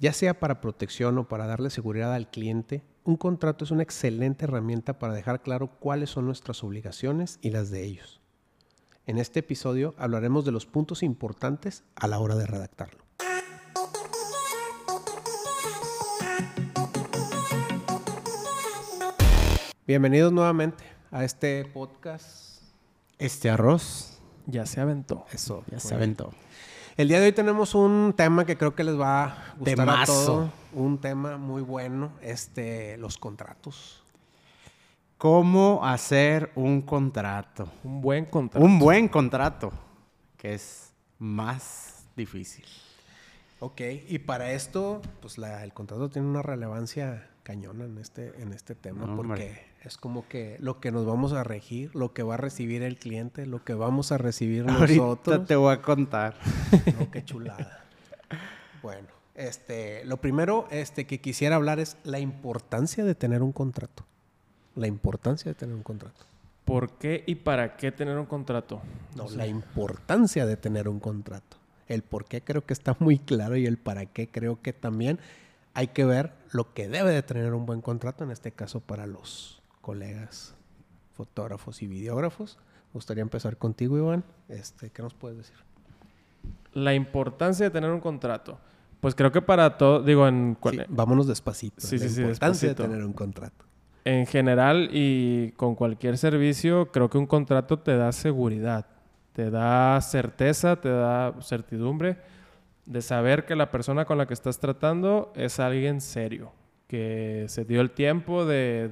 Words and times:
Ya 0.00 0.12
sea 0.12 0.38
para 0.38 0.60
protección 0.60 1.18
o 1.18 1.26
para 1.26 1.48
darle 1.48 1.70
seguridad 1.70 2.14
al 2.14 2.30
cliente, 2.30 2.84
un 3.02 3.16
contrato 3.16 3.64
es 3.64 3.72
una 3.72 3.82
excelente 3.82 4.44
herramienta 4.44 4.96
para 5.00 5.12
dejar 5.12 5.42
claro 5.42 5.72
cuáles 5.80 6.10
son 6.10 6.24
nuestras 6.24 6.62
obligaciones 6.62 7.40
y 7.42 7.50
las 7.50 7.70
de 7.70 7.82
ellos. 7.82 8.20
En 9.06 9.18
este 9.18 9.40
episodio 9.40 9.96
hablaremos 9.98 10.44
de 10.44 10.52
los 10.52 10.66
puntos 10.66 11.02
importantes 11.02 11.82
a 11.96 12.06
la 12.06 12.20
hora 12.20 12.36
de 12.36 12.46
redactarlo. 12.46 13.04
Bienvenidos 19.84 20.32
nuevamente 20.32 20.84
a 21.10 21.24
este 21.24 21.64
podcast. 21.64 22.62
Este 23.18 23.50
arroz 23.50 24.20
Ya 24.46 24.64
se 24.64 24.80
aventó. 24.80 25.26
Eso, 25.32 25.64
ya 25.68 25.80
se 25.80 25.96
aventó. 25.96 26.30
El 26.98 27.06
día 27.06 27.20
de 27.20 27.26
hoy 27.26 27.32
tenemos 27.32 27.76
un 27.76 28.12
tema 28.16 28.44
que 28.44 28.58
creo 28.58 28.74
que 28.74 28.82
les 28.82 28.98
va 28.98 29.22
a 29.22 29.54
gustar 29.56 29.88
a 29.88 30.04
todos. 30.04 30.50
Un 30.72 30.98
tema 30.98 31.36
muy 31.36 31.62
bueno, 31.62 32.10
este, 32.20 32.96
los 32.96 33.16
contratos. 33.18 34.02
¿Cómo 35.16 35.78
hacer 35.84 36.50
un 36.56 36.82
contrato? 36.82 37.68
Un 37.84 38.00
buen 38.00 38.24
contrato. 38.24 38.66
Un 38.66 38.80
buen 38.80 39.06
contrato, 39.06 39.70
que 40.36 40.54
es 40.54 40.92
más 41.20 42.04
difícil. 42.16 42.64
Ok, 43.60 43.80
y 44.06 44.18
para 44.20 44.52
esto, 44.52 45.02
pues 45.20 45.36
la- 45.38 45.64
el 45.64 45.72
contrato 45.72 46.08
tiene 46.08 46.28
una 46.28 46.42
relevancia 46.42 47.28
cañona 47.42 47.86
en 47.86 47.98
este, 47.98 48.40
en 48.40 48.52
este 48.52 48.74
tema, 48.74 49.06
No, 49.06 49.16
porque 49.16 49.32
hombre. 49.32 49.62
es 49.82 49.96
como 49.96 50.28
que 50.28 50.56
lo 50.60 50.80
que 50.80 50.92
nos 50.92 51.06
vamos 51.06 51.32
a 51.32 51.42
regir, 51.42 51.94
lo 51.96 52.12
que 52.12 52.22
va 52.22 52.34
a 52.34 52.36
recibir 52.36 52.82
el 52.82 52.98
cliente, 52.98 53.46
lo 53.46 53.64
que 53.64 53.74
vamos 53.74 54.12
a 54.12 54.18
recibir 54.18 54.64
Ahorita 54.68 55.02
nosotros. 55.02 55.46
te 55.46 55.56
voy 55.56 55.74
a 55.74 55.82
contar. 55.82 56.36
No, 56.98 57.10
qué 57.10 57.24
chulada. 57.24 57.84
Bueno, 58.82 59.08
este, 59.34 60.04
lo 60.04 60.18
primero 60.18 60.68
este, 60.70 61.06
que 61.06 61.20
quisiera 61.20 61.56
hablar 61.56 61.80
es 61.80 61.96
la 62.04 62.20
importancia 62.20 63.04
de 63.04 63.14
tener 63.16 63.42
un 63.42 63.52
contrato. 63.52 64.04
La 64.76 64.86
importancia 64.86 65.50
de 65.50 65.54
tener 65.56 65.74
un 65.74 65.82
contrato. 65.82 66.24
¿Por 66.64 66.92
qué 66.92 67.24
y 67.26 67.34
para 67.36 67.76
qué 67.76 67.90
tener 67.90 68.18
un 68.18 68.26
contrato? 68.26 68.80
No, 69.16 69.24
O 69.24 69.28
sea, 69.28 69.38
la 69.38 69.46
importancia 69.46 70.46
de 70.46 70.56
tener 70.56 70.88
un 70.88 71.00
contrato. 71.00 71.56
El 71.88 72.02
por 72.02 72.26
qué 72.26 72.42
creo 72.42 72.64
que 72.64 72.72
está 72.74 72.96
muy 72.98 73.18
claro 73.18 73.56
y 73.56 73.66
el 73.66 73.78
para 73.78 74.06
qué 74.06 74.28
creo 74.28 74.60
que 74.62 74.72
también 74.72 75.18
hay 75.74 75.88
que 75.88 76.04
ver 76.04 76.32
lo 76.52 76.74
que 76.74 76.88
debe 76.88 77.10
de 77.12 77.22
tener 77.22 77.54
un 77.54 77.66
buen 77.66 77.80
contrato, 77.80 78.24
en 78.24 78.30
este 78.30 78.52
caso 78.52 78.80
para 78.80 79.06
los 79.06 79.62
colegas 79.80 80.54
fotógrafos 81.14 81.82
y 81.82 81.86
videógrafos. 81.86 82.58
Me 82.88 82.94
gustaría 82.94 83.22
empezar 83.22 83.56
contigo, 83.56 83.96
Iván. 83.96 84.24
Este, 84.48 84.90
¿Qué 84.90 85.02
nos 85.02 85.14
puedes 85.14 85.38
decir? 85.38 85.56
La 86.72 86.94
importancia 86.94 87.66
de 87.66 87.70
tener 87.70 87.90
un 87.90 88.00
contrato. 88.00 88.58
Pues 89.00 89.14
creo 89.14 89.30
que 89.30 89.40
para 89.42 89.78
todo, 89.78 90.02
digo, 90.02 90.26
en, 90.26 90.56
Sí, 90.70 90.78
vámonos 90.88 91.26
despacito. 91.26 91.80
Sí, 91.80 91.98
la 91.98 92.08
sí, 92.08 92.20
importancia 92.20 92.68
despacito. 92.68 92.82
de 92.82 92.88
tener 92.88 93.04
un 93.04 93.12
contrato. 93.12 93.64
en 94.04 94.26
general 94.26 94.88
y 94.92 95.52
con 95.52 95.74
cualquier 95.74 96.18
servicio, 96.18 96.90
creo 96.90 97.08
que 97.10 97.18
un 97.18 97.26
contrato 97.26 97.78
te 97.78 97.96
da 97.96 98.10
seguridad, 98.12 98.86
te 99.38 99.50
da 99.52 100.00
certeza, 100.00 100.74
te 100.80 100.88
da 100.88 101.32
certidumbre 101.42 102.16
de 102.86 103.00
saber 103.02 103.44
que 103.46 103.54
la 103.54 103.70
persona 103.70 104.04
con 104.04 104.18
la 104.18 104.26
que 104.26 104.34
estás 104.34 104.58
tratando 104.58 105.32
es 105.36 105.60
alguien 105.60 106.00
serio, 106.00 106.50
que 106.88 107.44
se 107.46 107.64
dio 107.64 107.80
el 107.80 107.92
tiempo 107.92 108.44
de, 108.46 108.90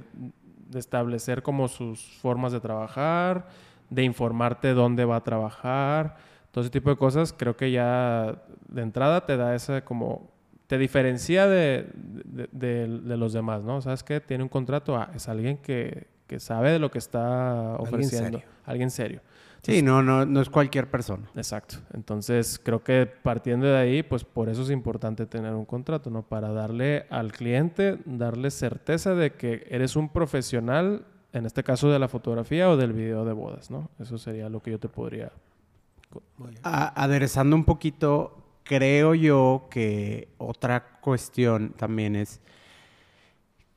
de 0.70 0.78
establecer 0.78 1.42
como 1.42 1.66
sus 1.66 2.00
formas 2.22 2.52
de 2.52 2.60
trabajar, 2.60 3.48
de 3.90 4.04
informarte 4.04 4.72
dónde 4.72 5.04
va 5.04 5.16
a 5.16 5.24
trabajar, 5.24 6.16
todo 6.52 6.62
ese 6.62 6.70
tipo 6.70 6.90
de 6.90 6.96
cosas, 6.96 7.32
creo 7.36 7.56
que 7.56 7.72
ya 7.72 8.40
de 8.68 8.82
entrada 8.82 9.26
te 9.26 9.36
da 9.36 9.52
esa 9.56 9.80
como 9.84 10.30
te 10.68 10.78
diferencia 10.78 11.48
de, 11.48 11.88
de- 11.92 12.48
de- 12.52 12.86
de 13.00 13.16
los 13.16 13.32
demás, 13.32 13.64
¿no? 13.64 13.80
¿Sabes 13.82 14.04
qué? 14.04 14.20
Tiene 14.20 14.44
un 14.44 14.48
contrato, 14.48 14.96
ah, 14.96 15.10
es 15.12 15.28
alguien 15.28 15.56
que, 15.58 16.06
que 16.28 16.38
sabe 16.38 16.70
de 16.70 16.78
lo 16.78 16.88
que 16.92 16.98
está 16.98 17.70
Alguien 17.74 17.88
ofreciendo. 17.88 18.38
serio. 18.38 18.52
Alguien 18.64 18.90
serio. 18.92 19.20
Sí, 19.66 19.82
no, 19.82 20.02
no, 20.02 20.24
no 20.24 20.40
es 20.40 20.48
cualquier 20.48 20.88
persona. 20.90 21.28
Exacto. 21.34 21.76
Entonces, 21.92 22.60
creo 22.62 22.82
que 22.84 23.06
partiendo 23.06 23.66
de 23.66 23.76
ahí, 23.76 24.02
pues 24.02 24.24
por 24.24 24.48
eso 24.48 24.62
es 24.62 24.70
importante 24.70 25.26
tener 25.26 25.52
un 25.54 25.64
contrato, 25.64 26.08
¿no? 26.10 26.22
Para 26.22 26.50
darle 26.52 27.06
al 27.10 27.32
cliente, 27.32 27.98
darle 28.04 28.50
certeza 28.50 29.14
de 29.14 29.32
que 29.32 29.66
eres 29.70 29.96
un 29.96 30.08
profesional, 30.08 31.04
en 31.32 31.46
este 31.46 31.62
caso 31.64 31.90
de 31.90 31.98
la 31.98 32.08
fotografía 32.08 32.70
o 32.70 32.76
del 32.76 32.92
video 32.92 33.24
de 33.24 33.32
bodas, 33.32 33.70
¿no? 33.70 33.90
Eso 33.98 34.18
sería 34.18 34.48
lo 34.48 34.60
que 34.60 34.70
yo 34.70 34.78
te 34.78 34.88
podría... 34.88 35.32
A- 36.62 37.02
aderezando 37.02 37.56
un 37.56 37.64
poquito, 37.64 38.36
creo 38.62 39.14
yo 39.14 39.66
que 39.70 40.28
otra 40.38 40.98
cuestión 41.00 41.70
también 41.76 42.16
es 42.16 42.40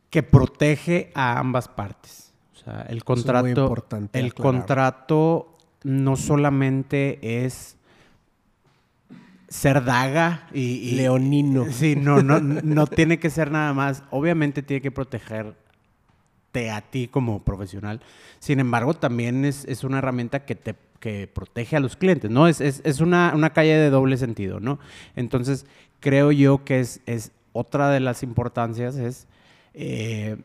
que 0.09 0.23
protege 0.23 1.11
a 1.15 1.37
ambas 1.39 1.67
partes. 1.67 2.33
O 2.53 2.57
sea, 2.57 2.81
el 2.83 2.85
es 2.87 2.91
muy 2.93 3.01
contrato, 3.01 3.47
importante 3.47 4.19
el 4.19 4.27
aclarar. 4.27 4.51
contrato 4.53 5.57
no 5.83 6.15
solamente 6.15 7.45
es 7.45 7.77
ser 9.47 9.83
daga 9.83 10.47
y, 10.53 10.61
y- 10.61 10.91
Leonino. 10.95 11.65
Sí, 11.71 11.95
no, 11.95 12.21
no, 12.21 12.39
no 12.39 12.87
tiene 12.87 13.19
que 13.19 13.29
ser 13.29 13.51
nada 13.51 13.73
más. 13.73 14.03
Obviamente 14.11 14.61
tiene 14.61 14.81
que 14.81 14.91
protegerte 14.91 16.69
a 16.71 16.81
ti 16.81 17.07
como 17.07 17.43
profesional. 17.43 18.01
Sin 18.39 18.59
embargo, 18.59 18.93
también 18.93 19.45
es, 19.45 19.65
es 19.65 19.83
una 19.83 19.97
herramienta 19.99 20.45
que 20.45 20.55
te 20.55 20.75
que 20.99 21.27
protege 21.33 21.77
a 21.77 21.79
los 21.79 21.95
clientes, 21.95 22.29
¿no? 22.29 22.49
Es, 22.49 22.59
es, 22.59 22.81
es 22.83 22.99
una, 22.99 23.31
una 23.33 23.51
calle 23.51 23.77
de 23.77 23.89
doble 23.89 24.17
sentido, 24.17 24.59
¿no? 24.59 24.79
Entonces, 25.15 25.65
creo 26.01 26.33
yo 26.33 26.65
que 26.65 26.81
es, 26.81 26.99
es 27.05 27.31
otra 27.53 27.89
de 27.89 28.01
las 28.01 28.21
importancias 28.21 28.97
es 28.97 29.25
eh, 29.73 30.35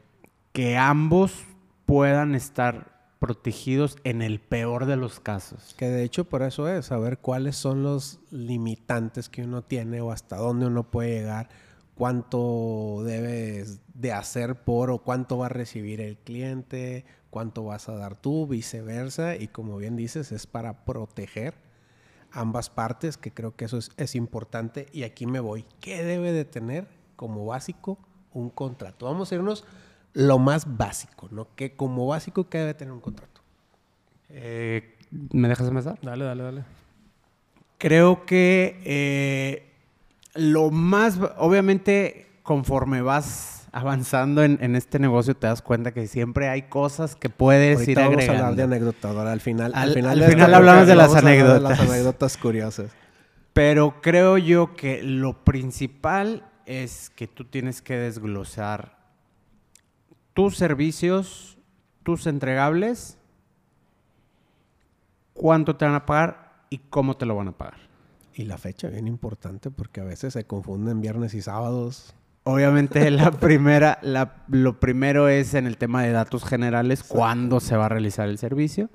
que 0.53 0.77
ambos 0.77 1.43
puedan 1.87 2.37
estar 2.37 2.94
protegidos 3.25 3.97
en 4.05 4.21
el 4.21 4.39
peor 4.39 4.85
de 4.85 4.97
los 4.97 5.19
casos. 5.19 5.75
Que 5.79 5.89
de 5.89 6.03
hecho 6.03 6.25
por 6.27 6.43
eso 6.43 6.69
es 6.69 6.85
saber 6.85 7.17
cuáles 7.17 7.57
son 7.57 7.83
los 7.83 8.19
limitantes 8.31 9.31
que 9.31 9.45
uno 9.45 9.63
tiene 9.63 10.03
o 10.03 10.13
hasta 10.13 10.37
dónde 10.37 10.67
uno 10.67 10.91
puede 10.91 11.21
llegar, 11.21 11.49
cuánto 11.95 13.01
debes 13.03 13.81
de 13.95 14.13
hacer 14.13 14.57
por 14.57 14.91
o 14.91 14.99
cuánto 14.99 15.39
va 15.39 15.47
a 15.47 15.49
recibir 15.49 16.03
el 16.03 16.19
cliente, 16.19 17.07
cuánto 17.31 17.65
vas 17.65 17.89
a 17.89 17.95
dar 17.95 18.15
tú, 18.15 18.47
viceversa. 18.47 19.37
Y 19.37 19.49
como 19.49 19.79
bien 19.79 19.97
dices, 19.97 20.31
es 20.31 20.47
para 20.47 20.85
proteger 20.85 21.55
ambas 22.31 22.69
partes, 22.69 23.17
que 23.17 23.33
creo 23.33 23.57
que 23.57 23.65
eso 23.65 23.79
es, 23.79 23.91
es 23.97 24.17
importante. 24.17 24.85
Y 24.93 25.05
aquí 25.05 25.25
me 25.25 25.41
voy. 25.41 25.65
¿Qué 25.81 26.05
debe 26.05 26.31
de 26.31 26.45
tener 26.45 26.89
como 27.17 27.47
básico 27.47 27.99
un 28.35 28.51
contrato? 28.51 29.07
Vamos 29.07 29.33
a 29.33 29.37
irnos 29.37 29.65
lo 30.15 30.39
más 30.39 30.77
básico, 30.79 31.29
¿no? 31.31 31.49
Que 31.57 31.77
como 31.77 32.07
básico, 32.07 32.49
¿qué 32.49 32.59
debe 32.59 32.75
tener 32.75 32.93
un 32.93 33.01
contrato? 33.01 33.41
Eh, 34.31 34.97
¿Me 35.33 35.49
dejas 35.49 35.69
empezar? 35.69 35.99
Dale, 36.03 36.25
dale, 36.25 36.43
dale. 36.43 36.65
Creo 37.79 38.25
que 38.25 38.81
eh, 38.85 39.71
lo 40.35 40.71
más, 40.71 41.19
obviamente, 41.37 42.27
conforme 42.43 43.03
vas 43.03 43.67
avanzando 43.73 44.43
en, 44.45 44.59
en 44.61 44.77
este 44.77 44.99
negocio, 45.01 45.35
te 45.37 45.49
das 45.49 45.61
cuenta 45.61 45.93
que 45.93 46.07
siempre 46.07 46.49
hay 46.49 46.63
cosas 46.63 47.17
que 47.17 47.29
puedes 47.29 47.79
Ahorita 47.81 47.91
ir 47.91 47.97
vamos 47.99 48.13
agregando. 48.15 48.33
a 48.45 48.47
hablar 48.49 48.57
de 48.57 48.63
anécdotas. 48.77 49.17
Ahora 49.17 49.33
al 49.33 49.41
final, 49.41 49.73
al, 49.75 49.83
Al- 49.89 49.95
final, 49.95 50.11
al 50.13 50.19
de 50.21 50.29
final 50.29 50.55
hablamos 50.55 50.87
de 50.87 50.95
vamos 50.95 51.13
las 51.13 51.15
a 51.15 51.19
hablar 51.19 51.35
de 51.37 51.39
las 51.45 51.55
anécdotas. 51.59 51.81
anécdotas 51.91 52.37
curiosas. 52.37 52.91
Pero 53.53 54.01
creo 54.01 54.39
yo 54.39 54.75
que 54.77 55.03
lo 55.03 55.45
principal 55.45 56.45
es 56.67 57.11
que 57.11 57.27
tú 57.27 57.45
tienes 57.45 57.83
que 57.83 57.97
desglosar 57.97 58.94
tus 60.35 60.57
servicios, 60.57 61.59
tus 62.03 62.27
entregables, 62.27 63.19
cuánto 65.33 65.77
te 65.77 65.85
van 65.85 65.95
a 65.95 66.07
pagar 66.07 66.65
y 66.71 66.79
cómo 66.79 67.17
te 67.17 67.27
lo 67.27 67.37
van 67.37 67.49
a 67.49 67.53
pagar. 67.53 67.79
Y 68.35 68.45
la 68.45 68.59
fecha, 68.59 68.89
bien 68.89 69.07
importante, 69.07 69.71
porque 69.71 70.01
a 70.01 70.05
veces 70.05 70.33
se 70.33 70.45
confunden 70.45 71.01
viernes 71.01 71.35
y 71.35 71.43
sábados. 71.43 72.15
Obviamente 72.43 73.11
la 73.13 73.31
primera, 73.31 73.99
la- 74.03 74.43
lo 74.49 74.81
primero 74.81 75.29
es 75.29 75.55
en 75.55 75.67
el 75.67 75.77
tema 75.77 76.03
de 76.03 76.11
datos 76.13 76.45
generales, 76.45 77.03
cuándo 77.05 77.61
se 77.61 77.77
va 77.77 77.87
a 77.87 77.89
realizar 77.89 78.29
el 78.29 78.39
servicio. 78.39 78.91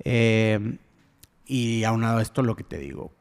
Eh, 0.00 0.78
y 1.46 1.84
aunado 1.84 2.18
a 2.18 2.22
esto, 2.22 2.42
lo 2.42 2.56
que 2.56 2.64
te 2.64 2.78
digo, 2.78 3.12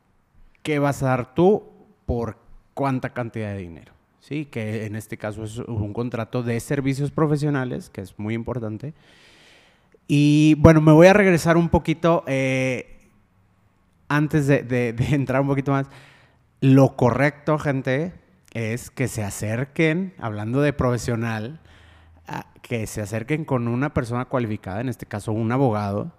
¿qué 0.64 0.80
vas 0.80 1.04
a 1.04 1.08
dar 1.08 1.36
tú 1.36 1.72
por 2.06 2.38
cuánta 2.74 3.12
cantidad 3.12 3.50
de 3.52 3.60
dinero? 3.60 3.93
Sí, 4.24 4.46
que 4.46 4.86
en 4.86 4.96
este 4.96 5.18
caso 5.18 5.44
es 5.44 5.58
un 5.58 5.92
contrato 5.92 6.44
de 6.44 6.58
servicios 6.62 7.12
profesionales, 7.12 7.90
que 7.90 8.00
es 8.00 8.18
muy 8.18 8.36
importante. 8.36 8.94
Y 10.08 10.56
bueno, 10.60 10.80
me 10.80 10.94
voy 10.94 11.08
a 11.08 11.14
regresar 11.14 11.58
un 11.58 11.68
poquito 11.68 12.24
eh, 12.26 13.02
antes 14.08 14.48
de, 14.48 14.96
entrar 15.12 15.42
un 15.42 15.50
poquito 15.50 15.74
más. 15.74 15.88
Lo 16.62 16.96
correcto, 16.96 17.60
gente, 17.60 18.14
es 18.54 18.90
que 18.92 19.10
se 19.10 19.26
acerquen, 19.26 20.14
hablando 20.18 20.62
de 20.62 20.72
profesional, 20.72 21.60
que 22.62 22.88
se 22.88 23.02
acerquen 23.02 23.44
con 23.44 23.68
una 23.68 23.94
persona 23.94 24.24
cualificada, 24.24 24.80
en 24.80 24.88
este 24.88 25.06
caso 25.06 25.34
un 25.34 25.52
abogado, 25.52 26.14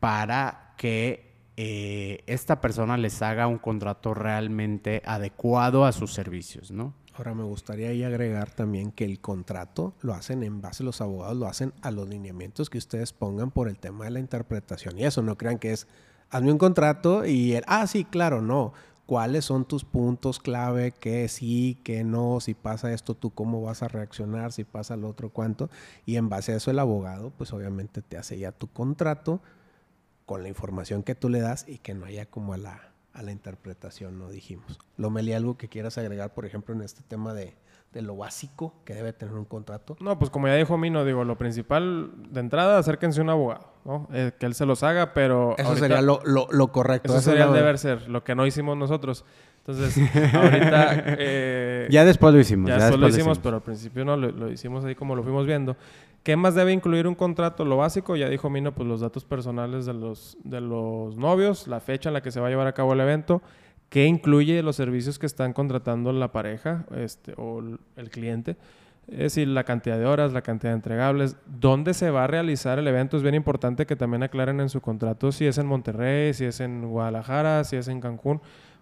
para 0.00 0.74
que 0.76 1.29
eh, 1.56 2.22
esta 2.26 2.60
persona 2.60 2.96
les 2.96 3.20
haga 3.22 3.46
un 3.46 3.58
contrato 3.58 4.14
realmente 4.14 5.02
adecuado 5.04 5.84
a 5.84 5.92
sus 5.92 6.12
servicios, 6.12 6.70
¿no? 6.70 6.94
Ahora 7.14 7.34
me 7.34 7.42
gustaría 7.42 7.88
ahí 7.88 8.02
agregar 8.02 8.50
también 8.50 8.92
que 8.92 9.04
el 9.04 9.20
contrato 9.20 9.94
lo 10.00 10.14
hacen 10.14 10.42
en 10.42 10.62
base, 10.62 10.84
los 10.84 11.00
abogados 11.00 11.36
lo 11.36 11.46
hacen 11.46 11.74
a 11.82 11.90
los 11.90 12.08
lineamientos 12.08 12.70
que 12.70 12.78
ustedes 12.78 13.12
pongan 13.12 13.50
por 13.50 13.68
el 13.68 13.78
tema 13.78 14.06
de 14.06 14.12
la 14.12 14.20
interpretación. 14.20 14.98
Y 14.98 15.04
eso 15.04 15.20
no 15.20 15.36
crean 15.36 15.58
que 15.58 15.72
es, 15.72 15.86
hazme 16.30 16.52
un 16.52 16.58
contrato 16.58 17.26
y, 17.26 17.52
el, 17.54 17.64
ah, 17.66 17.86
sí, 17.86 18.04
claro, 18.04 18.40
no. 18.40 18.72
¿Cuáles 19.04 19.44
son 19.44 19.64
tus 19.66 19.84
puntos 19.84 20.38
clave? 20.38 20.92
¿Qué 20.92 21.28
sí, 21.28 21.78
qué 21.82 22.04
no? 22.04 22.38
Si 22.40 22.54
pasa 22.54 22.92
esto, 22.92 23.14
tú 23.14 23.30
cómo 23.30 23.60
vas 23.60 23.82
a 23.82 23.88
reaccionar? 23.88 24.52
Si 24.52 24.64
pasa 24.64 24.96
lo 24.96 25.08
otro, 25.08 25.30
cuánto. 25.30 25.68
Y 26.06 26.16
en 26.16 26.28
base 26.28 26.52
a 26.52 26.56
eso 26.56 26.70
el 26.70 26.78
abogado, 26.78 27.32
pues 27.36 27.52
obviamente 27.52 28.02
te 28.02 28.16
hace 28.16 28.38
ya 28.38 28.52
tu 28.52 28.68
contrato 28.68 29.42
con 30.30 30.44
la 30.44 30.48
información 30.48 31.02
que 31.02 31.16
tú 31.16 31.28
le 31.28 31.40
das 31.40 31.64
y 31.66 31.78
que 31.78 31.92
no 31.92 32.06
haya 32.06 32.24
como 32.24 32.52
a 32.52 32.56
la, 32.56 32.92
a 33.14 33.22
la 33.22 33.32
interpretación, 33.32 34.16
no 34.16 34.30
dijimos. 34.30 34.78
Lomeli, 34.96 35.32
algo 35.32 35.56
que 35.56 35.68
quieras 35.68 35.98
agregar, 35.98 36.34
por 36.34 36.46
ejemplo, 36.46 36.72
en 36.72 36.82
este 36.82 37.02
tema 37.02 37.34
de, 37.34 37.56
de 37.92 38.02
lo 38.02 38.16
básico 38.16 38.72
que 38.84 38.94
debe 38.94 39.12
tener 39.12 39.34
un 39.34 39.44
contrato. 39.44 39.96
No, 39.98 40.20
pues 40.20 40.30
como 40.30 40.46
ya 40.46 40.54
dijo 40.54 40.78
Mino, 40.78 41.04
digo, 41.04 41.24
lo 41.24 41.36
principal 41.36 42.12
de 42.30 42.38
entrada, 42.38 42.78
acérquense 42.78 43.18
a 43.18 43.24
un 43.24 43.30
abogado, 43.30 43.72
¿no? 43.84 44.06
Eh, 44.12 44.30
que 44.38 44.46
él 44.46 44.54
se 44.54 44.66
los 44.66 44.84
haga, 44.84 45.14
pero... 45.14 45.56
Eso 45.58 45.74
sería 45.74 46.00
lo, 46.00 46.20
lo, 46.24 46.46
lo 46.52 46.70
correcto. 46.70 47.12
Eso, 47.12 47.20
sería 47.20 47.46
el 47.46 47.52
deber 47.52 47.76
ser, 47.78 48.08
lo 48.08 48.22
que 48.22 48.36
no 48.36 48.46
hicimos 48.46 48.76
nosotros. 48.76 49.24
Entonces, 49.66 49.96
ahorita... 50.32 51.04
Eh, 51.18 51.88
ya 51.90 52.04
después 52.04 52.32
lo 52.32 52.38
hicimos. 52.38 52.68
Ya, 52.68 52.76
después 52.76 53.00
lo 53.00 53.08
hicimos, 53.08 53.40
pero 53.40 53.56
al 53.56 53.62
principio 53.62 54.04
no, 54.04 54.16
lo, 54.16 54.30
lo, 54.30 54.52
hicimos 54.52 54.84
ahí 54.84 54.94
como 54.94 55.16
lo 55.16 55.24
fuimos 55.24 55.44
viendo. 55.44 55.76
¿Qué 56.22 56.36
más 56.36 56.54
debe 56.54 56.72
incluir 56.72 57.06
un 57.06 57.14
contrato? 57.14 57.64
Lo 57.64 57.78
básico, 57.78 58.14
ya 58.14 58.28
dijo 58.28 58.50
Mino, 58.50 58.74
pues 58.74 58.86
los 58.86 59.00
datos 59.00 59.24
personales 59.24 59.86
de 59.86 59.94
los, 59.94 60.36
de 60.44 60.60
los 60.60 61.16
novios, 61.16 61.66
la 61.66 61.80
fecha 61.80 62.10
en 62.10 62.14
la 62.14 62.22
que 62.22 62.30
se 62.30 62.40
va 62.40 62.48
a 62.48 62.50
llevar 62.50 62.66
a 62.66 62.72
cabo 62.72 62.92
el 62.92 63.00
evento, 63.00 63.42
qué 63.88 64.06
incluye 64.06 64.62
los 64.62 64.76
servicios 64.76 65.18
que 65.18 65.26
están 65.26 65.52
contratando 65.52 66.12
la 66.12 66.30
pareja 66.30 66.84
este, 66.94 67.34
o 67.36 67.62
el 67.96 68.10
cliente. 68.10 68.56
Es 69.10 69.18
decir, 69.18 69.48
la 69.48 69.64
cantidad 69.64 69.98
de 69.98 70.06
horas, 70.06 70.32
la 70.32 70.42
cantidad 70.42 70.70
de 70.70 70.76
entregables, 70.76 71.36
dónde 71.46 71.94
se 71.94 72.10
va 72.10 72.24
a 72.24 72.26
realizar 72.28 72.78
el 72.78 72.86
evento. 72.86 73.16
Es 73.16 73.24
bien 73.24 73.34
importante 73.34 73.84
que 73.84 73.96
también 73.96 74.22
aclaren 74.22 74.60
en 74.60 74.68
su 74.68 74.80
contrato 74.80 75.32
si 75.32 75.46
es 75.46 75.58
en 75.58 75.66
Monterrey, 75.66 76.32
si 76.32 76.44
es 76.44 76.60
en 76.60 76.88
Guadalajara, 76.88 77.64
si 77.64 77.76
es 77.76 77.88
en 77.88 78.00
Cancún, 78.00 78.40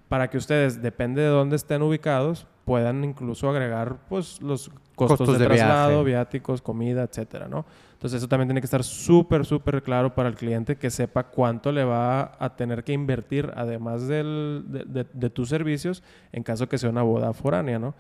para 0.08 0.28
que 0.28 0.38
ustedes, 0.38 0.81
depende 0.82 1.22
de 1.22 1.28
dónde 1.28 1.56
estén 1.56 1.82
ubicados, 1.82 2.46
puedan 2.64 3.05
incluso 3.05 3.49
agregar 3.49 3.99
pues, 4.08 4.40
los 4.43 4.70
costos, 4.94 5.38
de, 5.38 5.46
traslado, 5.46 6.02
viáticos, 6.05 6.60
comida, 6.60 7.05
etcétera, 7.05 7.49
¿no? 7.49 7.64
Entonces 7.93 8.19
eso 8.19 8.28
también 8.28 8.49
tiene 8.49 8.60
que 8.60 8.66
estar 8.66 8.84
súper, 8.84 9.44
súper 9.44 9.82
claro 9.82 10.14
para 10.14 10.28
el 10.28 10.34
cliente 10.34 10.76
que 10.76 10.90
sepa 10.90 11.25
cuánto 11.25 11.72
le 11.72 11.84
va 11.84 12.32
a 12.38 12.56
tener 12.56 12.84
que 12.84 12.93
invertir, 12.93 13.50
además 13.56 14.06
del, 14.06 14.64
de, 14.66 15.06
de, 15.12 15.31
tus 15.31 15.49
servicios, 15.49 16.02
en 16.32 16.43
caso 16.43 16.69
que 16.69 16.78
sea 16.78 16.90
una 16.90 17.02
boda 17.02 17.32
foránea, 17.32 17.78
¿no? 17.78 17.94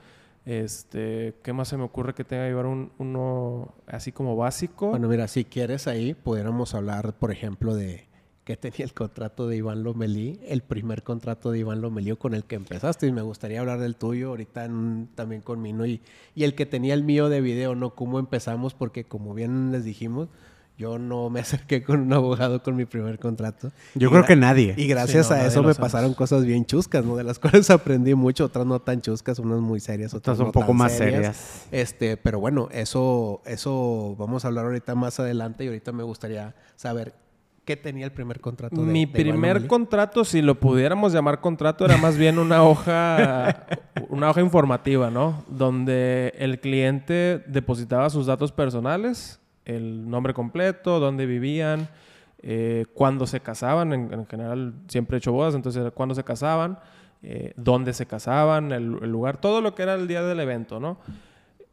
Este, 0.44 1.34
¿qué 1.42 1.52
más 1.52 1.68
se 1.68 1.76
me 1.76 1.82
ocurre 1.82 2.14
que 2.14 2.24
tenga 2.24 2.44
que 2.44 2.50
llevar 2.50 2.66
un, 2.66 2.92
uno 2.98 3.74
así 3.86 4.12
como 4.12 4.34
básico? 4.34 4.88
Bueno, 4.88 5.08
mira, 5.08 5.28
si 5.28 5.44
quieres 5.44 5.86
ahí, 5.86 6.14
pudiéramos 6.14 6.74
hablar, 6.74 7.12
por 7.14 7.30
ejemplo, 7.30 7.74
de 7.74 8.07
que 8.48 8.56
tenía 8.56 8.86
el 8.86 8.94
contrato 8.94 9.46
de 9.46 9.58
Iván 9.58 9.82
Lomelí, 9.82 10.40
el 10.48 10.62
primer 10.62 11.02
contrato 11.02 11.50
de 11.50 11.58
Iván 11.58 11.82
Lomelí 11.82 12.16
con 12.16 12.32
el 12.32 12.44
que 12.44 12.54
empezaste. 12.54 13.06
Y 13.06 13.12
me 13.12 13.20
gustaría 13.20 13.60
hablar 13.60 13.78
del 13.78 13.94
tuyo 13.94 14.30
ahorita 14.30 14.70
también 15.14 15.42
con 15.42 15.60
Mino 15.60 15.84
y, 15.84 16.00
y 16.34 16.44
el 16.44 16.54
que 16.54 16.64
tenía 16.64 16.94
el 16.94 17.04
mío 17.04 17.28
de 17.28 17.42
video, 17.42 17.74
¿no? 17.74 17.94
Cómo 17.94 18.18
empezamos, 18.18 18.72
porque 18.72 19.04
como 19.04 19.34
bien 19.34 19.70
les 19.70 19.84
dijimos, 19.84 20.30
yo 20.78 20.98
no 20.98 21.28
me 21.28 21.40
acerqué 21.40 21.82
con 21.82 22.00
un 22.00 22.10
abogado 22.14 22.62
con 22.62 22.74
mi 22.74 22.86
primer 22.86 23.18
contrato. 23.18 23.70
Yo 23.94 24.08
creo 24.08 24.24
que 24.24 24.34
nadie. 24.34 24.72
Y 24.78 24.86
gracias 24.86 25.30
a 25.30 25.46
eso 25.46 25.62
me 25.62 25.74
pasaron 25.74 26.14
cosas 26.14 26.46
bien 26.46 26.64
chuscas, 26.64 27.04
¿no? 27.04 27.16
De 27.16 27.24
las 27.24 27.38
cuales 27.40 27.68
aprendí 27.68 28.14
mucho, 28.14 28.46
otras 28.46 28.64
no 28.64 28.80
tan 28.80 29.02
chuscas, 29.02 29.38
unas 29.40 29.60
muy 29.60 29.78
serias, 29.78 30.14
otras, 30.14 30.38
un 30.38 30.52
poco 30.52 30.72
más 30.72 30.92
serias. 30.92 31.66
Este, 31.70 32.16
pero 32.16 32.40
bueno, 32.40 32.70
eso, 32.72 33.42
eso 33.44 34.16
vamos 34.18 34.46
a 34.46 34.48
hablar 34.48 34.64
ahorita 34.64 34.94
más 34.94 35.20
adelante 35.20 35.64
y 35.64 35.66
ahorita 35.66 35.92
me 35.92 36.02
gustaría 36.02 36.54
saber 36.76 37.27
¿Qué 37.68 37.76
tenía 37.76 38.06
el 38.06 38.12
primer 38.12 38.40
contrato? 38.40 38.76
De, 38.76 38.90
Mi 38.90 39.04
primer 39.04 39.66
contrato, 39.66 40.24
si 40.24 40.40
lo 40.40 40.58
pudiéramos 40.58 41.12
llamar 41.12 41.42
contrato, 41.42 41.84
era 41.84 41.98
más 41.98 42.16
bien 42.16 42.38
una 42.38 42.62
hoja, 42.62 43.66
una 44.08 44.30
hoja 44.30 44.40
informativa, 44.40 45.10
¿no? 45.10 45.44
Donde 45.48 46.32
el 46.38 46.60
cliente 46.60 47.44
depositaba 47.46 48.08
sus 48.08 48.24
datos 48.24 48.52
personales, 48.52 49.38
el 49.66 50.08
nombre 50.08 50.32
completo, 50.32 50.98
dónde 50.98 51.26
vivían, 51.26 51.90
eh, 52.38 52.86
cuándo 52.94 53.26
se 53.26 53.40
casaban, 53.40 53.92
en, 53.92 54.26
general 54.26 54.72
siempre 54.86 55.16
he 55.16 55.18
hecho 55.18 55.32
bodas, 55.32 55.54
entonces 55.54 55.92
cuándo 55.92 56.14
se 56.14 56.24
casaban, 56.24 56.78
eh, 57.22 57.52
dónde 57.56 57.92
se 57.92 58.06
casaban, 58.06 58.72
el, 58.72 58.96
el, 59.02 59.12
lugar, 59.12 59.42
todo 59.42 59.60
lo 59.60 59.74
que 59.74 59.82
era 59.82 59.92
el 59.92 60.08
día 60.08 60.22
del 60.22 60.40
evento, 60.40 60.80
¿no? 60.80 60.96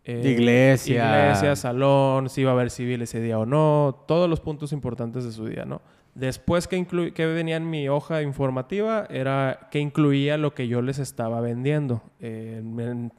Eh, 0.06 0.22
iglesia. 0.24 1.26
Iglesia, 1.26 1.56
salón, 1.56 2.30
si 2.30 2.42
iba 2.42 2.52
a 2.52 2.54
haber 2.54 2.70
civil 2.70 3.02
ese 3.02 3.20
día 3.20 3.40
o 3.40 3.46
no, 3.46 4.04
todos 4.08 4.30
los 4.30 4.40
puntos 4.40 4.72
importantes 4.72 5.24
de 5.24 5.32
su 5.32 5.48
día, 5.48 5.66
¿no? 5.66 5.82
Después 6.14 6.68
que, 6.68 6.86
que 7.14 7.26
venía 7.26 7.58
en 7.58 7.70
mi 7.70 7.90
hoja 7.90 8.22
informativa 8.22 9.06
era 9.10 9.68
que 9.70 9.80
incluía 9.80 10.38
lo 10.38 10.54
que 10.54 10.70
yo 10.70 10.82
les 10.82 10.98
estaba 11.00 11.42
vendiendo. 11.42 12.04
Eh, 12.22 12.62
en, 12.64 13.12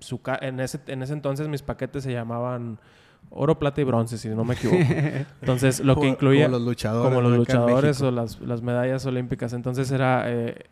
su, 0.00 0.20
en, 0.40 0.60
ese, 0.60 0.78
en 0.86 1.02
ese 1.02 1.14
entonces 1.14 1.48
mis 1.48 1.62
paquetes 1.62 2.04
se 2.04 2.12
llamaban 2.12 2.78
oro, 3.30 3.58
plata 3.58 3.80
y 3.80 3.84
bronce, 3.84 4.18
si 4.18 4.28
no 4.28 4.44
me 4.44 4.54
equivoco. 4.54 4.78
Entonces, 5.40 5.80
lo 5.80 5.96
que 5.96 6.06
incluía... 6.06 6.44
Como 6.44 6.58
los 6.58 6.66
luchadores. 6.66 7.08
Como 7.08 7.28
los 7.28 7.36
luchadores 7.36 8.02
o 8.02 8.10
las, 8.12 8.40
las, 8.40 8.62
medallas 8.62 9.04
olímpicas. 9.06 9.52
Entonces, 9.52 9.90
era 9.90 10.24
eh, 10.26 10.66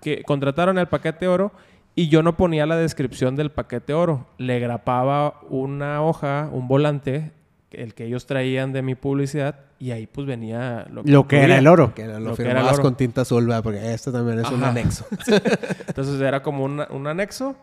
que 0.00 0.22
contrataron 0.22 0.78
el 0.78 0.86
paquete 0.86 1.26
oro 1.26 1.50
y 1.98 2.08
yo 2.08 2.22
no 2.22 2.36
ponía 2.36 2.64
la 2.64 2.76
descripción 2.76 3.34
del 3.34 3.50
paquete 3.50 3.92
oro. 3.92 4.28
Le 4.38 4.60
grapaba 4.60 5.40
una 5.50 6.00
hoja, 6.00 6.48
un 6.52 6.68
volante, 6.68 7.32
el 7.72 7.94
que 7.94 8.04
ellos 8.04 8.24
traían 8.24 8.72
de 8.72 8.82
mi 8.82 8.94
publicidad, 8.94 9.56
y 9.80 9.90
ahí 9.90 10.06
pues 10.06 10.24
venía 10.24 10.86
lo 10.92 11.02
que, 11.02 11.10
lo 11.10 11.26
que 11.26 11.42
era 11.42 11.58
el 11.58 11.66
oro. 11.66 11.96
Que 11.96 12.06
lo, 12.06 12.20
lo 12.20 12.36
firmabas 12.36 12.78
con 12.78 12.94
tinta 12.94 13.22
azul, 13.22 13.52
porque 13.64 13.92
esto 13.92 14.12
también 14.12 14.38
es 14.38 14.48
un 14.48 14.62
anexo. 14.62 15.06
Entonces 15.88 16.20
era 16.20 16.40
como 16.40 16.62
un, 16.62 16.84
un 16.88 17.06
anexo. 17.08 17.56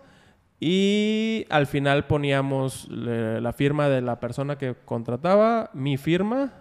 Y 0.59 1.45
al 1.49 1.65
final 1.65 2.05
poníamos 2.05 2.89
la 2.89 3.53
firma 3.53 3.87
de 3.87 4.01
la 4.01 4.19
persona 4.19 4.57
que 4.57 4.75
contrataba, 4.83 5.69
mi 5.71 5.95
firma 5.95 6.51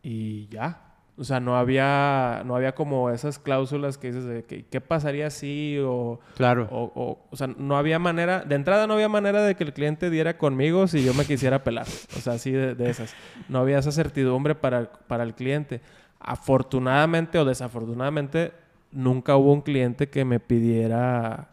y 0.00 0.46
ya. 0.46 0.89
O 1.20 1.24
sea, 1.24 1.38
no 1.38 1.58
había, 1.58 2.42
no 2.46 2.56
había 2.56 2.74
como 2.74 3.10
esas 3.10 3.38
cláusulas 3.38 3.98
que 3.98 4.06
dices 4.06 4.24
de 4.24 4.42
que, 4.42 4.64
qué 4.64 4.80
pasaría 4.80 5.28
si 5.28 5.78
o... 5.78 6.18
Claro. 6.34 6.66
O, 6.70 7.18
o, 7.30 7.36
sea, 7.36 7.46
no 7.46 7.76
había 7.76 7.98
manera... 7.98 8.40
De 8.40 8.54
entrada 8.54 8.86
no 8.86 8.94
había 8.94 9.10
manera 9.10 9.42
de 9.42 9.54
que 9.54 9.64
el 9.64 9.74
cliente 9.74 10.08
diera 10.08 10.38
conmigo 10.38 10.88
si 10.88 11.04
yo 11.04 11.12
me 11.12 11.26
quisiera 11.26 11.62
pelar. 11.62 11.86
O 12.16 12.20
sea, 12.20 12.32
así 12.32 12.52
de, 12.52 12.74
de 12.74 12.88
esas. 12.88 13.14
No 13.50 13.58
había 13.58 13.78
esa 13.78 13.92
certidumbre 13.92 14.54
para, 14.54 14.90
para 15.08 15.22
el 15.22 15.34
cliente. 15.34 15.82
Afortunadamente 16.20 17.38
o 17.38 17.44
desafortunadamente, 17.44 18.54
nunca 18.90 19.36
hubo 19.36 19.52
un 19.52 19.60
cliente 19.60 20.08
que 20.08 20.24
me 20.24 20.40
pidiera 20.40 21.50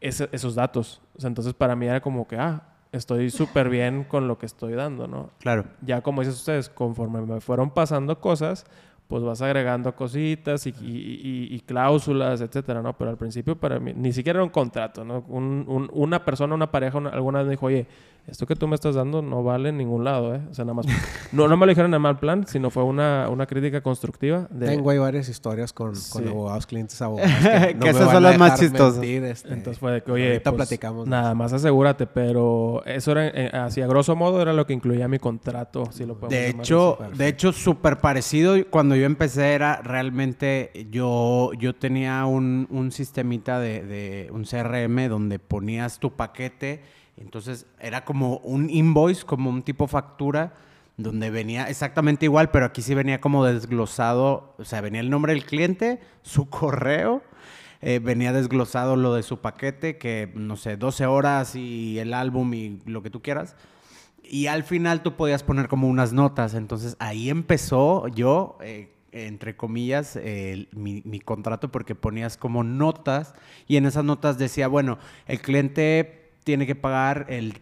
ese, 0.00 0.30
esos 0.32 0.54
datos. 0.54 1.02
O 1.14 1.20
sea, 1.20 1.28
entonces 1.28 1.52
para 1.52 1.76
mí 1.76 1.84
era 1.84 2.00
como 2.00 2.26
que, 2.26 2.38
ah, 2.38 2.62
estoy 2.94 3.30
súper 3.30 3.68
bien 3.68 4.04
con 4.04 4.28
lo 4.28 4.38
que 4.38 4.46
estoy 4.46 4.74
dando, 4.74 5.06
¿no? 5.06 5.30
Claro. 5.40 5.64
Ya 5.82 6.00
como 6.00 6.20
dicen 6.22 6.34
ustedes, 6.34 6.68
conforme 6.68 7.20
me 7.22 7.40
fueron 7.40 7.70
pasando 7.70 8.20
cosas, 8.20 8.66
pues 9.08 9.22
vas 9.22 9.42
agregando 9.42 9.94
cositas 9.94 10.66
y, 10.66 11.62
cláusulas, 11.66 12.40
etcétera, 12.40 12.82
¿no? 12.82 12.96
Pero 12.96 13.10
al 13.10 13.16
principio 13.16 13.56
para 13.56 13.78
mí 13.78 13.92
ni 13.94 14.12
siquiera 14.12 14.38
era 14.38 14.44
un 14.44 14.50
contrato, 14.50 15.04
¿no? 15.04 15.20
una 15.28 16.24
persona, 16.24 16.54
una 16.54 16.70
pareja, 16.70 16.98
alguna 16.98 17.38
vez 17.40 17.46
me 17.46 17.50
dijo, 17.52 17.66
oye, 17.66 17.86
esto 18.26 18.46
que 18.46 18.56
tú 18.56 18.66
me 18.66 18.74
estás 18.74 18.94
dando 18.94 19.20
no 19.20 19.42
vale 19.42 19.68
en 19.68 19.76
ningún 19.76 20.02
lado, 20.02 20.34
¿eh? 20.34 20.40
O 20.50 20.54
sea, 20.54 20.64
nada 20.64 20.74
más... 20.74 20.86
no, 21.32 21.46
no 21.46 21.56
me 21.58 21.66
lo 21.66 21.70
dijeron 21.70 21.92
en 21.92 22.00
mal 22.00 22.18
plan, 22.18 22.46
sino 22.46 22.70
fue 22.70 22.82
una, 22.82 23.28
una 23.28 23.46
crítica 23.46 23.82
constructiva. 23.82 24.48
De... 24.50 24.66
Tengo 24.66 24.88
ahí 24.88 24.98
varias 24.98 25.28
historias 25.28 25.74
con, 25.74 25.92
con 26.10 26.26
abogados, 26.26 26.66
clientes, 26.66 27.00
abogados. 27.02 27.30
Que, 27.80 27.88
esas 27.90 28.10
son 28.10 28.22
las 28.22 28.38
más 28.38 28.58
chistosas. 28.58 29.02
Este, 29.04 29.52
Entonces 29.52 29.78
fue 29.78 29.92
de 29.92 30.02
que, 30.02 30.10
oye, 30.10 30.40
pues, 30.40 30.54
platicamos. 30.54 31.06
Nada 31.06 31.34
más 31.34 31.52
asegúrate, 31.52 32.06
pero 32.06 32.82
eso 32.86 33.12
era, 33.12 33.28
eh, 33.28 33.50
así 33.52 33.82
a 33.82 33.86
grosso 33.86 34.16
modo, 34.16 34.40
era 34.40 34.54
lo 34.54 34.66
que 34.66 34.72
incluía 34.72 35.06
mi 35.06 35.18
contrato, 35.18 35.84
si 35.92 36.06
lo 36.06 36.14
De 36.14 36.48
hecho, 36.48 36.98
de 37.14 37.28
hecho, 37.28 37.52
súper 37.52 37.98
parecido. 37.98 38.54
Cuando 38.70 38.96
yo 38.96 39.04
empecé 39.04 39.52
era 39.52 39.82
realmente, 39.82 40.70
yo, 40.90 41.50
yo 41.58 41.74
tenía 41.74 42.24
un, 42.24 42.66
un 42.70 42.90
sistemita 42.90 43.60
de, 43.60 43.82
de 43.82 44.30
un 44.32 44.44
CRM 44.44 45.08
donde 45.08 45.38
ponías 45.38 45.98
tu 45.98 46.12
paquete 46.12 46.80
entonces 47.16 47.66
era 47.80 48.04
como 48.04 48.38
un 48.38 48.70
invoice, 48.70 49.24
como 49.24 49.50
un 49.50 49.62
tipo 49.62 49.86
factura, 49.86 50.52
donde 50.96 51.30
venía 51.30 51.68
exactamente 51.68 52.26
igual, 52.26 52.50
pero 52.50 52.66
aquí 52.66 52.82
sí 52.82 52.94
venía 52.94 53.20
como 53.20 53.44
desglosado, 53.44 54.54
o 54.58 54.64
sea, 54.64 54.80
venía 54.80 55.00
el 55.00 55.10
nombre 55.10 55.32
del 55.32 55.44
cliente, 55.44 56.00
su 56.22 56.48
correo, 56.50 57.22
eh, 57.80 57.98
venía 57.98 58.32
desglosado 58.32 58.96
lo 58.96 59.14
de 59.14 59.22
su 59.22 59.40
paquete, 59.40 59.98
que 59.98 60.32
no 60.34 60.56
sé, 60.56 60.76
12 60.76 61.06
horas 61.06 61.54
y 61.56 61.98
el 61.98 62.14
álbum 62.14 62.54
y 62.54 62.78
lo 62.86 63.02
que 63.02 63.10
tú 63.10 63.22
quieras. 63.22 63.56
Y 64.22 64.46
al 64.46 64.62
final 64.62 65.02
tú 65.02 65.16
podías 65.16 65.42
poner 65.42 65.68
como 65.68 65.86
unas 65.86 66.14
notas. 66.14 66.54
Entonces 66.54 66.96
ahí 66.98 67.28
empezó 67.28 68.08
yo, 68.08 68.56
eh, 68.62 68.90
entre 69.12 69.54
comillas, 69.54 70.18
mi, 70.72 71.02
mi, 71.04 71.20
contrato 71.20 71.70
porque 71.70 71.94
ponías 71.94 72.38
como 72.38 72.64
notas 72.64 73.34
y 73.68 73.76
en 73.76 73.84
esas 73.84 74.04
notas 74.04 74.38
decía, 74.38 74.66
bueno, 74.66 74.98
el 75.26 75.42
cliente 75.42 76.23
tiene 76.44 76.66
que 76.66 76.74
pagar 76.74 77.26
el 77.28 77.60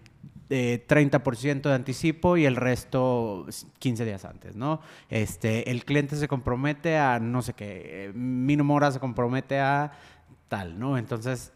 30% 0.53 1.63
de 1.63 1.75
anticipo 1.75 2.37
y 2.37 2.45
el 2.45 2.57
resto 2.57 3.47
15 3.79 4.05
días 4.05 4.25
antes, 4.27 4.55
¿no? 4.55 4.81
Este, 5.09 5.71
el 5.71 5.85
cliente 5.85 6.17
se 6.17 6.29
compromete 6.29 6.99
a, 6.99 7.19
no 7.21 7.41
sé 7.41 7.55
qué, 7.55 8.13
mínimo 8.15 8.75
hora 8.75 8.93
se 8.93 9.01
compromete 9.01 9.59
a 9.61 9.93
tal, 10.49 10.79
¿no? 10.79 10.99
Entonces, 10.99 11.53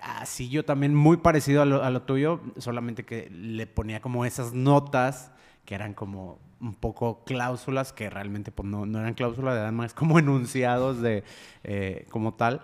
así 0.00 0.48
yo 0.48 0.64
también 0.64 0.94
muy 0.94 1.16
parecido 1.16 1.62
a 1.62 1.90
lo, 1.90 2.02
tuyo, 2.02 2.40
solamente 2.58 3.04
que 3.04 3.28
le 3.30 3.66
ponía 3.66 4.00
como 4.00 4.24
esas 4.24 4.52
notas 4.52 5.32
que 5.64 5.74
eran 5.74 5.94
como 5.94 6.38
un 6.60 6.74
poco 6.74 7.24
cláusulas 7.24 7.92
que 7.92 8.08
realmente 8.08 8.52
pues, 8.52 8.68
no, 8.68 8.84
eran 8.98 9.14
cláusulas, 9.14 9.56
eran 9.56 9.74
más 9.74 9.92
como 9.92 10.18
enunciados 10.20 11.00
de 11.02 11.24
eh, 11.64 12.06
como 12.10 12.34
tal, 12.34 12.60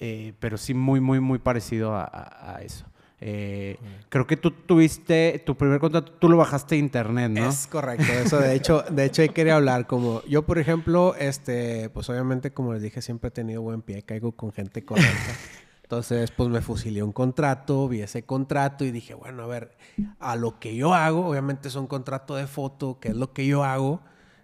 eh, 0.00 0.34
pero 0.40 0.58
sí 0.58 0.74
muy, 0.74 1.00
muy, 1.00 1.20
muy 1.20 1.38
parecido 1.38 1.94
a 1.94 2.58
eso. 2.62 2.89
Eh, 3.22 3.76
creo 4.08 4.26
que 4.26 4.38
tú 4.38 4.50
tuviste 4.50 5.42
tu 5.44 5.54
primer 5.54 5.78
contrato, 5.78 6.12
tú 6.12 6.28
lo 6.28 6.38
bajaste 6.38 6.76
de 6.76 6.80
internet, 6.80 7.30
¿no? 7.30 7.50
Es 7.50 7.66
correcto, 7.66 8.10
eso 8.10 8.38
de 8.38 8.54
hecho, 8.54 8.82
de 8.90 9.04
hecho, 9.04 9.22
ahí 9.22 9.28
quería 9.28 9.56
hablar. 9.56 9.86
Como 9.86 10.22
yo, 10.24 10.46
por 10.46 10.58
ejemplo, 10.58 11.14
este, 11.18 11.90
pues 11.90 12.08
obviamente, 12.08 12.52
como 12.52 12.72
les 12.72 12.82
dije, 12.82 13.02
siempre 13.02 13.28
he 13.28 13.30
tenido 13.30 13.60
buen 13.60 13.82
pie, 13.82 14.02
caigo 14.02 14.32
con 14.32 14.52
gente 14.52 14.84
correcta. 14.84 15.34
Entonces, 15.82 16.30
pues 16.30 16.48
me 16.48 16.60
fusilé 16.62 17.02
un 17.02 17.12
contrato, 17.12 17.88
vi 17.88 18.00
ese 18.00 18.24
contrato 18.24 18.84
y 18.84 18.92
dije, 18.92 19.14
bueno, 19.14 19.42
a 19.42 19.46
ver, 19.48 19.76
a 20.20 20.36
lo 20.36 20.60
que 20.60 20.76
yo 20.76 20.94
hago, 20.94 21.26
obviamente 21.26 21.68
es 21.68 21.74
un 21.74 21.88
contrato 21.88 22.36
de 22.36 22.46
foto, 22.46 23.00
que 23.00 23.08
es 23.08 23.16
lo 23.16 23.32
que 23.32 23.44
yo 23.44 23.64
hago 23.64 24.00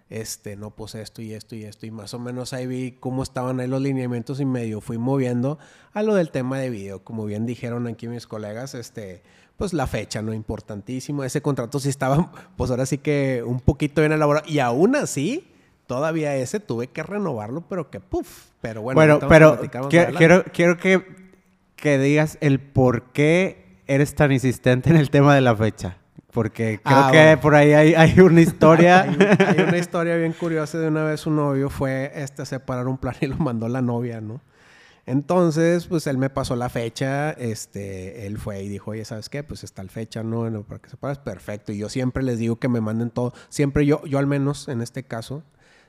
este, 0.09 0.55
no, 0.55 0.71
pues 0.71 0.95
esto 0.95 1.21
y 1.21 1.33
esto 1.33 1.55
y 1.55 1.63
esto, 1.63 1.85
y 1.85 1.91
más 1.91 2.13
o 2.13 2.19
menos 2.19 2.53
ahí 2.53 2.65
vi 2.65 2.91
cómo 2.93 3.23
estaban 3.23 3.59
ahí 3.59 3.67
los 3.67 3.81
lineamientos 3.81 4.39
y 4.39 4.45
medio 4.45 4.79
fui 4.79 4.97
moviendo 4.97 5.59
a 5.93 6.03
lo 6.03 6.15
del 6.15 6.31
tema 6.31 6.59
de 6.59 6.69
video, 6.69 7.03
como 7.03 7.25
bien 7.25 7.45
dijeron 7.45 7.87
aquí 7.87 8.07
mis 8.07 8.27
colegas, 8.27 8.73
este, 8.73 9.21
pues 9.57 9.73
la 9.73 9.87
fecha, 9.87 10.21
¿no? 10.21 10.33
Importantísimo, 10.33 11.23
ese 11.23 11.41
contrato 11.41 11.79
sí 11.79 11.89
estaba, 11.89 12.31
pues 12.55 12.71
ahora 12.71 12.85
sí 12.85 12.99
que 12.99 13.43
un 13.45 13.59
poquito 13.59 14.01
bien 14.01 14.13
elaborado, 14.13 14.47
y 14.47 14.59
aún 14.59 14.95
así, 14.95 15.51
todavía 15.87 16.35
ese 16.35 16.59
tuve 16.59 16.87
que 16.87 17.03
renovarlo, 17.03 17.61
pero 17.67 17.89
que 17.89 17.99
puff, 17.99 18.51
pero 18.61 18.81
bueno. 18.81 18.97
Bueno, 18.97 19.19
pero 19.27 19.59
quiero, 19.89 20.43
quiero 20.53 20.77
que, 20.77 21.03
que 21.75 21.97
digas 21.97 22.37
el 22.39 22.59
por 22.59 23.11
qué 23.11 23.81
eres 23.87 24.15
tan 24.15 24.31
insistente 24.31 24.89
en 24.89 24.97
el 24.97 25.09
tema 25.09 25.33
de 25.35 25.41
la 25.41 25.55
fecha. 25.55 25.97
Porque 26.31 26.79
creo 26.83 26.97
ah, 26.97 27.09
que 27.11 27.37
por 27.41 27.55
ahí 27.55 27.73
hay, 27.73 28.19
una 28.19 28.41
historia. 28.41 29.01
hay, 29.47 29.59
una 29.61 29.77
historia 29.77 30.15
bien 30.17 30.33
curiosa 30.33 30.77
de 30.77 30.87
una 30.87 31.03
vez 31.03 31.25
un 31.25 31.37
novio 31.37 31.69
fue 31.69 32.11
este, 32.15 32.41
a 32.41 32.45
separar 32.45 32.87
un 32.87 32.97
plan 32.97 33.15
y 33.21 33.27
lo 33.27 33.37
mandó 33.37 33.67
la 33.67 33.81
novia, 33.81 34.21
¿no? 34.21 34.41
Entonces, 35.07 35.87
pues 35.87 36.05
él 36.05 36.17
me 36.17 36.29
pasó 36.29 36.57
la 36.57 36.67
fecha, 36.67 37.31
este, 37.31 38.27
él 38.27 38.37
fue 38.37 38.61
y 38.61 38.67
dijo, 38.67 38.91
oye, 38.91 39.05
¿sabes 39.05 39.29
qué? 39.29 39.41
Pues 39.41 39.63
está 39.63 39.81
la 39.81 39.89
fecha, 39.89 40.21
¿no? 40.21 40.63
para 40.63 40.81
que 40.81 40.89
separes, 40.89 41.17
perfecto. 41.17 41.71
Y 41.71 41.77
yo 41.77 41.87
siempre 41.87 42.23
les 42.23 42.39
digo 42.39 42.57
que 42.57 42.67
me 42.67 42.81
manden 42.81 43.09
todo, 43.09 43.33
siempre 43.47 43.85
yo, 43.85 44.03
yo 44.05 44.19
al 44.19 44.27
menos 44.27 44.67
en 44.67 44.81
este 44.81 45.03
caso, 45.03 45.43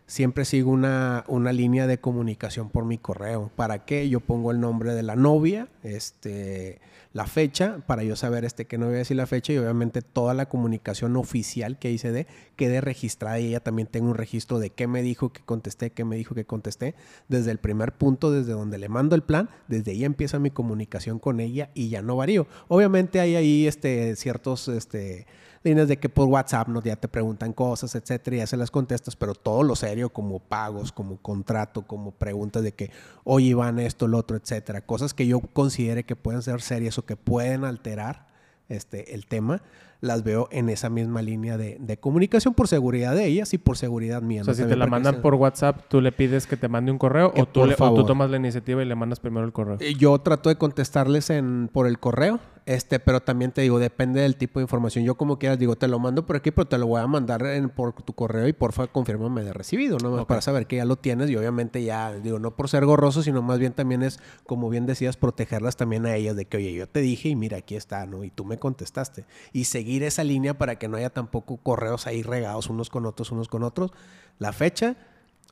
siempre 0.08 0.44
sigo 0.44 0.72
una, 0.72 1.24
una 1.28 1.52
línea 1.52 1.86
de 1.86 2.00
comunicación 2.00 2.70
por 2.70 2.84
mi 2.84 2.98
correo. 2.98 3.52
¿Para 3.54 3.84
qué? 3.84 4.08
Yo 4.08 4.18
pongo 4.18 4.50
el 4.50 4.58
nombre 4.58 4.94
de 4.94 5.04
la 5.04 5.14
novia, 5.14 5.68
este 5.84 6.80
la 7.14 7.26
fecha 7.26 7.78
para 7.86 8.02
yo 8.02 8.16
saber 8.16 8.44
este 8.44 8.66
que 8.66 8.76
no 8.76 8.86
voy 8.86 8.96
a 8.96 8.98
decir 8.98 9.16
la 9.16 9.26
fecha 9.26 9.52
y 9.52 9.58
obviamente 9.58 10.02
toda 10.02 10.34
la 10.34 10.46
comunicación 10.46 11.16
oficial 11.16 11.78
que 11.78 11.90
hice 11.90 12.12
de 12.12 12.26
quede 12.54 12.80
registrada 12.80 13.40
y 13.40 13.48
ella 13.48 13.60
también 13.60 13.88
tenga 13.88 14.08
un 14.08 14.14
registro 14.14 14.58
de 14.58 14.70
qué 14.70 14.86
me 14.86 15.02
dijo 15.02 15.32
que 15.32 15.40
contesté, 15.42 15.90
qué 15.90 16.04
me 16.04 16.16
dijo 16.16 16.34
que 16.34 16.44
contesté 16.44 16.94
desde 17.28 17.50
el 17.50 17.58
primer 17.58 17.92
punto, 17.92 18.30
desde 18.30 18.52
donde 18.52 18.78
le 18.78 18.88
mando 18.88 19.14
el 19.14 19.22
plan, 19.22 19.48
desde 19.68 19.92
ahí 19.92 20.04
empieza 20.04 20.38
mi 20.38 20.50
comunicación 20.50 21.18
con 21.18 21.40
ella 21.40 21.70
y 21.74 21.88
ya 21.88 22.02
no 22.02 22.16
varío. 22.16 22.46
Obviamente 22.68 23.20
hay 23.20 23.36
ahí 23.36 23.66
este 23.66 24.14
ciertos 24.16 24.68
este 24.68 25.26
líneas 25.68 25.88
de 25.88 25.98
que 25.98 26.08
por 26.08 26.28
WhatsApp 26.28 26.68
¿no? 26.68 26.82
ya 26.82 26.96
te 26.96 27.08
preguntan 27.08 27.52
cosas, 27.52 27.94
etcétera, 27.94 28.36
y 28.36 28.38
ya 28.40 28.46
se 28.46 28.56
las 28.56 28.70
contestas, 28.70 29.16
pero 29.16 29.34
todo 29.34 29.62
lo 29.62 29.76
serio, 29.76 30.10
como 30.10 30.38
pagos, 30.38 30.92
como 30.92 31.18
contrato, 31.18 31.86
como 31.86 32.12
preguntas 32.12 32.62
de 32.62 32.72
que, 32.72 32.90
oye, 33.24 33.48
Iván, 33.48 33.78
esto, 33.78 34.08
lo 34.08 34.18
otro, 34.18 34.36
etcétera, 34.36 34.80
cosas 34.80 35.14
que 35.14 35.26
yo 35.26 35.40
considere 35.40 36.04
que 36.04 36.16
pueden 36.16 36.42
ser 36.42 36.60
serias 36.60 36.98
o 36.98 37.04
que 37.04 37.16
pueden 37.16 37.64
alterar 37.64 38.28
este, 38.68 39.14
el 39.14 39.26
tema, 39.26 39.62
las 40.00 40.22
veo 40.22 40.48
en 40.52 40.68
esa 40.68 40.90
misma 40.90 41.22
línea 41.22 41.56
de, 41.56 41.98
comunicación 42.00 42.54
por 42.54 42.68
seguridad 42.68 43.14
de 43.14 43.26
ellas 43.26 43.52
y 43.54 43.58
por 43.58 43.76
seguridad 43.76 44.22
mía. 44.22 44.42
O 44.42 44.44
sea, 44.44 44.54
si 44.54 44.64
te 44.64 44.76
la 44.76 44.86
mandan 44.86 45.20
por 45.20 45.34
WhatsApp, 45.34 45.82
tú 45.88 46.00
le 46.00 46.12
pides 46.12 46.46
que 46.46 46.56
te 46.56 46.68
mande 46.68 46.92
un 46.92 46.98
correo 46.98 47.32
o 47.36 47.46
tú, 47.46 47.62
o 47.62 47.94
tú, 47.94 48.04
tomas 48.04 48.30
la 48.30 48.36
iniciativa 48.36 48.82
y 48.82 48.86
le 48.86 48.94
mandas 48.94 49.20
primero 49.20 49.44
el 49.44 49.52
correo. 49.52 49.78
Eh, 49.80 49.94
yo 49.94 50.18
trato 50.20 50.48
de 50.48 50.56
contestarles 50.56 51.30
en, 51.30 51.68
por 51.72 51.86
el 51.86 51.98
correo 51.98 52.40
este, 52.68 53.00
pero 53.00 53.22
también 53.22 53.50
te 53.50 53.62
digo, 53.62 53.78
depende 53.78 54.20
del 54.20 54.36
tipo 54.36 54.60
de 54.60 54.64
información. 54.64 55.02
Yo 55.02 55.14
como 55.14 55.38
quieras 55.38 55.58
digo, 55.58 55.76
te 55.76 55.88
lo 55.88 55.98
mando 55.98 56.26
por 56.26 56.36
aquí, 56.36 56.50
pero 56.50 56.68
te 56.68 56.76
lo 56.76 56.86
voy 56.86 57.00
a 57.00 57.06
mandar 57.06 57.46
en, 57.46 57.70
por 57.70 57.94
tu 57.94 58.12
correo 58.12 58.46
y 58.46 58.52
porfa 58.52 58.88
confírmame 58.88 59.42
de 59.42 59.54
recibido, 59.54 59.96
¿no? 59.96 60.26
Para 60.26 60.42
saber 60.42 60.66
que 60.66 60.76
ya 60.76 60.84
lo 60.84 60.96
tienes 60.96 61.30
y 61.30 61.36
obviamente 61.36 61.82
ya, 61.82 62.12
digo, 62.12 62.38
no 62.38 62.56
por 62.56 62.68
ser 62.68 62.84
gorroso, 62.84 63.22
sino 63.22 63.40
más 63.40 63.58
bien 63.58 63.72
también 63.72 64.02
es, 64.02 64.20
como 64.44 64.68
bien 64.68 64.84
decías, 64.84 65.16
protegerlas 65.16 65.78
también 65.78 66.04
a 66.04 66.14
ellas 66.14 66.36
de 66.36 66.44
que, 66.44 66.58
oye, 66.58 66.74
yo 66.74 66.86
te 66.86 67.00
dije 67.00 67.30
y 67.30 67.36
mira, 67.36 67.56
aquí 67.56 67.74
está, 67.74 68.04
¿no? 68.04 68.22
Y 68.22 68.30
tú 68.30 68.44
me 68.44 68.58
contestaste. 68.58 69.24
Y 69.54 69.64
seguir 69.64 69.87
esa 69.96 70.24
línea 70.24 70.56
para 70.56 70.76
que 70.76 70.88
no 70.88 70.96
haya 70.96 71.10
tampoco 71.10 71.56
correos 71.58 72.06
ahí 72.06 72.22
regados 72.22 72.68
unos 72.68 72.90
con 72.90 73.06
otros, 73.06 73.32
unos 73.32 73.48
con 73.48 73.62
otros. 73.62 73.92
La 74.38 74.52
fecha, 74.52 74.96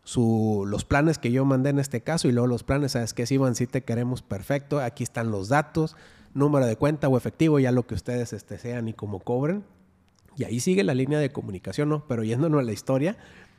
su, 0.05 0.65
los 0.67 0.85
planes 0.85 1.19
que 1.19 1.33
yo 1.33 1.45
mandé 1.45 1.71
en 1.71 1.79
este 1.79 2.03
caso 2.03 2.29
y 2.29 2.33
luego 2.33 2.47
los 2.47 2.63
planes, 2.63 2.93
¿sabes 2.93 3.15
qué? 3.15 3.27
Si, 3.27 3.35
Iván, 3.35 3.55
sí 3.55 3.67
te 3.67 3.83
queremos 3.83 4.23
perfecto, 4.23 4.81
aquí 4.81 5.03
están 5.03 5.31
los 5.31 5.49
datos 5.49 5.97
número 6.35 6.67
de 6.67 6.77
cuenta 6.77 7.09
o 7.09 7.17
efectivo, 7.17 7.59
ya 7.59 7.73
lo 7.73 7.87
que 7.87 7.95
ustedes 7.95 8.33
este, 8.33 8.59
sean 8.59 8.89
y 8.89 8.93
cómo 8.93 9.21
cobren. 9.21 9.65
Y 10.37 10.45
ahí 10.45 10.61
sigue 10.61 10.85
la 10.85 10.95
línea 10.95 11.19
de 11.19 11.33
comunicación, 11.33 11.89
¿no? 11.89 12.07
Pero 12.07 12.23
yéndonos 12.23 12.61
a 12.61 12.63
la 12.63 12.73
historia, 12.73 13.17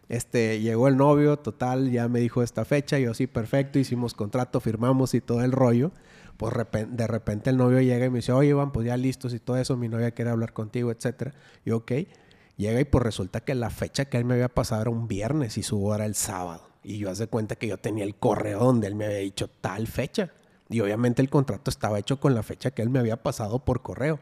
este, 0.10 0.62
llegó 0.62 0.88
el 0.88 0.98
novio, 0.98 1.38
total, 1.38 1.92
ya 1.92 2.08
me 2.08 2.20
dijo 2.20 2.42
esta 2.42 2.66
fecha, 2.66 2.98
yo 2.98 3.14
sí, 3.14 3.28
perfecto, 3.28 3.80
hicimos 3.80 4.14
contrato, 4.14 4.60
firmamos 4.60 5.14
y 5.14 5.22
todo 5.22 5.44
el 5.44 5.52
rollo. 5.52 5.92
Pues 6.38 6.54
de 6.72 7.08
repente 7.08 7.50
el 7.50 7.58
novio 7.58 7.82
llega 7.82 8.06
y 8.06 8.10
me 8.10 8.18
dice, 8.18 8.32
oye, 8.32 8.50
Iván, 8.50 8.72
pues 8.72 8.86
ya 8.86 8.96
listos 8.96 9.34
y 9.34 9.40
todo 9.40 9.58
eso, 9.58 9.76
mi 9.76 9.90
novia 9.90 10.12
quiere 10.12 10.30
hablar 10.32 10.54
contigo, 10.54 10.92
etcétera. 10.92 11.34
Y 11.66 11.72
ok, 11.72 11.92
llega 12.58 12.80
y 12.80 12.86
pues 12.86 13.04
resulta 13.04 13.42
que 13.42 13.56
la 13.56 13.70
fecha 13.70 14.06
que 14.06 14.18
él 14.18 14.26
me 14.26 14.36
había 14.36 14.48
pasado 14.48 14.84
era 14.84 14.92
un 14.92 15.08
viernes 15.08 15.58
y 15.58 15.64
su 15.64 15.84
hora 15.84 16.06
el 16.06 16.14
sábado. 16.16 16.70
Y 16.84 17.00
yo 17.00 17.10
hace 17.10 17.28
cuenta 17.28 17.56
que 17.56 17.68
yo 17.68 17.78
tenía 17.78 18.04
el 18.04 18.16
correo 18.16 18.60
donde 18.60 18.88
él 18.88 18.96
me 18.96 19.06
había 19.06 19.18
dicho 19.18 19.50
tal 19.62 19.88
fecha. 19.88 20.32
Y 20.70 20.80
obviamente 20.82 21.22
el 21.22 21.30
contrato 21.30 21.72
estaba 21.72 21.98
hecho 21.98 22.20
con 22.20 22.36
la 22.36 22.44
fecha 22.44 22.72
que 22.72 22.82
él 22.82 22.90
me 22.90 23.00
había 23.00 23.22
pasado 23.24 23.60
por 23.66 23.82
correo. 23.82 24.20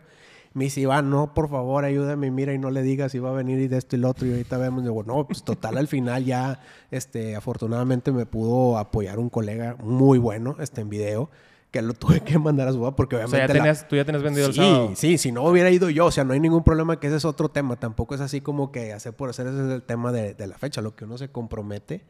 Me 0.55 0.63
dice, 0.63 0.79
Iván, 0.79 1.09
no, 1.09 1.33
por 1.33 1.49
favor, 1.49 1.83
ayúdame, 1.83 2.31
mira 2.31 2.53
y 2.53 2.57
no 2.57 2.71
le 2.71 2.81
digas 2.81 3.11
si 3.11 3.19
va 3.19 3.31
a 3.31 3.33
venir 3.33 3.59
y 3.59 3.67
de 3.67 3.77
esto 3.77 3.97
y 3.97 3.99
lo 3.99 4.09
otro. 4.09 4.25
Y 4.25 4.31
ahorita 4.31 4.57
vemos, 4.57 4.83
digo, 4.83 5.03
no, 5.03 5.27
pues 5.27 5.43
total, 5.43 5.77
al 5.77 5.89
final 5.89 6.23
ya, 6.23 6.61
este, 6.91 7.35
afortunadamente 7.35 8.13
me 8.13 8.25
pudo 8.25 8.77
apoyar 8.77 9.19
un 9.19 9.29
colega 9.29 9.75
muy 9.83 10.17
bueno, 10.17 10.55
este, 10.61 10.79
en 10.79 10.89
video, 10.89 11.29
que 11.71 11.81
lo 11.81 11.93
tuve 11.93 12.21
que 12.21 12.39
mandar 12.39 12.69
a 12.69 12.71
su 12.71 12.79
porque 12.95 13.17
obviamente... 13.17 13.35
O 13.35 13.37
sea, 13.37 13.47
ya 13.47 13.53
tenías, 13.53 13.85
tú 13.85 13.97
ya 13.97 14.05
tenías 14.05 14.23
vendido 14.23 14.47
el 14.47 14.53
sábado. 14.53 14.87
Sí, 14.95 14.95
sí, 14.95 15.17
si 15.17 15.33
no 15.33 15.43
hubiera 15.43 15.69
ido 15.71 15.89
yo, 15.89 16.05
o 16.05 16.11
sea, 16.11 16.23
no 16.23 16.31
hay 16.31 16.39
ningún 16.39 16.63
problema 16.63 17.01
que 17.01 17.07
ese 17.07 17.17
es 17.17 17.25
otro 17.25 17.49
tema. 17.49 17.75
Tampoco 17.75 18.15
es 18.15 18.21
así 18.21 18.39
como 18.39 18.71
que 18.71 18.93
hacer 18.93 19.11
por 19.11 19.29
hacer, 19.29 19.47
ese 19.47 19.57
es 19.57 19.69
el 19.73 19.83
tema 19.83 20.13
de, 20.13 20.35
de 20.35 20.47
la 20.47 20.57
fecha, 20.57 20.81
lo 20.81 20.95
que 20.95 21.03
uno 21.03 21.17
se 21.17 21.27
compromete. 21.27 22.05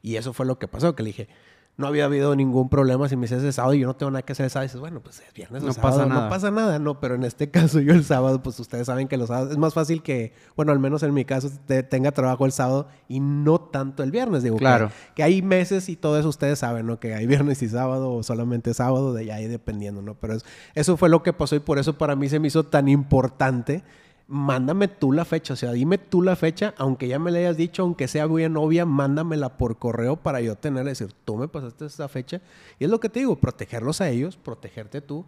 Y 0.00 0.16
eso 0.16 0.32
fue 0.32 0.46
lo 0.46 0.58
que 0.58 0.66
pasó, 0.66 0.96
que 0.96 1.02
le 1.02 1.08
dije, 1.08 1.28
no 1.76 1.86
había 1.86 2.06
habido 2.06 2.34
ningún 2.34 2.70
problema 2.70 3.06
si 3.08 3.16
me 3.16 3.26
hicieras 3.26 3.44
el 3.44 3.52
sábado 3.52 3.74
y 3.74 3.80
yo 3.80 3.86
no 3.86 3.96
tengo 3.96 4.10
nada 4.10 4.22
que 4.22 4.32
hacer 4.32 4.44
el 4.44 4.50
sábado. 4.50 4.64
Dices, 4.66 4.80
bueno, 4.80 5.00
pues 5.00 5.20
es 5.20 5.32
viernes 5.34 5.62
o 5.62 5.66
no 5.66 5.74
pasa 5.74 6.06
nada. 6.06 6.24
no 6.24 6.30
pasa 6.30 6.50
nada, 6.50 6.78
no, 6.78 7.00
pero 7.00 7.16
en 7.16 7.24
este 7.24 7.50
caso 7.50 7.80
yo 7.80 7.92
el 7.92 8.04
sábado, 8.04 8.42
pues 8.42 8.58
ustedes 8.58 8.86
saben 8.86 9.08
que 9.08 9.18
los 9.18 9.28
sábados 9.28 9.52
es 9.52 9.58
más 9.58 9.74
fácil 9.74 10.02
que, 10.02 10.32
bueno, 10.56 10.72
al 10.72 10.78
menos 10.78 11.02
en 11.02 11.12
mi 11.12 11.26
caso, 11.26 11.50
tenga 11.90 12.12
trabajo 12.12 12.46
el 12.46 12.52
sábado 12.52 12.88
y 13.08 13.20
no 13.20 13.60
tanto 13.60 14.02
el 14.02 14.10
viernes. 14.10 14.42
Digo, 14.42 14.56
claro. 14.56 14.90
Que, 15.14 15.22
hay 15.22 15.42
meses 15.42 15.88
y 15.90 15.96
todo 15.96 16.18
eso 16.18 16.30
ustedes 16.30 16.58
saben, 16.58 16.86
¿no? 16.86 16.98
Que 16.98 17.14
hay 17.14 17.26
viernes 17.26 17.62
y 17.62 17.68
sábado 17.68 18.12
o 18.12 18.22
solamente 18.22 18.72
sábado, 18.72 19.12
de 19.12 19.30
ahí 19.30 19.46
dependiendo, 19.46 20.00
¿no? 20.00 20.14
Pero 20.14 20.38
eso 20.74 20.96
fue 20.96 21.10
lo 21.10 21.22
que 21.22 21.34
pasó 21.34 21.56
y 21.56 21.60
por 21.60 21.78
eso 21.78 21.98
para 21.98 22.16
mí 22.16 22.28
se 22.30 22.40
me 22.40 22.48
hizo 22.48 22.64
tan 22.64 22.88
importante 22.88 23.84
mándame 24.28 24.88
tú 24.88 25.12
la 25.12 25.24
fecha, 25.24 25.54
o 25.54 25.56
sea, 25.56 25.72
dime 25.72 25.98
tú 25.98 26.22
la 26.22 26.36
fecha, 26.36 26.74
aunque 26.78 27.08
ya 27.08 27.18
me 27.18 27.30
la 27.30 27.38
hayas 27.38 27.56
dicho, 27.56 27.82
aunque 27.82 28.08
sea 28.08 28.26
bien 28.26 28.54
novia, 28.54 28.84
mándamela 28.84 29.56
por 29.56 29.78
correo 29.78 30.16
para 30.16 30.40
yo 30.40 30.56
tener, 30.56 30.84
decir, 30.84 31.12
tú 31.24 31.36
me 31.36 31.48
pasaste 31.48 31.86
esa 31.86 32.08
fecha. 32.08 32.40
Y 32.78 32.84
es 32.84 32.90
lo 32.90 33.00
que 33.00 33.08
te 33.08 33.20
digo, 33.20 33.36
protegerlos 33.36 34.00
a 34.00 34.08
ellos, 34.08 34.36
protegerte 34.36 35.00
tú. 35.00 35.24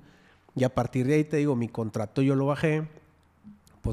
Y 0.55 0.65
a 0.65 0.75
partir 0.75 1.07
de 1.07 1.15
ahí 1.15 1.25
te 1.25 1.37
digo, 1.37 1.55
mi 1.55 1.69
contrato 1.69 2.23
yo 2.23 2.35
lo 2.35 2.47
bajé 2.47 2.89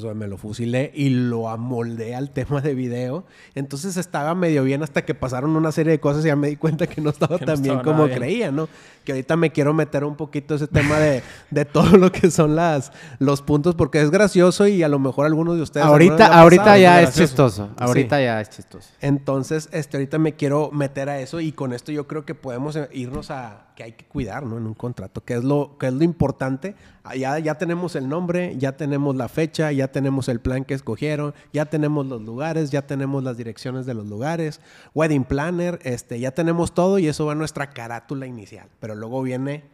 pues 0.02 0.16
me 0.16 0.28
lo 0.28 0.38
fusilé 0.38 0.92
y 0.94 1.10
lo 1.10 1.50
amoldé 1.50 2.16
al 2.16 2.32
tema 2.32 2.62
de 2.62 2.76
video. 2.76 3.26
Entonces 3.54 3.98
estaba 3.98 4.36
medio 4.36 4.64
bien 4.64 4.84
hasta 4.84 5.06
que 5.06 5.16
pasaron 5.16 5.56
una 5.56 5.72
serie 5.72 5.92
de 5.92 6.00
cosas 6.00 6.24
y 6.26 6.28
ya 6.28 6.36
me 6.36 6.48
di 6.48 6.56
cuenta 6.56 6.88
que 6.88 7.02
no 7.02 7.10
estaba 7.12 7.38
Que 7.38 7.46
no 7.46 7.54
tan 7.54 7.62
bien 7.62 7.78
estaba 7.78 7.98
como 7.98 8.14
creía, 8.14 8.52
¿no? 8.52 8.68
Que 9.04 9.12
ahorita 9.14 9.36
me 9.38 9.52
quiero 9.52 9.74
meter 9.74 10.04
un 10.04 10.16
poquito 10.16 10.56
ese 10.56 10.68
tema 10.68 10.98
de, 11.00 11.24
de 11.52 11.66
todo 11.66 11.98
lo 11.98 12.12
que 12.12 12.32
son 12.32 12.56
las, 12.56 12.92
los 13.20 13.42
puntos 13.42 13.76
porque 13.76 14.02
es 14.02 14.12
gracioso 14.12 14.68
y 14.68 14.84
a 14.84 14.88
lo 14.90 15.00
mejor 15.00 15.26
algunos 15.26 15.56
de 15.58 15.62
ustedes... 15.62 15.86
Ahorita, 15.86 16.40
ahorita 16.40 16.78
ya 16.78 17.02
es 17.02 17.14
chistoso. 17.14 17.70
Ahorita 17.78 18.18
Sí. 18.18 18.24
ya 18.24 18.42
es 18.42 18.50
chistoso. 18.50 18.90
Entonces, 19.02 19.70
este, 19.72 19.98
ahorita 19.98 20.18
me 20.20 20.34
quiero 20.34 20.72
meter 20.72 21.10
a 21.10 21.20
eso 21.20 21.40
y 21.40 21.52
con 21.52 21.74
esto 21.74 21.92
yo 21.92 22.08
creo 22.08 22.26
que 22.26 22.36
podemos 22.36 22.76
eh, 22.76 22.90
irnos 22.92 23.32
a 23.32 23.68
que 23.76 23.84
hay 23.84 23.92
que 23.92 24.06
cuidar, 24.06 24.44
¿no? 24.46 24.58
En 24.58 24.66
un 24.66 24.74
contrato, 24.74 25.24
que 25.24 25.34
es 25.36 25.44
lo, 25.44 25.78
que 25.78 25.88
es 25.88 25.94
lo 25.94 26.04
importante. 26.04 26.76
Ah, 27.04 27.16
Ya, 27.16 27.38
ya 27.40 27.58
tenemos 27.58 27.96
el 27.96 28.08
nombre, 28.10 28.56
ya 28.58 28.78
tenemos 28.78 29.16
la 29.16 29.28
fecha, 29.28 29.72
ya 29.72 29.90
tenemos 29.92 30.28
el 30.30 30.40
plan 30.40 30.64
que 30.66 30.74
escogieron, 30.74 31.34
ya 31.54 31.66
tenemos 31.66 32.06
los 32.08 32.22
lugares, 32.22 32.72
ya 32.72 32.88
tenemos 32.88 33.24
las 33.24 33.38
direcciones 33.38 33.86
de 33.86 33.94
los 33.94 34.08
lugares, 34.08 34.62
wedding 34.94 35.24
planner, 35.26 35.80
este, 35.84 36.20
ya 36.20 36.32
tenemos 36.32 36.74
todo 36.74 36.98
y 37.00 37.08
eso 37.08 37.26
va 37.26 37.34
a 37.34 37.36
nuestra 37.36 37.72
carátula 37.72 38.26
inicial. 38.26 38.68
Pero 38.80 38.96
luego 38.96 39.22
viene 39.22 39.66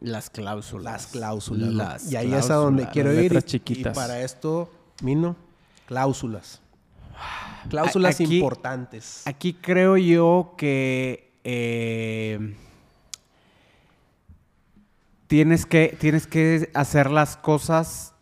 Las 0.00 0.30
cláusulas. 0.30 0.84
las 0.84 1.06
cláusulas. 1.08 1.72
Las 1.74 2.12
y 2.12 2.16
ahí 2.16 2.32
es 2.32 2.48
a 2.50 2.54
donde 2.54 2.84
cláusulas. 2.84 2.92
quiero 2.92 3.12
ir. 3.22 3.32
Y, 3.36 3.42
chiquitas. 3.42 3.92
y 3.92 3.94
para 3.96 4.20
esto, 4.22 4.70
Mino, 5.02 5.34
cláusulas. 5.86 6.62
Cláusulas 7.68 8.14
Aquí- 8.20 8.36
importantes. 8.36 9.22
Aquí 9.26 9.52
creo 9.54 9.96
yo 9.96 10.54
que 10.56 11.32
eh, 11.44 12.54
tienes 15.30 15.64
que 15.64 15.96
tienes 15.96 16.26
que 16.26 16.70
hacer 16.74 17.08
las 17.08 17.36
cosas 17.36 18.14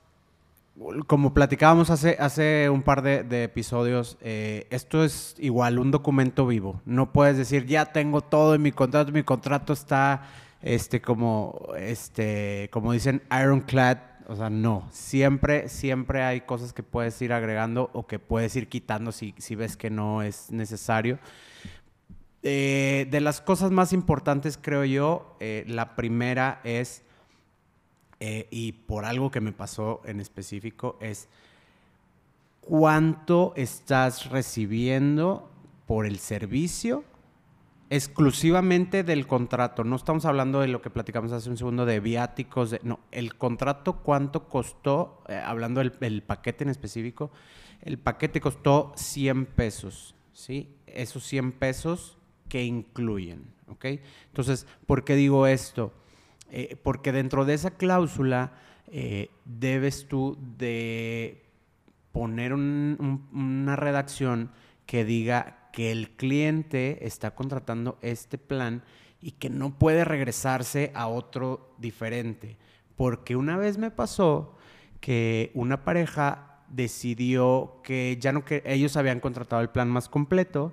como 1.07 1.33
platicábamos 1.33 1.89
hace, 1.89 2.19
hace 2.21 2.69
un 2.69 2.83
par 2.83 3.01
de, 3.01 3.43
episodios, 3.43 4.19
eh, 4.21 4.67
esto 4.69 5.03
es 5.03 5.35
igual 5.39 5.79
un 5.79 5.91
documento 5.91 6.47
vivo. 6.47 6.83
No 6.85 7.11
puedes 7.11 7.39
decir, 7.39 7.65
ya 7.65 7.87
tengo 7.87 8.21
todo 8.21 8.55
en 8.55 8.63
mi 8.63 8.73
contrato, 8.73 9.11
mi 9.11 9.23
contrato 9.23 9.73
está, 9.73 10.23
este, 10.63 11.01
como, 11.01 11.73
este, 11.79 12.69
como 12.71 12.93
dicen, 12.93 13.23
ironclad. 13.31 13.99
O 14.29 14.37
sea, 14.37 14.51
no. 14.51 14.87
Siempre, 14.93 15.71
siempre 15.71 16.23
hay 16.23 16.43
cosas 16.43 16.75
que 16.75 16.83
puedes 16.83 17.21
ir 17.23 17.33
agregando 17.33 17.91
o 17.95 18.07
que 18.07 18.19
puedes 18.19 18.55
ir 18.55 18.69
quitando 18.69 19.11
si, 19.11 19.35
si 19.39 19.55
ves 19.55 19.79
que 19.79 19.89
no 19.89 20.23
es 20.23 20.53
necesario. 20.53 21.19
Eh, 22.43 23.09
de 23.11 23.21
las 23.21 23.41
cosas 23.41 23.71
más 23.73 23.93
importantes, 23.93 24.59
creo 24.61 24.85
yo, 24.85 25.37
eh, 25.41 25.65
la 25.67 25.97
primera 25.97 26.61
es 26.63 27.03
eh, 28.21 28.47
y 28.51 28.73
por 28.73 29.05
algo 29.05 29.31
que 29.31 29.41
me 29.41 29.53
pasó 29.53 30.03
en 30.05 30.21
específico, 30.21 30.99
es 31.01 31.29
cuánto 32.61 33.53
estás 33.57 34.31
recibiendo 34.31 35.51
por 35.87 36.07
el 36.07 36.19
servicio 36.19 37.05
exclusivamente 37.91 39.03
del 39.03 39.27
contrato. 39.27 39.83
No 39.83 39.97
estamos 39.97 40.25
hablando 40.25 40.61
de 40.61 40.69
lo 40.69 40.83
que 40.83 40.91
platicamos 40.91 41.33
hace 41.33 41.49
un 41.49 41.57
segundo 41.57 41.87
de 41.87 41.99
viáticos. 42.01 42.77
no, 42.83 43.01
el 43.11 43.35
contrato 43.35 44.01
cuánto 44.03 44.49
costó, 44.49 45.23
hablando 45.45 45.81
del 45.81 45.93
el 46.01 46.23
paquete 46.23 46.65
en 46.65 46.71
específico, 46.71 47.31
el 47.81 47.99
paquete 47.99 48.41
costó 48.41 48.93
100 48.97 49.47
pesos, 49.47 50.15
¿sí? 50.33 50.77
Esos 50.87 51.25
100 51.25 51.53
pesos 51.53 52.18
que 52.49 52.65
incluyen, 52.65 53.43
¿ok? 53.69 53.85
Entonces, 54.29 54.67
¿por 54.87 55.05
qué 55.05 55.15
digo 55.17 55.47
esto? 55.47 55.93
Eh, 56.51 56.77
porque 56.83 57.13
dentro 57.13 57.45
de 57.45 57.55
esa 57.55 57.73
cláusula 57.73 58.53
eh, 58.91 59.29
debes 59.45 60.09
tú 60.09 60.39
de 60.57 61.43
poner 62.13 62.55
un- 62.55 62.97
un- 62.99 63.39
una 63.39 63.77
redacción 63.77 64.51
que 64.87 65.05
diga 65.05 65.69
que 65.73 65.93
el 65.93 66.11
cliente 66.17 67.07
está 67.07 67.35
contratando 67.35 67.99
este 68.01 68.39
plan 68.39 68.83
y 69.21 69.33
que 69.33 69.51
no 69.51 69.79
puede 69.79 70.05
regresarse 70.05 70.91
a 70.95 71.07
otro 71.09 71.75
diferente. 71.79 72.57
Porque 72.97 73.37
una 73.37 73.57
vez 73.59 73.77
me 73.77 73.91
pasó 73.91 74.57
que 75.01 75.51
una 75.55 75.85
pareja 75.85 76.63
decidió 76.71 77.81
que 77.85 78.17
ya 78.21 78.33
no 78.33 78.45
que 78.45 78.63
ellos 78.65 78.97
habían 78.97 79.21
contratado 79.21 79.61
el 79.63 79.69
plan 79.71 79.89
más 79.91 80.09
completo 80.09 80.73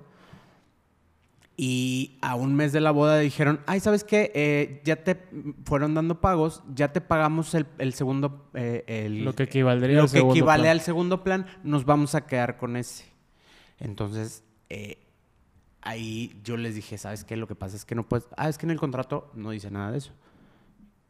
y 1.58 2.18
a 2.20 2.34
un 2.34 2.54
mes 2.54 2.72
de 2.72 2.80
la 2.80 2.90
boda 2.90 3.18
dijeron, 3.18 3.60
ay, 3.66 3.80
¿sabes 3.80 4.04
qué? 4.04 4.30
Eh, 4.34 4.82
ya 4.84 4.96
te 4.96 5.16
fueron 5.64 5.94
dando 5.94 6.20
pagos, 6.20 6.62
ya 6.74 6.92
te 6.92 7.00
pagamos 7.00 7.54
el, 7.54 7.66
el 7.78 7.94
segundo... 7.94 8.50
eh, 8.54 8.84
el- 8.86 9.24
Lo 9.24 9.34
que 9.34 9.44
equivaldría 9.44 9.96
lo 9.96 10.02
al 10.02 10.06
que 10.08 10.18
segundo 10.18 10.34
equivale 10.34 10.62
plan. 10.64 10.70
al 10.72 10.80
segundo 10.82 11.24
plan, 11.24 11.46
nos 11.64 11.84
vamos 11.86 12.14
a 12.14 12.26
quedar 12.26 12.58
con 12.58 12.76
ese. 12.76 13.04
Entonces, 13.78 14.44
eh, 14.68 14.98
ahí 15.80 16.38
yo 16.44 16.56
les 16.58 16.74
dije, 16.74 16.98
¿sabes 16.98 17.24
qué? 17.24 17.36
Lo 17.36 17.46
que 17.46 17.54
pasa 17.54 17.76
es 17.76 17.84
que 17.86 17.94
no 17.94 18.02
puedes... 18.02 18.26
Ah, 18.36 18.48
es 18.50 18.58
que 18.58 18.66
en 18.66 18.70
el 18.72 18.78
contrato 18.78 19.30
no 19.34 19.50
dice 19.50 19.70
nada 19.70 19.92
de 19.92 19.98
eso. 19.98 20.12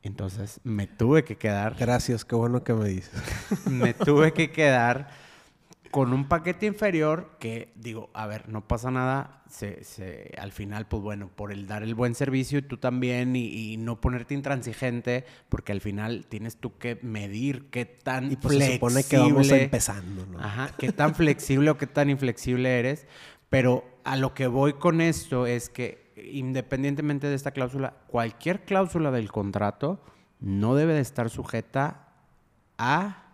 Entonces, 0.02 0.60
me 0.62 0.86
tuve 0.86 1.24
que 1.24 1.36
quedar 1.36 1.74
Gracias, 1.76 2.24
qué 2.24 2.36
bueno 2.36 2.62
que 2.62 2.72
me 2.74 2.88
dices. 2.88 3.12
me 3.68 3.92
tuve 3.94 4.32
que 4.32 4.52
quedar 4.52 5.08
con 5.96 6.12
un 6.12 6.28
paquete 6.28 6.66
inferior 6.66 7.38
que 7.40 7.72
digo, 7.74 8.10
a 8.12 8.26
ver, 8.26 8.50
no 8.50 8.68
pasa 8.68 8.90
nada, 8.90 9.42
se, 9.48 9.82
se- 9.82 10.30
al 10.38 10.52
final, 10.52 10.86
pues 10.86 11.02
bueno, 11.02 11.30
por 11.34 11.52
el 11.52 11.66
dar 11.66 11.82
el 11.82 11.94
buen 11.94 12.14
servicio 12.14 12.58
y 12.58 12.62
tú 12.62 12.76
también 12.76 13.34
y, 13.34 13.46
y 13.72 13.76
no 13.78 13.98
ponerte 13.98 14.34
intransigente, 14.34 15.24
porque 15.48 15.72
al 15.72 15.80
final 15.80 16.26
tienes 16.28 16.58
tú 16.58 16.76
que 16.76 16.98
medir 17.00 17.70
qué 17.70 17.86
tan 17.86 18.30
Y 18.30 18.36
pues 18.36 18.56
flexible, 18.56 18.66
se 18.66 18.74
supone 18.74 19.04
que 19.04 19.16
vamos 19.16 19.50
empezando, 19.50 20.26
¿no? 20.26 20.38
Ajá, 20.38 20.68
qué 20.78 20.92
tan 20.92 21.14
flexible 21.14 21.70
o 21.70 21.78
qué 21.78 21.86
tan 21.86 22.10
inflexible 22.10 22.78
eres, 22.78 23.06
pero 23.48 23.82
a 24.04 24.16
lo 24.16 24.34
que 24.34 24.48
voy 24.48 24.74
con 24.74 25.00
esto 25.00 25.46
es 25.46 25.70
que 25.70 26.12
independientemente 26.30 27.26
de 27.26 27.36
esta 27.36 27.52
cláusula, 27.52 27.94
cualquier 28.06 28.66
cláusula 28.66 29.10
del 29.12 29.32
contrato 29.32 29.98
no 30.40 30.74
debe 30.74 30.92
de 30.92 31.00
estar 31.00 31.30
sujeta 31.30 32.08
a 32.76 33.25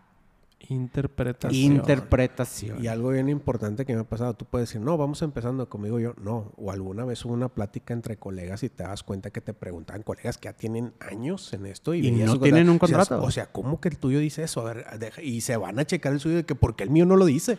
Interpretación. 0.73 1.63
interpretación. 1.63 2.83
Y 2.85 2.89
algo 2.89 3.11
bien 3.11 3.29
importante 3.29 3.85
que 3.85 3.95
me 3.95 4.01
ha 4.01 4.05
pasado, 4.05 4.35
tú 4.35 4.45
puedes 4.45 4.69
decir, 4.69 4.81
no, 4.81 4.97
vamos 4.97 5.23
empezando 5.23 5.69
conmigo 5.69 5.99
yo. 6.01 6.15
No, 6.23 6.53
o 6.57 6.71
alguna 6.71 7.05
vez 7.05 7.25
hubo 7.25 7.35
una 7.35 7.49
plática 7.49 7.95
entre 7.95 8.17
colegas 8.17 8.63
y 8.63 8.69
te 8.69 8.83
das 8.83 9.03
cuenta 9.03 9.31
que 9.31 9.41
te 9.41 9.55
preguntaban 9.55 10.03
colegas 10.03 10.39
que 10.39 10.47
ya 10.49 10.53
tienen 10.53 10.93
años 11.01 11.53
en 11.53 11.67
esto 11.67 11.95
y, 11.95 12.07
Y 12.07 12.11
no 12.13 12.33
su 12.33 12.39
tienen 12.41 12.69
un 12.71 12.79
contrato. 12.79 13.23
O 13.23 13.31
sea, 13.31 13.47
¿cómo 13.53 13.81
que 13.81 13.89
el 13.89 13.99
tuyo 13.99 14.19
dice 14.19 14.43
eso? 14.43 14.61
A 14.67 14.73
ver, 14.75 14.87
deja- 14.99 15.23
y 15.23 15.41
se 15.41 15.57
van 15.57 15.79
a 15.79 15.85
checar 15.85 16.13
el 16.13 16.21
suyo 16.21 16.37
de 16.37 16.45
que 16.45 16.55
porque 16.55 16.85
el 16.85 16.91
mío 16.91 17.07
no 17.07 17.17
lo 17.17 17.25
dice. 17.27 17.59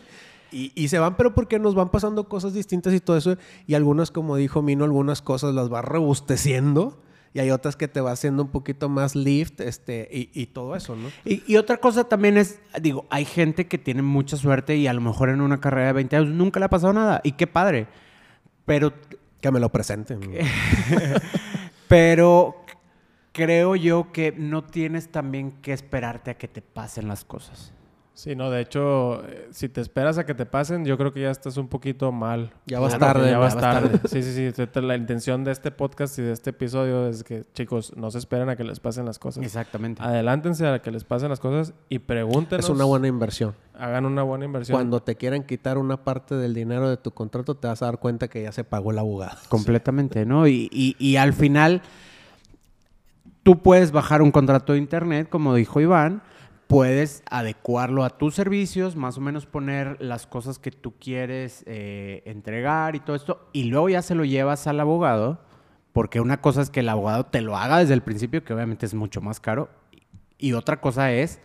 Y, 0.52 0.70
y 0.76 0.88
se 0.88 0.98
van, 1.00 1.16
pero 1.16 1.34
porque 1.34 1.58
nos 1.58 1.74
van 1.74 1.90
pasando 1.90 2.28
cosas 2.28 2.54
distintas 2.54 2.94
y 2.94 3.00
todo 3.00 3.16
eso. 3.16 3.36
Y 3.66 3.74
algunas, 3.74 4.10
como 4.12 4.36
dijo 4.36 4.62
Mino, 4.62 4.84
algunas 4.84 5.20
cosas 5.20 5.52
las 5.54 5.72
va 5.72 5.82
rebusteciendo. 5.82 7.00
Y 7.34 7.40
hay 7.40 7.50
otras 7.50 7.74
que 7.74 7.88
te 7.88 8.00
va 8.00 8.12
haciendo 8.12 8.44
un 8.44 8.50
poquito 8.50 8.88
más 8.88 9.16
lift, 9.16 9.60
este, 9.60 10.08
y, 10.10 10.30
y 10.32 10.46
todo 10.46 10.76
eso, 10.76 10.94
¿no? 10.94 11.10
Y, 11.24 11.42
y 11.52 11.56
otra 11.56 11.78
cosa 11.78 12.04
también 12.04 12.38
es, 12.38 12.60
digo, 12.80 13.06
hay 13.10 13.24
gente 13.24 13.66
que 13.66 13.76
tiene 13.76 14.02
mucha 14.02 14.36
suerte 14.36 14.76
y 14.76 14.86
a 14.86 14.92
lo 14.92 15.00
mejor 15.00 15.30
en 15.30 15.40
una 15.40 15.60
carrera 15.60 15.88
de 15.88 15.92
20 15.94 16.16
años 16.16 16.30
nunca 16.30 16.60
le 16.60 16.66
ha 16.66 16.70
pasado 16.70 16.92
nada. 16.92 17.20
Y 17.24 17.32
qué 17.32 17.48
padre. 17.48 17.88
Pero, 18.64 18.94
Que 19.40 19.50
me 19.50 19.58
lo 19.58 19.68
presenten. 19.68 20.20
pero 21.88 22.64
creo 23.32 23.74
yo 23.74 24.12
que 24.12 24.32
no 24.32 24.62
tienes 24.62 25.10
también 25.10 25.50
que 25.60 25.72
esperarte 25.72 26.30
a 26.30 26.38
que 26.38 26.46
te 26.46 26.62
pasen 26.62 27.08
las 27.08 27.24
cosas. 27.24 27.72
Sí, 28.16 28.36
no, 28.36 28.48
de 28.48 28.60
hecho, 28.60 29.26
eh, 29.26 29.48
si 29.50 29.68
te 29.68 29.80
esperas 29.80 30.18
a 30.18 30.24
que 30.24 30.34
te 30.34 30.46
pasen, 30.46 30.84
yo 30.84 30.96
creo 30.96 31.12
que 31.12 31.20
ya 31.22 31.32
estás 31.32 31.56
un 31.56 31.66
poquito 31.66 32.12
mal. 32.12 32.52
Ya 32.64 32.78
vas 32.78 32.94
Claro, 32.94 33.14
tarde, 33.14 33.26
Ya 33.26 33.32
ya 33.32 33.38
vas 33.38 33.56
tarde. 33.58 33.88
tarde. 33.88 34.08
Sí, 34.08 34.22
sí, 34.22 34.32
sí. 34.32 34.62
Esta- 34.62 34.80
La 34.80 34.94
intención 34.96 35.42
de 35.42 35.50
este 35.50 35.72
podcast 35.72 36.16
y 36.20 36.22
de 36.22 36.30
este 36.32 36.50
episodio 36.50 37.08
es 37.08 37.24
que, 37.24 37.42
chicos, 37.54 37.92
no 37.96 38.12
se 38.12 38.18
esperen 38.18 38.48
a 38.50 38.54
que 38.54 38.62
les 38.62 38.78
pasen 38.78 39.04
las 39.04 39.18
cosas. 39.18 39.42
Exactamente. 39.44 40.00
Adelántense 40.00 40.64
a 40.64 40.80
que 40.80 40.92
les 40.92 41.02
pasen 41.02 41.28
las 41.28 41.40
cosas 41.40 41.74
y 41.88 41.98
pregúntenos. 41.98 42.64
Es 42.66 42.70
una 42.70 42.84
buena 42.84 43.08
inversión. 43.08 43.56
Hagan 43.76 44.06
una 44.06 44.22
buena 44.22 44.44
inversión. 44.44 44.76
Cuando 44.76 45.00
te 45.02 45.16
quieran 45.16 45.42
quitar 45.42 45.76
una 45.76 45.96
parte 46.04 46.36
del 46.36 46.54
dinero 46.54 46.88
de 46.88 46.96
tu 46.96 47.10
contrato, 47.10 47.56
te 47.56 47.66
vas 47.66 47.82
a 47.82 47.86
dar 47.86 47.98
cuenta 47.98 48.28
que 48.28 48.44
ya 48.44 48.52
se 48.52 48.62
pagó 48.62 48.92
el 48.92 49.00
abogado. 49.00 49.36
Completamente, 49.48 50.24
¿no? 50.24 50.46
Y, 50.46 50.68
y- 50.70 50.94
y 51.00 51.16
al 51.16 51.32
final, 51.32 51.82
tú 53.42 53.58
puedes 53.60 53.90
bajar 53.90 54.22
un 54.22 54.30
contrato 54.30 54.72
de 54.74 54.78
internet, 54.78 55.28
como 55.28 55.54
dijo 55.56 55.80
Iván, 55.80 56.22
puedes 56.74 57.22
adecuarlo 57.30 58.02
a 58.04 58.10
tus 58.10 58.34
servicios, 58.34 58.96
más 58.96 59.16
o 59.16 59.20
menos 59.20 59.46
poner 59.46 59.96
las 60.00 60.26
cosas 60.26 60.58
que 60.58 60.72
tú 60.72 60.94
quieres 60.98 61.62
eh, 61.66 62.22
entregar 62.26 62.96
y 62.96 63.00
todo 63.00 63.14
esto, 63.14 63.48
y 63.52 63.64
luego 63.64 63.88
ya 63.90 64.02
se 64.02 64.16
lo 64.16 64.24
llevas 64.24 64.66
al 64.66 64.80
abogado, 64.80 65.40
porque 65.92 66.20
una 66.20 66.40
cosa 66.40 66.62
es 66.62 66.70
que 66.70 66.80
el 66.80 66.88
abogado 66.88 67.26
te 67.26 67.42
lo 67.42 67.56
haga 67.56 67.78
desde 67.78 67.94
el 67.94 68.02
principio, 68.02 68.42
que 68.42 68.52
obviamente 68.54 68.86
es 68.86 68.94
mucho 68.94 69.20
más 69.20 69.38
caro, 69.38 69.68
y 70.36 70.54
otra 70.54 70.80
cosa 70.80 71.12
es 71.12 71.38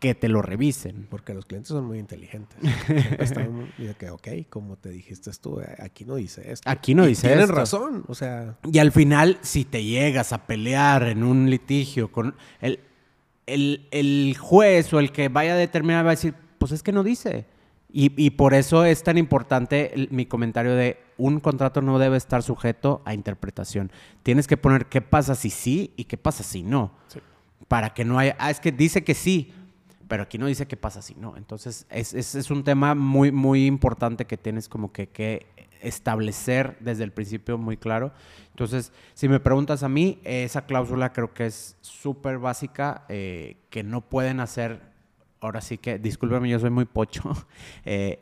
que 0.00 0.14
te 0.16 0.28
lo 0.28 0.42
revisen. 0.42 1.06
Porque 1.08 1.32
los 1.32 1.46
clientes 1.46 1.68
son 1.68 1.84
muy 1.86 1.98
inteligentes. 2.00 2.58
Están 3.18 3.52
muy- 3.54 3.70
y 3.78 3.84
de 3.84 3.94
que, 3.94 4.10
ok, 4.10 4.28
como 4.50 4.76
te 4.76 4.90
dijiste 4.90 5.30
tú, 5.40 5.60
eh, 5.60 5.76
aquí 5.78 6.04
no 6.04 6.16
dice 6.16 6.50
esto. 6.52 6.68
Aquí 6.68 6.94
no 6.96 7.04
Y 7.04 7.10
dice 7.10 7.32
esto. 7.32 7.54
razón. 7.54 8.04
O 8.08 8.14
sea, 8.14 8.56
Y 8.70 8.78
al 8.80 8.90
final, 8.92 9.38
si 9.40 9.64
te 9.64 9.84
llegas 9.84 10.32
a 10.34 10.46
pelear 10.46 11.04
en 11.04 11.22
un 11.22 11.48
litigio 11.48 12.10
con... 12.12 12.34
El, 12.60 12.80
el, 13.46 13.88
el 13.90 14.36
juez 14.38 14.92
o 14.92 14.98
el 14.98 15.12
que 15.12 15.28
vaya 15.28 15.54
a 15.54 15.56
determinar 15.56 16.04
va 16.04 16.10
a 16.10 16.14
decir, 16.14 16.34
pues 16.58 16.72
es 16.72 16.82
que 16.82 16.92
no 16.92 17.02
dice. 17.02 17.46
Y, 17.92 18.12
y 18.22 18.30
por 18.30 18.52
eso 18.54 18.84
es 18.84 19.02
tan 19.02 19.16
importante 19.16 19.94
el- 19.94 20.08
mi 20.10 20.26
comentario 20.26 20.74
de 20.74 20.98
un 21.16 21.40
contrato 21.40 21.80
no 21.80 21.98
debe 21.98 22.16
estar 22.16 22.42
sujeto 22.42 23.00
a 23.04 23.14
interpretación. 23.14 23.90
Tienes 24.22 24.46
que 24.46 24.56
poner 24.56 24.86
qué 24.86 25.00
pasa 25.00 25.34
si 25.34 25.50
sí 25.50 25.92
y 25.96 26.04
qué 26.04 26.18
pasa 26.18 26.42
si 26.42 26.62
no. 26.62 26.92
Sí. 27.08 27.20
Para 27.68 27.94
que 27.94 28.04
no 28.04 28.18
haya... 28.18 28.36
Ah, 28.38 28.50
es 28.50 28.60
que 28.60 28.72
dice 28.72 29.02
que 29.04 29.14
sí, 29.14 29.52
pero 30.08 30.24
aquí 30.24 30.36
no 30.38 30.46
dice 30.46 30.66
qué 30.66 30.76
pasa 30.76 31.00
si 31.00 31.14
no. 31.14 31.36
Entonces, 31.36 31.86
es, 31.88 32.12
es- 32.12 32.34
es 32.34 32.50
un 32.50 32.64
tema 32.64 32.94
muy, 32.94 33.32
muy 33.32 33.64
importante 33.66 34.26
que 34.26 34.36
tienes 34.36 34.68
como 34.68 34.92
que, 34.92 35.08
que 35.08 35.46
establecer 35.82 36.76
desde 36.80 37.04
el 37.04 37.12
principio 37.12 37.58
muy 37.58 37.76
claro. 37.76 38.12
Entonces, 38.50 38.92
si 39.14 39.28
me 39.28 39.40
preguntas 39.40 39.82
a 39.82 39.88
mí, 39.88 40.20
esa 40.24 40.66
cláusula 40.66 41.12
creo 41.12 41.34
que 41.34 41.46
es 41.46 41.76
súper 41.80 42.38
básica, 42.38 43.04
eh, 43.08 43.56
que 43.70 43.82
no 43.82 44.00
pueden 44.00 44.40
hacer, 44.40 44.80
ahora 45.40 45.60
sí 45.60 45.78
que, 45.78 45.98
discúlpame, 45.98 46.48
yo 46.48 46.58
soy 46.58 46.70
muy 46.70 46.84
pocho, 46.84 47.22
eh, 47.84 48.20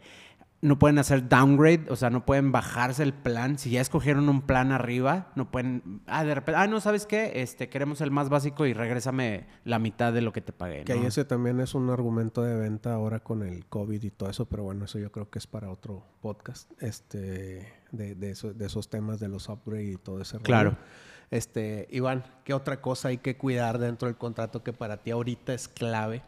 no 0.65 0.79
pueden 0.79 0.99
hacer 0.99 1.29
downgrade, 1.29 1.85
o 1.91 1.97
sea, 1.97 2.09
no 2.09 2.25
pueden 2.25 2.51
bajarse 2.51 3.03
el 3.03 3.13
plan. 3.13 3.59
Si 3.59 3.71
ya 3.71 3.81
escogieron 3.83 4.29
un 4.31 4.41
plan 4.43 4.73
arriba, 4.73 5.31
no 5.37 5.51
pueden, 5.51 6.01
ah, 6.07 6.25
de 6.25 6.35
repente, 6.35 6.59
ah, 6.59 6.67
no, 6.67 6.81
¿sabes 6.81 7.05
qué? 7.07 7.43
Este, 7.43 7.69
queremos 7.69 8.01
el 8.01 8.11
más 8.11 8.31
básico 8.31 8.65
y 8.65 8.73
regrésame 8.73 9.47
la 9.65 9.79
mitad 9.79 10.13
de 10.13 10.23
lo 10.23 10.33
que 10.33 10.41
te 10.41 10.53
pagué. 10.53 10.85
Que 10.85 10.95
ahí 10.95 11.05
ese 11.05 11.25
también 11.27 11.61
es 11.61 11.75
un 11.75 11.91
argumento 11.91 12.43
de 12.43 12.57
venta 12.57 12.95
ahora 12.95 13.21
con 13.21 13.43
el 13.43 13.67
COVID 13.67 14.03
y 14.03 14.11
todo 14.11 14.31
eso, 14.31 14.47
pero 14.47 14.63
bueno, 14.65 14.87
eso 14.87 14.99
yo 14.99 15.13
creo 15.13 15.29
que 15.31 15.39
es 15.39 15.47
para 15.47 15.71
otro 15.71 16.03
podcast, 16.23 16.73
este, 16.83 17.71
de, 17.93 18.15
de, 18.15 18.31
eso- 18.31 18.55
de 18.55 18.65
esos 18.67 18.89
temas 18.89 19.21
de 19.21 19.29
los 19.29 19.49
upgrade 19.51 19.85
y 19.93 19.97
todo 19.97 20.21
ese 20.23 20.39
rollo. 20.39 20.45
Claro. 20.45 20.77
Este, 21.31 21.89
Iván, 21.91 22.25
¿qué 22.45 22.55
otra 22.55 22.81
cosa 22.81 23.09
hay 23.09 23.19
que 23.19 23.37
cuidar 23.37 23.79
dentro 23.79 24.07
del 24.09 24.17
contrato 24.17 24.63
que 24.63 24.73
para 24.73 24.99
ti 25.03 25.11
ahorita 25.11 25.53
es 25.53 25.69
clave? 25.69 26.23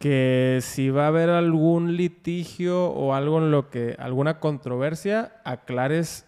Que 0.00 0.58
si 0.62 0.90
va 0.90 1.04
a 1.04 1.08
haber 1.08 1.30
algún 1.30 1.96
litigio 1.96 2.86
o 2.86 3.14
algo 3.14 3.38
en 3.38 3.52
lo 3.52 3.70
que, 3.70 3.94
alguna 3.98 4.40
controversia, 4.40 5.40
aclares 5.44 6.26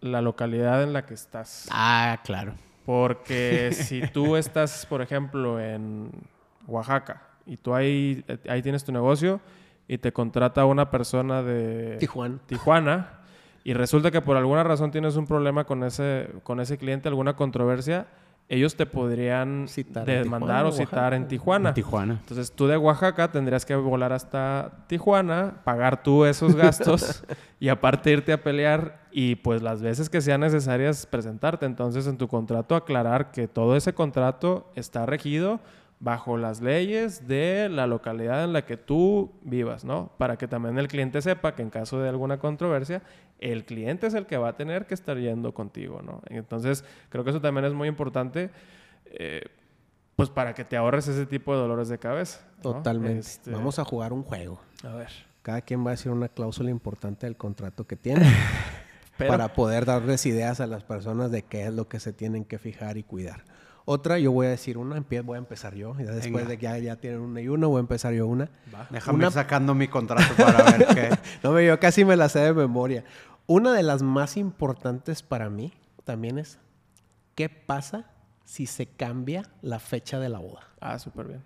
la 0.00 0.22
localidad 0.22 0.82
en 0.82 0.92
la 0.94 1.04
que 1.04 1.14
estás. 1.14 1.68
Ah, 1.70 2.20
claro. 2.24 2.54
Porque 2.86 3.72
si 3.72 4.00
tú 4.06 4.36
estás, 4.36 4.86
por 4.86 5.02
ejemplo, 5.02 5.60
en 5.60 6.10
Oaxaca 6.66 7.22
y 7.44 7.56
tú 7.56 7.74
ahí, 7.74 8.24
ahí 8.48 8.62
tienes 8.62 8.84
tu 8.84 8.92
negocio 8.92 9.40
y 9.88 9.98
te 9.98 10.12
contrata 10.12 10.64
una 10.64 10.90
persona 10.90 11.42
de 11.42 11.96
Tijuana. 11.98 12.38
Tijuana 12.46 13.18
y 13.64 13.74
resulta 13.74 14.10
que 14.10 14.22
por 14.22 14.36
alguna 14.36 14.62
razón 14.62 14.90
tienes 14.90 15.16
un 15.16 15.26
problema 15.26 15.64
con 15.64 15.84
ese, 15.84 16.30
con 16.42 16.60
ese 16.60 16.78
cliente, 16.78 17.08
alguna 17.08 17.36
controversia, 17.36 18.06
ellos 18.48 18.76
te 18.76 18.86
podrían 18.86 19.68
Citar 19.68 20.08
en 20.08 20.22
demandar 20.22 20.64
Tijuana, 20.64 20.68
o 20.68 20.72
citar 20.72 21.14
en 21.14 21.28
Tijuana. 21.28 21.68
En 21.68 21.74
Tijuana. 21.74 22.12
Entonces 22.20 22.50
tú 22.52 22.66
de 22.66 22.78
Oaxaca 22.78 23.30
tendrías 23.30 23.66
que 23.66 23.76
volar 23.76 24.12
hasta 24.12 24.84
Tijuana, 24.86 25.60
pagar 25.64 26.02
tú 26.02 26.24
esos 26.24 26.56
gastos 26.56 27.24
y 27.60 27.68
aparte 27.68 28.10
irte 28.10 28.32
a 28.32 28.42
pelear 28.42 29.06
y 29.10 29.36
pues 29.36 29.60
las 29.60 29.82
veces 29.82 30.08
que 30.08 30.22
sean 30.22 30.40
necesarias 30.40 31.04
presentarte. 31.06 31.66
Entonces 31.66 32.06
en 32.06 32.16
tu 32.16 32.26
contrato 32.28 32.74
aclarar 32.74 33.32
que 33.32 33.48
todo 33.48 33.76
ese 33.76 33.92
contrato 33.92 34.72
está 34.74 35.04
regido 35.04 35.60
bajo 36.00 36.36
las 36.36 36.60
leyes 36.60 37.26
de 37.26 37.68
la 37.68 37.86
localidad 37.86 38.44
en 38.44 38.52
la 38.52 38.64
que 38.64 38.76
tú 38.76 39.32
vivas, 39.42 39.84
¿no? 39.84 40.12
Para 40.16 40.36
que 40.36 40.46
también 40.46 40.78
el 40.78 40.88
cliente 40.88 41.20
sepa 41.20 41.54
que 41.54 41.62
en 41.62 41.70
caso 41.70 42.00
de 42.00 42.08
alguna 42.08 42.38
controversia, 42.38 43.02
el 43.38 43.64
cliente 43.64 44.06
es 44.06 44.14
el 44.14 44.26
que 44.26 44.36
va 44.36 44.48
a 44.50 44.56
tener 44.56 44.86
que 44.86 44.94
estar 44.94 45.16
yendo 45.18 45.54
contigo, 45.54 46.02
¿no? 46.02 46.22
Entonces 46.28 46.84
creo 47.08 47.24
que 47.24 47.30
eso 47.30 47.40
también 47.40 47.64
es 47.64 47.72
muy 47.74 47.88
importante. 47.88 48.50
eh, 49.06 49.42
pues 50.16 50.30
para 50.30 50.52
que 50.52 50.64
te 50.64 50.76
ahorres 50.76 51.06
ese 51.06 51.26
tipo 51.26 51.52
de 51.54 51.60
dolores 51.60 51.88
de 51.88 51.96
cabeza. 51.98 52.40
¿no? 52.56 52.62
Totalmente. 52.74 53.20
Este, 53.20 53.52
Vamos 53.52 53.78
a 53.78 53.84
jugar 53.84 54.12
un 54.12 54.24
juego. 54.24 54.60
a 54.82 54.92
ver. 54.94 55.10
Cada 55.42 55.60
quien 55.60 55.84
va 55.86 55.90
a 55.90 55.92
decir 55.92 56.10
una 56.10 56.28
cláusula 56.28 56.70
importante 56.70 57.24
del 57.26 57.36
contrato 57.36 57.86
que 57.86 57.94
tiene 57.94 58.26
Pero- 59.16 59.30
para 59.30 59.52
poder 59.54 59.84
darles 59.84 60.26
ideas 60.26 60.60
a 60.60 60.66
las 60.66 60.82
personas 60.82 61.30
de 61.30 61.42
qué 61.42 61.66
es 61.66 61.72
lo 61.72 61.86
que 61.88 62.00
se 62.00 62.12
tienen 62.12 62.44
que 62.44 62.58
fijar 62.58 62.96
y 62.98 63.04
cuidar. 63.04 63.44
Otra, 63.90 64.18
yo 64.18 64.32
voy 64.32 64.46
a 64.46 64.50
decir 64.50 64.76
una, 64.76 65.02
voy 65.24 65.36
a 65.36 65.38
empezar 65.38 65.74
yo. 65.74 65.94
Ya 65.98 66.04
después 66.12 66.30
Venga. 66.44 66.48
de 66.50 66.58
que 66.58 66.62
ya, 66.64 66.76
ya 66.78 66.96
tienen 66.96 67.20
una 67.20 67.40
y 67.40 67.48
una, 67.48 67.66
voy 67.68 67.78
a 67.78 67.80
empezar 67.80 68.12
yo 68.12 68.26
una. 68.26 68.50
Déjame 68.90 69.16
Una- 69.16 69.26
ir 69.28 69.32
sacando 69.32 69.74
mi 69.74 69.88
contrato 69.88 70.34
para 70.36 70.62
ver 70.76 70.86
qué. 70.94 71.08
No, 71.42 71.52
me- 71.52 71.64
yo 71.64 71.80
casi 71.80 72.04
me 72.04 72.14
la 72.14 72.28
sé 72.28 72.40
de 72.40 72.52
memoria. 72.52 73.04
Una 73.46 73.72
de 73.72 73.82
las 73.82 74.02
más 74.02 74.36
importantes 74.36 75.22
para 75.22 75.48
mí 75.48 75.72
también 76.04 76.38
es 76.38 76.58
qué 77.34 77.48
pasa 77.48 78.10
si 78.44 78.66
se 78.66 78.86
cambia 78.86 79.44
la 79.62 79.78
fecha 79.78 80.18
de 80.18 80.28
la 80.28 80.38
boda. 80.38 80.68
Ah, 80.80 80.98
súper 80.98 81.26
bien. 81.28 81.42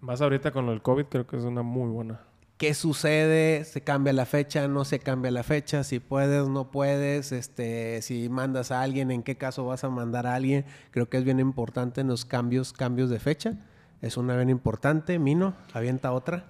Más 0.00 0.22
ahorita 0.22 0.50
con 0.50 0.70
el 0.70 0.80
COVID 0.80 1.04
creo 1.10 1.26
que 1.26 1.36
es 1.36 1.44
una 1.44 1.60
muy 1.60 1.90
buena. 1.90 2.20
¿Qué 2.62 2.74
sucede? 2.74 3.64
¿Se 3.64 3.80
cambia 3.80 4.12
la 4.12 4.24
fecha? 4.24 4.68
¿No 4.68 4.84
se 4.84 5.00
cambia 5.00 5.32
la 5.32 5.42
fecha? 5.42 5.82
Si 5.82 5.98
puedes, 5.98 6.46
no 6.46 6.70
puedes. 6.70 7.32
Este, 7.32 8.00
si 8.02 8.28
mandas 8.28 8.70
a 8.70 8.82
alguien, 8.82 9.10
¿en 9.10 9.24
qué 9.24 9.34
caso 9.36 9.64
vas 9.66 9.82
a 9.82 9.88
mandar 9.88 10.28
a 10.28 10.36
alguien? 10.36 10.64
Creo 10.92 11.08
que 11.08 11.16
es 11.18 11.24
bien 11.24 11.40
importante 11.40 12.02
en 12.02 12.06
los 12.06 12.24
cambios, 12.24 12.72
cambios 12.72 13.10
de 13.10 13.18
fecha. 13.18 13.54
Es 14.00 14.16
una 14.16 14.36
bien 14.36 14.48
importante. 14.48 15.18
Mino, 15.18 15.54
avienta 15.74 16.12
otra. 16.12 16.44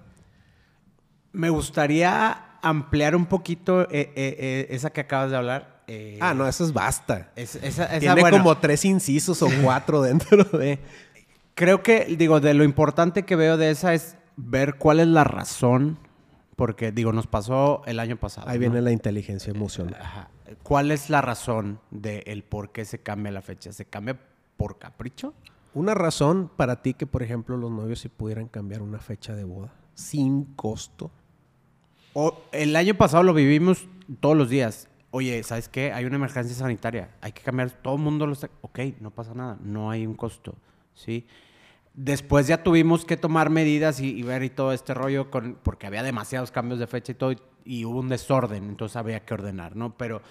Me 1.31 1.49
gustaría 1.49 2.59
ampliar 2.61 3.15
un 3.15 3.25
poquito 3.25 3.81
eh, 3.81 3.87
eh, 3.91 4.11
eh, 4.15 4.67
esa 4.69 4.91
que 4.91 5.01
acabas 5.01 5.31
de 5.31 5.37
hablar. 5.37 5.81
eh, 5.87 6.19
Ah, 6.21 6.35
no, 6.35 6.47
eso 6.47 6.63
es 6.63 6.73
basta. 6.73 7.31
es- 7.35 7.55
esa, 7.55 7.85
esa, 7.87 7.97
Tiene 7.99 8.21
bueno, 8.21 8.37
como 8.37 8.55
tres 8.59 8.85
incisos 8.85 9.41
o 9.41 9.47
cuatro 9.63 10.01
dentro 10.03 10.43
de... 10.43 10.77
Creo 11.55 11.81
que, 11.81 12.05
digo, 12.19 12.39
de 12.39 12.53
lo 12.53 12.63
importante 12.63 13.23
que 13.23 13.35
veo 13.35 13.57
de 13.57 13.71
esa 13.71 13.95
es 13.95 14.15
ver 14.35 14.75
cuál 14.75 14.99
es 14.99 15.07
la 15.07 15.23
razón, 15.23 15.99
porque, 16.55 16.91
digo, 16.91 17.13
nos 17.13 17.27
pasó 17.27 17.81
el 17.85 17.99
año 17.99 18.17
pasado. 18.17 18.49
Ahí 18.49 18.57
¿no? 18.57 18.61
viene 18.61 18.81
la 18.81 18.91
inteligencia 18.91 19.51
emocional. 19.51 19.99
Ajá. 20.01 20.29
¿Cuál 20.63 20.91
es 20.91 21.09
la 21.09 21.21
razón 21.21 21.79
del 21.91 22.43
por 22.43 22.71
qué 22.71 22.85
se 22.85 22.99
cambia 22.99 23.31
la 23.31 23.41
fecha? 23.41 23.71
¿Se 23.71 23.85
cambia 23.85 24.19
por 24.57 24.77
capricho? 24.77 25.33
Una 25.73 25.93
razón 25.95 26.51
para 26.55 26.81
ti 26.81 26.93
que, 26.93 27.07
por 27.07 27.23
ejemplo, 27.23 27.57
los 27.57 27.71
novios 27.71 27.99
si 27.99 28.09
pudieran 28.09 28.47
cambiar 28.47 28.81
una 28.81 28.99
fecha 28.99 29.35
de 29.35 29.43
boda 29.43 29.73
sin 29.95 30.45
costo. 30.55 31.11
O 32.13 32.43
el 32.51 32.75
año 32.75 32.95
pasado 32.95 33.23
lo 33.23 33.33
vivimos 33.33 33.87
todos 34.19 34.37
los 34.37 34.49
días. 34.49 34.87
Oye, 35.11 35.41
¿sabes 35.43 35.69
qué? 35.69 35.91
Hay 35.91 36.05
una 36.05 36.15
emergencia 36.15 36.55
sanitaria. 36.55 37.09
Hay 37.21 37.31
que 37.31 37.41
cambiar. 37.41 37.71
Todo 37.71 37.95
el 37.95 38.01
mundo 38.01 38.27
lo 38.27 38.33
está. 38.33 38.49
Ok, 38.61 38.79
no 38.99 39.11
pasa 39.11 39.33
nada. 39.33 39.57
No 39.61 39.89
hay 39.91 40.05
un 40.05 40.15
costo. 40.15 40.55
¿Sí? 40.93 41.25
Después 41.95 42.47
ya 42.47 42.63
tuvimos 42.63 43.05
que 43.05 43.17
tomar 43.17 43.49
medidas 43.51 43.99
y, 43.99 44.09
y 44.17 44.23
ver 44.23 44.43
y 44.43 44.49
todo 44.49 44.73
este 44.73 44.93
rollo 44.93 45.29
con, 45.29 45.57
porque 45.61 45.85
había 45.87 46.01
demasiados 46.01 46.49
cambios 46.51 46.79
de 46.79 46.87
fecha 46.87 47.11
y 47.11 47.15
todo 47.15 47.31
y, 47.33 47.37
y 47.65 47.85
hubo 47.85 47.99
un 47.99 48.09
desorden, 48.09 48.63
entonces 48.67 48.95
había 48.95 49.23
que 49.23 49.33
ordenar, 49.35 49.75
¿no? 49.75 49.95
Pero 49.95 50.21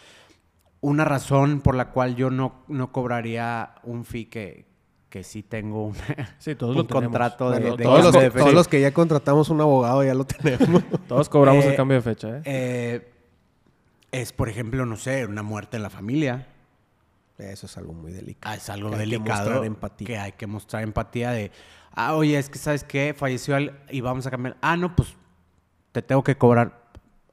una 0.80 1.04
razón 1.04 1.60
por 1.60 1.76
la 1.76 1.90
cual 1.90 2.16
yo 2.16 2.30
no, 2.30 2.64
no 2.66 2.90
cobraría 2.90 3.76
un 3.84 4.04
fee 4.04 4.24
que, 4.26 4.66
que 5.08 5.22
sí 5.22 5.44
tengo 5.44 5.86
un, 5.86 5.94
Sí, 6.38 6.56
todos 6.56 6.72
un 6.72 6.78
lo 6.78 6.84
tenemos. 6.86 7.04
contrato 7.04 7.50
de, 7.52 7.60
Bueno, 7.60 7.76
de 7.76 7.84
todos 7.84 8.04
los, 8.04 8.12
de 8.12 8.20
fecha. 8.32 8.38
todos 8.40 8.54
los 8.54 8.66
que 8.66 8.80
ya 8.80 8.92
contratamos 8.92 9.48
un 9.48 9.60
abogado 9.60 10.02
ya 10.02 10.14
lo 10.14 10.24
tenemos. 10.26 10.82
Todos 11.06 11.28
cobramos 11.28 11.64
Eh, 11.64 11.68
el 11.70 11.76
cambio 11.76 11.96
de 11.98 12.02
fecha, 12.02 12.38
¿eh? 12.38 12.42
Eh, 12.44 13.12
es, 14.10 14.32
por 14.32 14.48
ejemplo, 14.48 14.84
no 14.84 14.96
sé, 14.96 15.24
una 15.26 15.42
muerte 15.44 15.76
en 15.76 15.84
la 15.84 15.90
familia. 15.90 16.48
Eso 17.50 17.66
es 17.66 17.76
algo 17.76 17.92
muy 17.92 18.12
delicado. 18.12 18.52
Ah, 18.52 18.56
es 18.56 18.70
algo 18.70 18.90
Que 18.90 18.94
hay 18.96 19.00
que 19.00 19.10
delicado. 19.10 19.40
mostrar 19.44 19.64
empatía. 19.64 20.06
Que 20.06 20.18
hay 20.18 20.32
que 20.32 20.46
mostrar 20.46 20.82
empatía 20.84 21.30
de, 21.32 21.50
ah, 21.92 22.14
oye, 22.14 22.38
es 22.38 22.48
que 22.48 22.58
sabes 22.58 22.84
qué, 22.84 23.14
falleció 23.16 23.56
al- 23.56 23.80
y 23.90 24.00
vamos 24.00 24.26
a 24.26 24.30
cambiar. 24.30 24.56
Ah, 24.60 24.76
no, 24.76 24.94
pues 24.94 25.14
te 25.92 26.02
tengo 26.02 26.22
que 26.22 26.36
cobrar. 26.36 26.80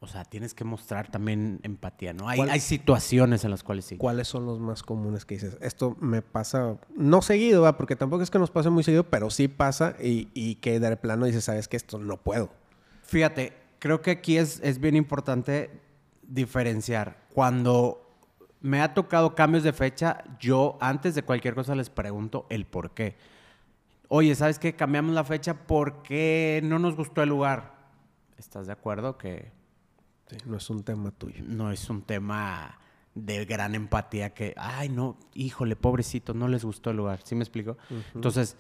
O 0.02 0.08
sea, 0.08 0.24
tienes 0.24 0.54
que 0.54 0.64
mostrar 0.64 1.12
también 1.12 1.60
empatía, 1.64 2.14
¿no? 2.14 2.30
Hay, 2.30 2.38
¿Cuál- 2.38 2.50
hay 2.52 2.62
situaciones 2.62 3.44
en 3.44 3.52
las 3.52 3.64
cuales 3.64 3.84
sí. 3.84 3.98
¿Cuáles 3.98 4.30
son 4.30 4.46
los 4.46 4.58
más 4.58 4.82
comunes 4.82 5.26
que 5.26 5.36
dices? 5.36 5.58
Esto 5.60 5.98
me 6.00 6.22
pasa, 6.22 6.78
no 6.96 7.22
seguido, 7.22 7.64
¿va? 7.64 7.76
porque 7.78 7.98
tampoco 7.98 8.24
es 8.24 8.32
que 8.32 8.40
nos 8.40 8.50
pase 8.50 8.70
muy 8.70 8.84
seguido, 8.84 9.04
pero 9.04 9.30
sí 9.30 9.50
pasa 9.50 9.96
y, 10.02 10.30
y 10.34 10.56
que 10.56 10.80
de 10.80 10.96
plano 10.96 11.26
dices, 11.26 11.44
sabes 11.44 11.68
que 11.68 11.76
esto 11.76 12.00
no 12.00 12.16
puedo. 12.16 12.50
Fíjate, 13.04 13.52
creo 13.80 14.02
que 14.02 14.12
aquí 14.12 14.38
es, 14.38 14.62
es 14.64 14.80
bien 14.80 14.96
importante 14.96 15.70
diferenciar. 16.24 17.18
Cuando 17.34 18.09
me 18.62 18.82
ha 18.82 18.94
tocado 18.94 19.36
cambios 19.36 19.64
de 19.64 19.74
fecha, 19.74 20.24
yo 20.40 20.78
antes 20.82 21.16
de 21.16 21.24
cualquier 21.24 21.56
cosa 21.56 21.76
les 21.76 21.90
pregunto 21.90 22.46
el 22.50 22.66
por 22.66 22.92
qué. 22.92 23.16
Oye, 24.08 24.34
¿sabes 24.36 24.60
qué? 24.60 24.76
Cambiamos 24.76 25.14
la 25.14 25.24
fecha 25.24 25.54
porque 25.54 26.62
no 26.64 26.80
nos 26.80 26.96
gustó 26.96 27.22
el 27.24 27.30
lugar. 27.30 27.74
¿Estás 28.38 28.68
de 28.68 28.74
acuerdo 28.74 29.18
que 29.18 29.52
Sí, 30.30 30.38
no 30.46 30.58
es 30.58 30.70
un 30.70 30.84
tema 30.84 31.12
tuyo. 31.12 31.44
no 31.46 31.72
es 31.72 31.90
un 31.90 32.02
tema 32.04 32.80
de 33.16 33.46
gran 33.46 33.76
empatía 33.76 34.34
que, 34.34 34.54
ay, 34.58 34.88
no, 34.90 35.18
híjole, 35.34 35.76
pobrecito, 35.76 36.34
no 36.34 36.48
les 36.48 36.64
gustó 36.64 36.92
el 36.92 36.98
lugar? 36.98 37.20
¿Sí 37.24 37.36
me 37.36 37.44
explico? 37.44 37.78
Entonces, 38.14 38.56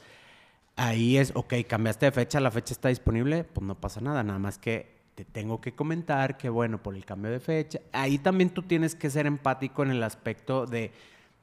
ahí 0.75 1.17
es, 1.17 1.31
ok, 1.35 1.53
cambiaste 1.67 2.05
de 2.07 2.11
fecha, 2.11 2.39
la 2.39 2.51
fecha 2.51 2.73
está 2.73 2.89
disponible, 2.89 3.43
pues 3.43 3.65
no 3.65 3.75
pasa 3.79 4.01
nada, 4.01 4.23
nada 4.23 4.39
más 4.39 4.57
que 4.57 4.98
te 5.19 5.25
tengo 5.25 5.59
que 5.59 5.73
comentar 5.73 6.37
que, 6.37 6.47
bueno, 6.47 6.81
por 6.81 6.95
el 6.95 7.03
cambio 7.03 7.29
de 7.29 7.41
fecha, 7.41 7.81
ahí 7.91 8.19
también 8.19 8.51
tú 8.51 8.61
tienes 8.61 8.95
que 8.95 9.09
ser 9.09 9.25
empático 9.25 9.83
en 9.83 9.91
el 9.91 10.01
aspecto 10.01 10.65
de, 10.65 10.93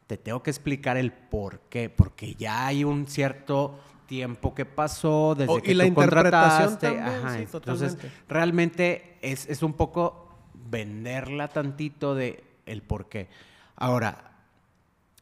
te 0.06 0.16
tengo 0.16 0.42
que 0.42 0.48
explicar 0.48 0.96
el 0.96 1.12
por 1.12 1.60
qué, 1.68 1.90
porque 1.90 2.34
ya 2.36 2.66
hay 2.68 2.84
un 2.84 3.06
cierto 3.06 3.78
tiempo 4.06 4.54
que 4.54 4.64
pasó 4.64 5.34
desde 5.34 5.52
Oh, 5.52 5.58
y 5.58 5.60
que 5.60 5.74
la 5.74 5.84
tú 5.84 5.88
interpretación 5.88 6.68
contrataste. 6.70 6.86
también, 6.86 7.26
Ajá, 7.26 7.34
sí, 7.36 7.42
entonces, 7.52 7.92
totalmente. 7.96 8.22
realmente 8.30 9.18
es, 9.20 9.46
es 9.46 9.62
un 9.62 9.74
poco 9.74 10.30
venderla 10.70 11.48
tantito 11.48 12.14
de 12.14 12.44
el 12.64 12.80
por 12.80 13.10
qué. 13.10 13.28
Ahora, 13.76 14.38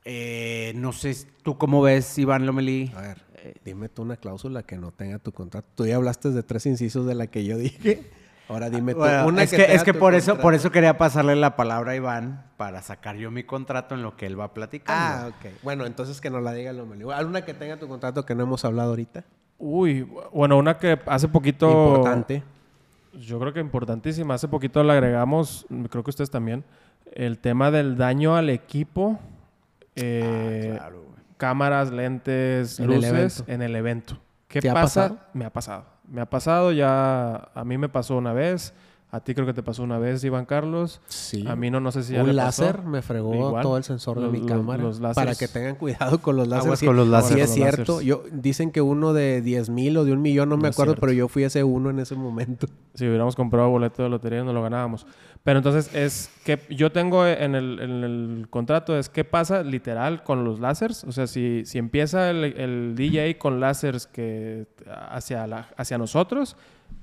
eh, 0.04 0.74
no 0.76 0.92
sé, 0.92 1.16
¿tú 1.42 1.58
cómo 1.58 1.82
ves, 1.82 2.16
Iván 2.18 2.46
Lomelí? 2.46 2.92
A 2.94 3.00
ver, 3.00 3.18
dime 3.64 3.88
tú 3.88 4.02
una 4.02 4.16
cláusula 4.16 4.62
que 4.62 4.76
no 4.78 4.92
tenga 4.92 5.18
tu 5.18 5.32
contrato. 5.32 5.66
Tú 5.74 5.86
ya 5.86 5.96
hablaste 5.96 6.30
de 6.30 6.44
tres 6.44 6.66
incisos 6.66 7.04
de 7.04 7.16
la 7.16 7.26
que 7.26 7.44
yo 7.44 7.58
dije. 7.58 8.22
Ahora 8.48 8.68
dime 8.68 8.92
tú 8.92 8.98
Bueno, 8.98 9.26
una 9.28 9.42
es 9.42 9.50
que, 9.52 9.62
es 9.74 9.82
que 9.84 9.94
por 9.94 10.14
eso, 10.14 10.38
por 10.38 10.52
eso 10.54 10.70
quería 10.70 10.98
pasarle 10.98 11.34
la 11.34 11.56
palabra 11.56 11.92
a 11.92 11.96
Iván 11.96 12.44
para 12.58 12.82
sacar 12.82 13.16
yo 13.16 13.30
mi 13.30 13.44
contrato 13.44 13.94
en 13.94 14.02
lo 14.02 14.16
que 14.16 14.26
él 14.26 14.38
va 14.38 14.52
platicando. 14.52 15.26
Ah, 15.26 15.28
ok. 15.30 15.62
Bueno, 15.62 15.86
entonces 15.86 16.20
que 16.20 16.28
nos 16.28 16.42
la 16.42 16.52
diga 16.52 16.72
lo 16.74 16.84
mejor. 16.84 17.14
¿Alguna 17.14 17.42
que 17.44 17.54
tenga 17.54 17.78
tu 17.78 17.88
contrato 17.88 18.26
que 18.26 18.34
no 18.34 18.42
hemos 18.42 18.64
hablado 18.64 18.90
ahorita? 18.90 19.24
Uy, 19.58 20.06
bueno, 20.32 20.58
una 20.58 20.76
que 20.76 20.98
hace 21.06 21.28
poquito... 21.28 21.68
Importante. 21.96 22.42
Yo 23.14 23.38
creo 23.38 23.52
que 23.54 23.60
importantísima. 23.60 24.34
Hace 24.34 24.48
poquito 24.48 24.82
le 24.82 24.92
agregamos, 24.92 25.66
creo 25.88 26.02
que 26.04 26.10
ustedes 26.10 26.30
también, 26.30 26.64
el 27.12 27.38
tema 27.38 27.70
del 27.70 27.96
daño 27.96 28.36
al 28.36 28.50
equipo. 28.50 29.18
eh, 29.96 30.72
Ah, 30.74 30.78
claro, 30.80 31.02
güey. 31.04 31.22
cámaras, 31.36 31.90
lentes, 31.92 32.78
En 32.80 32.86
el 32.90 32.96
luces 32.96 33.10
evento. 33.40 33.44
en 33.52 33.62
el 33.62 33.76
evento. 33.76 34.18
¿Qué 34.48 34.60
¿Te 34.60 34.68
ha 34.68 34.74
pasa? 34.74 35.02
pasado? 35.08 35.20
Me 35.32 35.44
ha 35.44 35.50
pasado. 35.50 35.84
Me 36.08 36.20
ha 36.20 36.26
pasado 36.26 36.72
ya. 36.72 37.48
A 37.54 37.64
mí 37.64 37.78
me 37.78 37.88
pasó 37.88 38.16
una 38.16 38.32
vez. 38.32 38.74
A 39.10 39.20
ti 39.20 39.32
creo 39.32 39.46
que 39.46 39.54
te 39.54 39.62
pasó 39.62 39.84
una 39.84 39.96
vez, 40.00 40.24
Iván 40.24 40.44
Carlos. 40.44 41.00
Sí. 41.06 41.44
A 41.46 41.54
mí 41.54 41.70
no, 41.70 41.78
no 41.78 41.92
sé 41.92 42.02
si 42.02 42.14
ya 42.14 42.22
un 42.24 42.34
le 42.34 42.42
pasó. 42.42 42.62
láser 42.64 42.82
me 42.82 43.00
fregó 43.00 43.32
Igual. 43.32 43.62
todo 43.62 43.76
el 43.76 43.84
sensor 43.84 44.16
de 44.16 44.22
Los- 44.24 44.32
mi 44.32 44.38
los- 44.40 44.48
cámara. 44.48 44.82
los 44.82 44.98
para 45.14 45.36
que 45.36 45.46
tengan 45.46 45.76
cuidado 45.76 46.20
con 46.20 46.34
los 46.34 46.48
láseres. 46.48 46.64
Aguas 46.66 46.78
Sí- 46.80 46.86
con 46.86 46.96
los 46.96 47.04
Sí, 47.06 47.10
láseres. 47.12 47.44
es 47.44 47.50
Con 47.50 47.60
los 47.60 47.74
cierto. 47.76 48.00
Yo, 48.00 48.24
dicen 48.32 48.72
que 48.72 48.80
uno 48.80 49.12
de 49.12 49.40
10 49.40 49.70
mil 49.70 49.96
o 49.98 50.04
de 50.04 50.12
un 50.12 50.20
millón, 50.20 50.48
no 50.48 50.56
me 50.56 50.64
No 50.64 50.68
es 50.70 50.74
acuerdo, 50.74 50.96
pero 50.96 51.12
yo 51.12 51.28
fui 51.28 51.44
ese 51.44 51.62
uno 51.62 51.90
en 51.90 52.00
ese 52.00 52.16
momento. 52.16 52.66
Si 52.94 53.06
hubiéramos 53.06 53.36
comprado 53.36 53.70
boleto 53.70 54.02
de 54.02 54.08
lotería 54.08 54.42
no 54.42 54.52
lo 54.52 54.62
ganábamos. 54.64 55.06
Pero 55.44 55.58
entonces 55.58 55.94
es 55.94 56.30
que 56.42 56.58
yo 56.70 56.90
tengo 56.90 57.26
en 57.26 57.54
el, 57.54 57.78
en 57.78 58.02
el 58.02 58.46
contrato 58.48 58.98
es 58.98 59.10
qué 59.10 59.24
pasa 59.24 59.62
literal 59.62 60.22
con 60.22 60.42
los 60.42 60.58
láseres. 60.58 61.04
O 61.04 61.12
sea, 61.12 61.26
si, 61.26 61.66
si 61.66 61.76
empieza 61.76 62.30
el, 62.30 62.44
el 62.44 62.94
DJ 62.96 63.36
con 63.36 63.60
láseres 63.60 64.06
que 64.06 64.66
hacia, 64.88 65.46
la, 65.46 65.68
hacia 65.76 65.98
nosotros, 65.98 66.56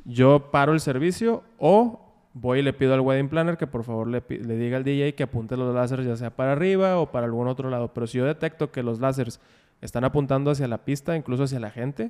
yo 0.06 0.50
paro 0.50 0.74
el 0.74 0.80
servicio 0.80 1.44
o 1.60 2.12
voy 2.34 2.60
y 2.60 2.62
le 2.64 2.74
pido 2.74 2.96
al 2.96 3.02
wedding 3.02 3.30
planner 3.30 3.58
que 3.58 3.68
por 3.68 3.84
favor 3.84 4.08
le, 4.08 4.24
le 4.28 4.58
diga 4.58 4.78
al 4.78 4.84
DJ 4.84 5.14
que 5.14 5.24
apunte 5.24 5.56
los 5.56 5.76
láseres 5.76 6.08
ya 6.08 6.16
sea 6.16 6.36
para 6.36 6.54
arriba 6.54 6.98
o 6.98 7.12
para 7.12 7.28
algún 7.28 7.48
otro 7.48 7.70
lado. 7.70 7.94
Pero 7.94 8.08
si 8.08 8.18
yo 8.18 8.26
detecto 8.26 8.72
que 8.72 8.82
los 8.82 9.00
láseres 9.00 9.40
están 9.82 10.04
apuntando 10.04 10.50
hacia 10.50 10.68
la 10.68 10.80
pista, 10.80 11.16
incluso 11.16 11.44
hacia 11.44 11.60
la 11.60 11.70
gente, 11.70 12.10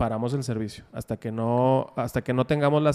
paramos 0.00 0.32
el 0.32 0.42
servicio 0.42 0.84
hasta 0.94 1.18
que 1.18 1.30
no 1.30 1.92
hasta 1.94 2.22
que 2.22 2.32
no 2.32 2.46
tengamos 2.46 2.82
la, 2.82 2.92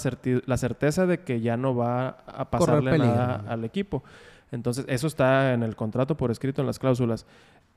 la 0.48 0.58
certeza 0.58 1.06
de 1.06 1.20
que 1.20 1.40
ya 1.40 1.56
no 1.56 1.76
va 1.76 2.18
a 2.26 2.50
pasarle 2.50 2.98
nada 2.98 3.44
al 3.48 3.64
equipo. 3.64 4.04
Entonces, 4.52 4.86
eso 4.88 5.06
está 5.06 5.54
en 5.54 5.62
el 5.62 5.76
contrato 5.76 6.18
por 6.18 6.32
escrito 6.32 6.62
en 6.62 6.68
las 6.68 6.80
cláusulas. 6.80 7.28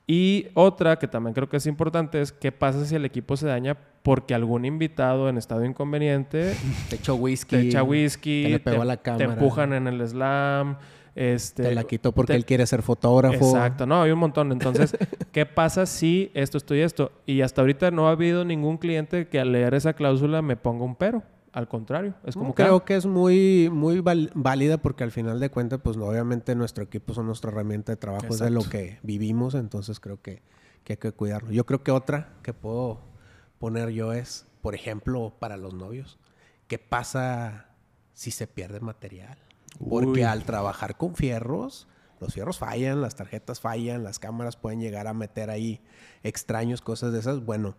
Y 0.07 0.47
otra 0.55 0.97
que 0.97 1.07
también 1.07 1.35
creo 1.35 1.47
que 1.47 1.57
es 1.57 1.67
importante 1.67 2.19
es 2.19 2.31
qué 2.31 2.51
pasa 2.51 2.83
si 2.85 2.95
el 2.95 3.05
equipo 3.05 3.37
se 3.37 3.45
daña 3.45 3.77
porque 4.01 4.33
algún 4.33 4.65
invitado 4.65 5.29
en 5.29 5.37
estado 5.37 5.63
inconveniente 5.63 6.55
Te 6.89 6.95
echo 6.95 7.13
whisky. 7.13 7.55
te 7.55 7.61
echa 7.67 7.83
whisky, 7.83 8.43
te 8.45 8.49
le 8.49 8.59
pegó 8.59 8.81
a 8.81 8.85
la 8.85 8.97
te 8.97 9.03
cámara. 9.03 9.33
empujan 9.33 9.73
en 9.73 9.85
el 9.85 10.07
slam, 10.07 10.77
este 11.19 11.63
Te 11.63 11.75
la 11.75 11.83
quitó 11.83 12.13
porque 12.13 12.31
te- 12.31 12.37
él 12.37 12.45
quiere 12.45 12.65
ser 12.65 12.81
fotógrafo. 12.81 13.35
Exacto, 13.35 13.85
no, 13.85 14.03
hay 14.03 14.11
un 14.11 14.19
montón. 14.19 14.53
Entonces, 14.53 14.95
¿qué 15.33 15.45
pasa 15.45 15.85
si 15.85 16.31
esto, 16.33 16.57
esto 16.57 16.75
y 16.75 16.79
esto? 16.79 17.11
Y 17.25 17.41
hasta 17.41 17.59
ahorita 17.59 17.91
no 17.91 18.07
ha 18.07 18.11
habido 18.11 18.45
ningún 18.45 18.77
cliente 18.77 19.27
que 19.27 19.37
al 19.37 19.51
leer 19.51 19.73
esa 19.73 19.93
cláusula 19.93 20.41
me 20.41 20.55
ponga 20.55 20.85
un 20.85 20.95
pero. 20.95 21.21
Al 21.51 21.67
contrario, 21.67 22.13
es 22.25 22.35
como 22.35 22.53
que... 22.55 22.63
Creo 22.63 22.77
ah, 22.77 22.85
que 22.85 22.95
es 22.95 23.05
muy, 23.05 23.69
muy 23.69 24.01
válida 24.01 24.77
porque 24.77 25.03
al 25.03 25.11
final 25.11 25.39
de 25.39 25.49
cuentas, 25.49 25.81
pues 25.83 25.97
no, 25.97 26.05
obviamente 26.05 26.55
nuestro 26.55 26.83
equipo 26.83 27.13
son 27.13 27.25
nuestra 27.25 27.51
herramienta 27.51 27.91
de 27.91 27.97
trabajo, 27.97 28.27
es 28.29 28.39
de 28.39 28.51
lo 28.51 28.61
que 28.61 28.99
vivimos, 29.01 29.55
entonces 29.55 29.99
creo 29.99 30.21
que, 30.21 30.43
que 30.83 30.93
hay 30.93 30.97
que 30.97 31.11
cuidarlo. 31.11 31.51
Yo 31.51 31.65
creo 31.65 31.83
que 31.83 31.91
otra 31.91 32.29
que 32.43 32.53
puedo 32.53 33.01
poner 33.57 33.89
yo 33.89 34.13
es, 34.13 34.45
por 34.61 34.75
ejemplo, 34.75 35.33
para 35.39 35.57
los 35.57 35.73
novios, 35.73 36.19
¿qué 36.67 36.77
pasa 36.77 37.65
si 38.13 38.29
se 38.29 38.45
pierde 38.45 38.79
material? 38.79 39.37
Porque 39.77 40.09
Uy. 40.09 40.23
al 40.23 40.43
trabajar 40.43 40.97
con 40.97 41.15
fierros, 41.15 41.87
los 42.19 42.33
fierros 42.33 42.57
fallan, 42.57 43.01
las 43.01 43.15
tarjetas 43.15 43.59
fallan, 43.59 44.03
las 44.03 44.19
cámaras 44.19 44.57
pueden 44.57 44.79
llegar 44.79 45.07
a 45.07 45.13
meter 45.13 45.49
ahí 45.49 45.81
extraños, 46.23 46.81
cosas 46.81 47.13
de 47.13 47.19
esas. 47.19 47.45
Bueno, 47.45 47.75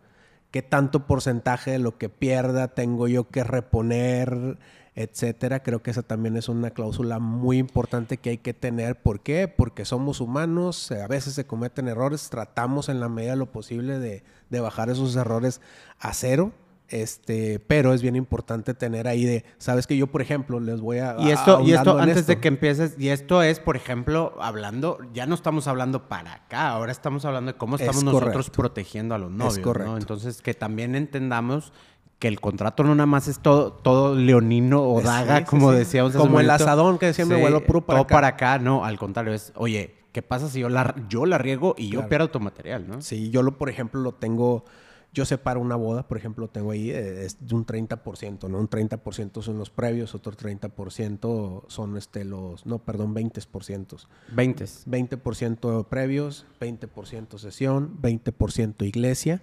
¿qué 0.51 0.63
tanto 0.63 1.07
porcentaje 1.07 1.73
de 1.73 1.79
lo 1.79 1.99
que 1.99 2.09
pierda 2.09 2.69
tengo 2.69 3.07
yo 3.07 3.29
que 3.29 3.45
reponer, 3.45 4.59
etcétera? 4.95 5.63
Creo 5.63 5.83
que 5.83 5.91
esa 5.91 6.03
también 6.03 6.37
es 6.37 6.49
una 6.49 6.71
cláusula 6.71 7.19
muy 7.19 7.59
importante 7.59 8.17
que 8.17 8.31
hay 8.31 8.39
que 8.39 8.55
tener. 8.55 8.97
¿Por 9.01 9.21
qué? 9.21 9.47
Porque 9.47 9.85
somos 9.85 10.21
humanos, 10.21 10.91
eh, 10.91 11.03
a 11.03 11.07
veces 11.07 11.35
se 11.35 11.47
cometen 11.47 11.89
errores, 11.89 12.31
tratamos 12.31 12.89
en 12.89 13.01
la 13.01 13.11
medida 13.11 13.33
de 13.33 13.37
lo 13.37 13.53
posible 13.53 13.99
de, 13.99 14.25
de 14.49 14.61
bajar 14.61 14.89
esos 14.89 15.17
errores 15.17 15.61
a 15.99 16.15
cero. 16.15 16.53
Este, 16.91 17.61
pero 17.61 17.95
es 17.95 18.03
bien 18.03 18.17
importante 18.17 18.75
tener 18.75 19.07
ahí 19.07 19.25
de, 19.25 19.45
sabes 19.59 19.87
que 19.87 19.97
yo, 19.97 20.09
por 20.09 20.23
ejemplo, 20.23 20.59
les 20.59 20.81
voy 20.81 20.99
a. 20.99 21.17
Y 21.21 21.31
esto, 21.31 21.61
y 21.61 21.73
esto 21.73 21.99
antes 21.99 22.27
de 22.27 22.41
que 22.41 22.49
empieces, 22.49 22.97
y 22.99 23.09
esto 23.11 23.43
es, 23.43 23.61
por 23.61 23.77
ejemplo, 23.77 24.35
hablando, 24.41 24.99
ya 25.15 25.25
no 25.27 25.37
estamos 25.37 25.69
hablando 25.69 26.09
para 26.09 26.35
acá, 26.35 26.71
ahora 26.71 26.91
estamos 26.91 27.25
hablando 27.25 27.53
de 27.53 27.59
cómo 27.59 27.77
Es 27.77 27.83
estamos 27.83 28.03
nosotros 28.03 28.33
correcto. 28.33 28.53
protegiendo 28.53 29.15
a 29.15 29.19
los 29.19 29.31
novios, 29.31 29.59
¿no? 29.59 29.63
correcto. 29.63 29.97
Entonces, 29.99 30.43
que 30.43 30.53
también 30.55 30.97
entendamos 30.97 31.73
que 32.19 32.29
el 32.29 32.41
contrato 32.41 32.83
no 32.83 32.95
nada 32.95 33.07
más 33.07 33.29
es 33.29 33.39
todo, 33.39 33.73
todo 33.73 34.15
leonino 34.15 34.83
o 34.83 35.01
daga, 35.01 35.39
sí, 35.39 35.45
como 35.45 35.71
sí. 35.73 35.79
decíamos 35.79 36.15
Como 36.15 36.39
el 36.41 36.51
asadón 36.51 36.99
que 36.99 37.07
decía 37.07 37.25
mi 37.25 37.35
abuelo, 37.35 37.65
puro 37.65 37.81
para 37.81 37.99
todo 38.01 38.05
acá. 38.05 38.15
para 38.15 38.27
acá, 38.29 38.59
no, 38.59 38.85
al 38.85 38.99
contrario, 38.99 39.33
es, 39.33 39.53
oye, 39.55 39.95
¿qué 40.13 40.21
pasa 40.23 40.49
si 40.49 40.61
yo 40.61 40.69
la, 40.69 40.95
yo 41.09 41.25
la 41.25 41.39
riego 41.39 41.75
y 41.79 41.89
yo 41.89 42.09
pierdo 42.09 42.29
tu 42.31 42.41
material, 42.41 42.87
no? 42.87 43.01
Sí, 43.01 43.31
yo 43.31 43.43
lo, 43.43 43.57
por 43.57 43.71
ejemplo, 43.71 44.01
lo 44.03 44.13
tengo, 44.13 44.65
yo 45.13 45.25
separo 45.25 45.61
una 45.61 45.77
boda, 45.77 46.07
por 46.07 46.17
ejemplo, 46.17 46.45
lo 46.45 46.51
tengo 46.51 46.71
ahí, 46.71 46.91
eh, 46.91 47.25
es 47.25 47.37
de 47.41 47.55
un 47.55 47.67
30%, 47.67 48.49
¿no? 48.49 48.59
Un 48.59 48.69
30% 48.69 49.43
son 49.43 49.59
los 49.59 49.71
previos, 49.71 50.15
otro 50.15 50.33
30% 50.33 51.65
son 51.67 51.97
este, 51.97 52.25
los, 52.25 52.65
no, 52.65 52.79
perdón, 52.79 53.15
20%. 53.15 54.07
20. 54.33 54.65
20% 54.65 55.87
previos, 55.89 56.47
20% 56.61 57.39
sesión, 57.39 58.01
20% 58.01 58.87
iglesia 58.87 59.43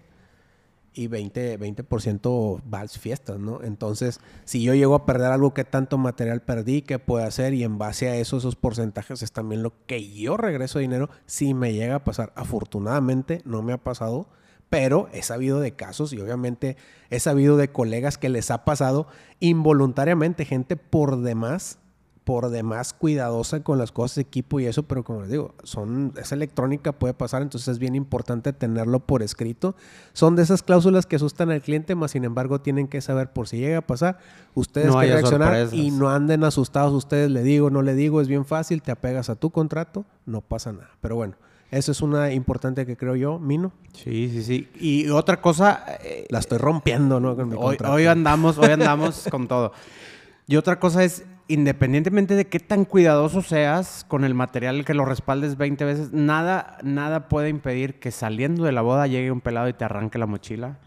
y 0.93 1.07
20%, 1.09 1.57
20% 1.57 2.61
vals 2.65 2.97
fiestas, 2.97 3.37
¿no? 3.37 3.61
Entonces, 3.61 4.19
si 4.45 4.63
yo 4.63 4.73
llego 4.73 4.95
a 4.95 5.05
perder 5.05 5.31
algo, 5.31 5.53
¿qué 5.53 5.65
tanto 5.65 5.97
material 5.97 6.41
perdí? 6.41 6.81
¿Qué 6.81 6.97
puedo 6.97 7.25
hacer? 7.25 7.53
Y 7.53 7.63
en 7.63 7.77
base 7.77 8.09
a 8.09 8.15
eso, 8.15 8.37
esos 8.37 8.55
porcentajes 8.55 9.21
es 9.21 9.31
también 9.33 9.63
lo 9.63 9.73
que 9.85 10.09
yo 10.11 10.37
regreso 10.37 10.79
dinero 10.79 11.09
si 11.25 11.53
me 11.53 11.73
llega 11.73 11.95
a 11.95 12.03
pasar. 12.03 12.31
Afortunadamente, 12.35 13.41
no 13.45 13.61
me 13.61 13.73
ha 13.73 13.77
pasado, 13.77 14.27
pero 14.69 15.09
he 15.13 15.21
sabido 15.21 15.59
de 15.59 15.73
casos 15.75 16.13
y 16.13 16.19
obviamente 16.19 16.77
he 17.09 17.19
sabido 17.19 17.57
de 17.57 17.69
colegas 17.69 18.17
que 18.17 18.29
les 18.29 18.51
ha 18.51 18.65
pasado 18.65 19.07
involuntariamente, 19.39 20.45
gente 20.45 20.75
por 20.75 21.21
demás 21.21 21.79
por 22.27 22.49
demás 22.49 22.91
cuidadosa 22.91 23.63
con 23.63 23.77
las 23.77 23.93
cosas 23.93 24.15
de 24.15 24.23
equipo 24.23 24.59
y 24.59 24.65
eso, 24.65 24.83
pero 24.83 25.05
como 25.05 25.21
les 25.21 25.29
digo, 25.29 25.55
son, 25.63 26.11
es 26.17 26.33
electrónica, 26.33 26.91
puede 26.91 27.13
pasar, 27.13 27.41
entonces 27.41 27.69
es 27.69 27.79
bien 27.79 27.95
importante 27.95 28.51
tenerlo 28.51 28.99
por 28.99 29.23
escrito. 29.23 29.77
Son 30.11 30.35
de 30.35 30.43
esas 30.43 30.61
cláusulas 30.61 31.05
que 31.05 31.15
asustan 31.15 31.51
al 31.51 31.61
cliente, 31.61 31.95
más 31.95 32.11
sin 32.11 32.25
embargo 32.25 32.59
tienen 32.59 32.89
que 32.89 32.99
saber 32.99 33.31
por 33.31 33.47
si 33.47 33.59
llega 33.59 33.77
a 33.77 33.81
pasar, 33.81 34.19
ustedes 34.55 34.87
No 34.87 34.99
que 34.99 35.07
reaccionar 35.07 35.47
sorpresas. 35.47 35.73
y 35.73 35.89
no 35.91 36.09
anden 36.09 36.43
asustados 36.43 36.91
ustedes, 36.91 37.31
le 37.31 37.43
digo, 37.43 37.69
no 37.69 37.81
le 37.81 37.95
digo, 37.95 38.19
es 38.19 38.27
bien 38.27 38.43
fácil, 38.43 38.81
te 38.81 38.91
apegas 38.91 39.29
a 39.29 39.35
tu 39.35 39.51
contrato, 39.51 40.03
no 40.25 40.41
pasa 40.41 40.73
nada. 40.73 40.89
Pero 40.99 41.15
bueno, 41.15 41.35
eso 41.71 41.91
es 41.91 42.01
una 42.01 42.31
importante 42.31 42.85
que 42.85 42.95
creo 42.97 43.15
yo, 43.15 43.39
Mino, 43.39 43.71
Sí, 43.93 44.29
sí, 44.31 44.43
sí. 44.43 44.69
Y 44.79 45.09
otra 45.09 45.41
cosa, 45.41 45.83
eh, 46.03 46.25
la 46.29 46.39
estoy 46.39 46.57
rompiendo, 46.59 47.19
¿no? 47.19 47.35
Con 47.35 47.49
mi 47.49 47.55
Hoy, 47.57 47.77
hoy 47.87 48.05
andamos, 48.05 48.57
hoy 48.57 48.71
andamos 48.71 49.27
con 49.31 49.47
todo. 49.47 49.73
Y 50.47 50.55
otra 50.55 50.79
cosa 50.79 51.03
es, 51.03 51.25
independientemente 51.49 52.35
de 52.35 52.45
qué 52.47 52.59
tan 52.59 52.85
cuidadoso 52.85 53.41
seas 53.41 54.05
con 54.07 54.23
el 54.23 54.33
material 54.33 54.85
que 54.85 54.93
lo 54.93 55.03
respaldes 55.05 55.57
20 55.57 55.83
veces, 55.85 56.13
nada, 56.13 56.77
nada 56.83 57.27
puede 57.27 57.49
impedir 57.49 57.99
que 57.99 58.11
saliendo 58.11 58.63
de 58.63 58.71
la 58.71 58.81
boda 58.81 59.07
llegue 59.07 59.31
un 59.31 59.41
pelado 59.41 59.67
y 59.67 59.73
te 59.73 59.83
arranque 59.83 60.17
la 60.19 60.25
mochila 60.27 60.77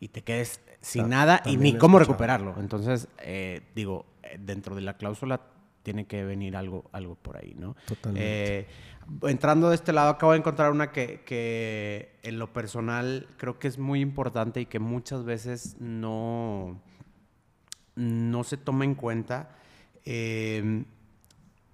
y 0.00 0.08
te 0.08 0.22
quedes 0.22 0.60
sin 0.80 1.02
Ta- 1.02 1.08
nada 1.08 1.42
y 1.44 1.56
ni 1.56 1.76
cómo 1.78 1.98
escuchado. 1.98 2.12
recuperarlo. 2.14 2.54
Entonces, 2.60 3.08
eh, 3.22 3.60
digo, 3.74 4.06
eh, 4.22 4.38
dentro 4.40 4.74
de 4.74 4.80
la 4.82 4.96
cláusula 4.96 5.40
tiene 5.82 6.06
que 6.06 6.24
venir 6.24 6.56
algo, 6.56 6.84
algo 6.92 7.14
por 7.14 7.36
ahí, 7.36 7.54
¿no? 7.58 7.76
Totalmente. 7.86 8.58
Eh, 8.60 8.66
entrando 9.22 9.68
de 9.70 9.74
este 9.76 9.92
lado, 9.92 10.10
acabo 10.10 10.32
de 10.32 10.38
encontrar 10.38 10.70
una 10.72 10.92
que, 10.92 11.22
que 11.24 12.12
en 12.22 12.38
lo 12.38 12.52
personal 12.52 13.28
creo 13.36 13.58
que 13.58 13.68
es 13.68 13.78
muy 13.78 14.00
importante 14.00 14.60
y 14.60 14.66
que 14.66 14.78
muchas 14.78 15.24
veces 15.24 15.76
no, 15.80 16.80
no 17.96 18.44
se 18.44 18.56
toma 18.56 18.84
en 18.84 18.94
cuenta. 18.94 19.50
eh, 20.04 20.84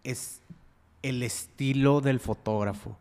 es 0.04 0.42
el 1.02 1.22
estilo 1.22 2.00
del 2.00 2.20
fotógrafo. 2.20 2.98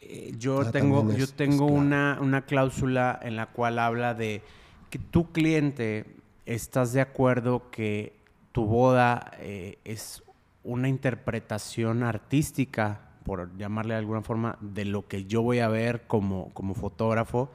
eh, 0.00 0.32
yo 0.38 0.64
Ah, 0.66 0.70
tengo, 0.72 1.10
yo 1.12 1.26
tengo 1.28 1.66
una, 1.66 2.18
una 2.20 2.42
cláusula 2.46 3.18
en 3.22 3.36
la 3.36 3.46
cual 3.46 3.78
habla 3.78 4.14
de 4.14 4.42
que 4.90 4.98
tu 4.98 5.32
cliente 5.32 6.06
estás 6.46 6.92
de 6.92 7.00
acuerdo 7.00 7.70
que 7.70 8.14
tu 8.52 8.66
boda 8.66 9.32
eh, 9.38 9.78
es 9.84 10.22
una 10.64 10.88
interpretación 10.88 12.02
artística, 12.02 13.11
por 13.24 13.56
llamarle 13.56 13.94
de 13.94 13.98
alguna 14.00 14.22
forma, 14.22 14.58
de 14.60 14.84
lo 14.84 15.06
que 15.06 15.24
yo 15.24 15.42
voy 15.42 15.60
a 15.60 15.68
ver 15.68 16.06
como, 16.06 16.50
como 16.54 16.74
fotógrafo 16.74 17.50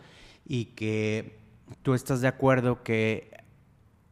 y 0.45 0.65
que 0.65 1.37
tú 1.81 1.93
estás 1.93 2.21
de 2.21 2.27
acuerdo 2.27 2.83
que 2.83 3.31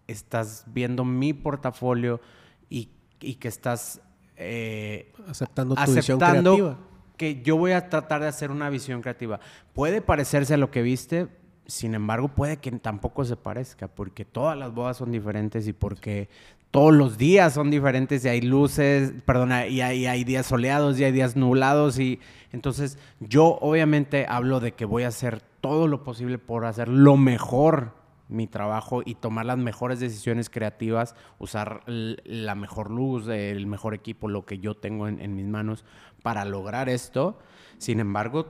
estás 0.08 0.66
viendo 0.68 1.06
mi 1.06 1.34
portafolio 1.34 2.22
y, 2.70 2.90
y 3.22 3.36
que 3.36 3.48
estás 3.48 4.02
eh, 4.38 5.14
Aceptando 5.28 5.76
tu 5.76 5.82
visión 5.82 6.00
aceptando 6.00 6.56
creativa. 6.56 6.80
que 7.18 7.42
yo 7.42 7.58
voy 7.58 7.72
a 7.72 7.90
tratar 7.90 8.22
de 8.22 8.28
hacer 8.28 8.52
una 8.52 8.70
visión 8.70 9.02
creativa. 9.02 9.40
Puede 9.74 10.02
parecerse 10.02 10.54
a 10.54 10.58
lo 10.58 10.72
que 10.72 10.82
viste, 10.82 11.28
sin 11.68 11.96
embargo, 11.96 12.28
puede 12.28 12.58
que 12.58 12.72
tampoco 12.72 13.26
se 13.26 13.36
parezca, 13.36 13.88
porque 13.88 14.26
todas 14.26 14.58
las 14.58 14.74
bodas 14.74 14.98
son 14.98 15.12
diferentes 15.12 15.68
y 15.68 15.74
porque 15.74 16.30
todos 16.76 16.94
los 16.94 17.18
días 17.18 17.54
son 17.54 17.72
diferentes 17.72 18.26
y 18.26 18.28
hay 18.28 18.42
luces, 18.42 19.14
perdona, 19.26 19.68
y 19.68 19.82
hay, 19.82 20.24
días 20.24 20.46
soleados 20.46 21.00
y 21.00 21.06
hay 21.06 21.12
días 21.12 21.36
nublados 21.36 22.00
y 22.00 22.20
entonces 22.52 22.98
yo 23.20 23.58
obviamente 23.62 24.26
hablo 24.28 24.60
de 24.60 24.74
que 24.74 24.86
voy 24.86 25.04
a 25.04 25.08
hacer 25.08 25.42
todo 25.62 25.88
lo 25.88 26.04
posible 26.04 26.38
por 26.38 26.66
hacer 26.66 26.90
lo 26.90 27.18
mejor 27.18 27.94
mi 28.28 28.48
trabajo 28.48 29.04
y 29.06 29.16
tomar 29.16 29.46
las 29.46 29.58
mejores 29.58 30.00
decisiones 30.00 30.50
creativas, 30.50 31.16
usar 31.40 31.82
la 31.86 32.56
mejor 32.56 32.92
luz, 32.92 33.28
el 33.28 33.68
mejor 33.68 33.94
equipo, 33.94 34.28
lo 34.28 34.46
que 34.46 34.60
yo 34.60 34.76
tengo 34.76 35.08
en, 35.08 35.22
en 35.22 35.36
mis 35.36 35.46
manos 35.46 35.86
para 36.24 36.44
lograr 36.44 36.90
esto. 36.90 37.40
Sin 37.78 38.00
embargo, 38.00 38.48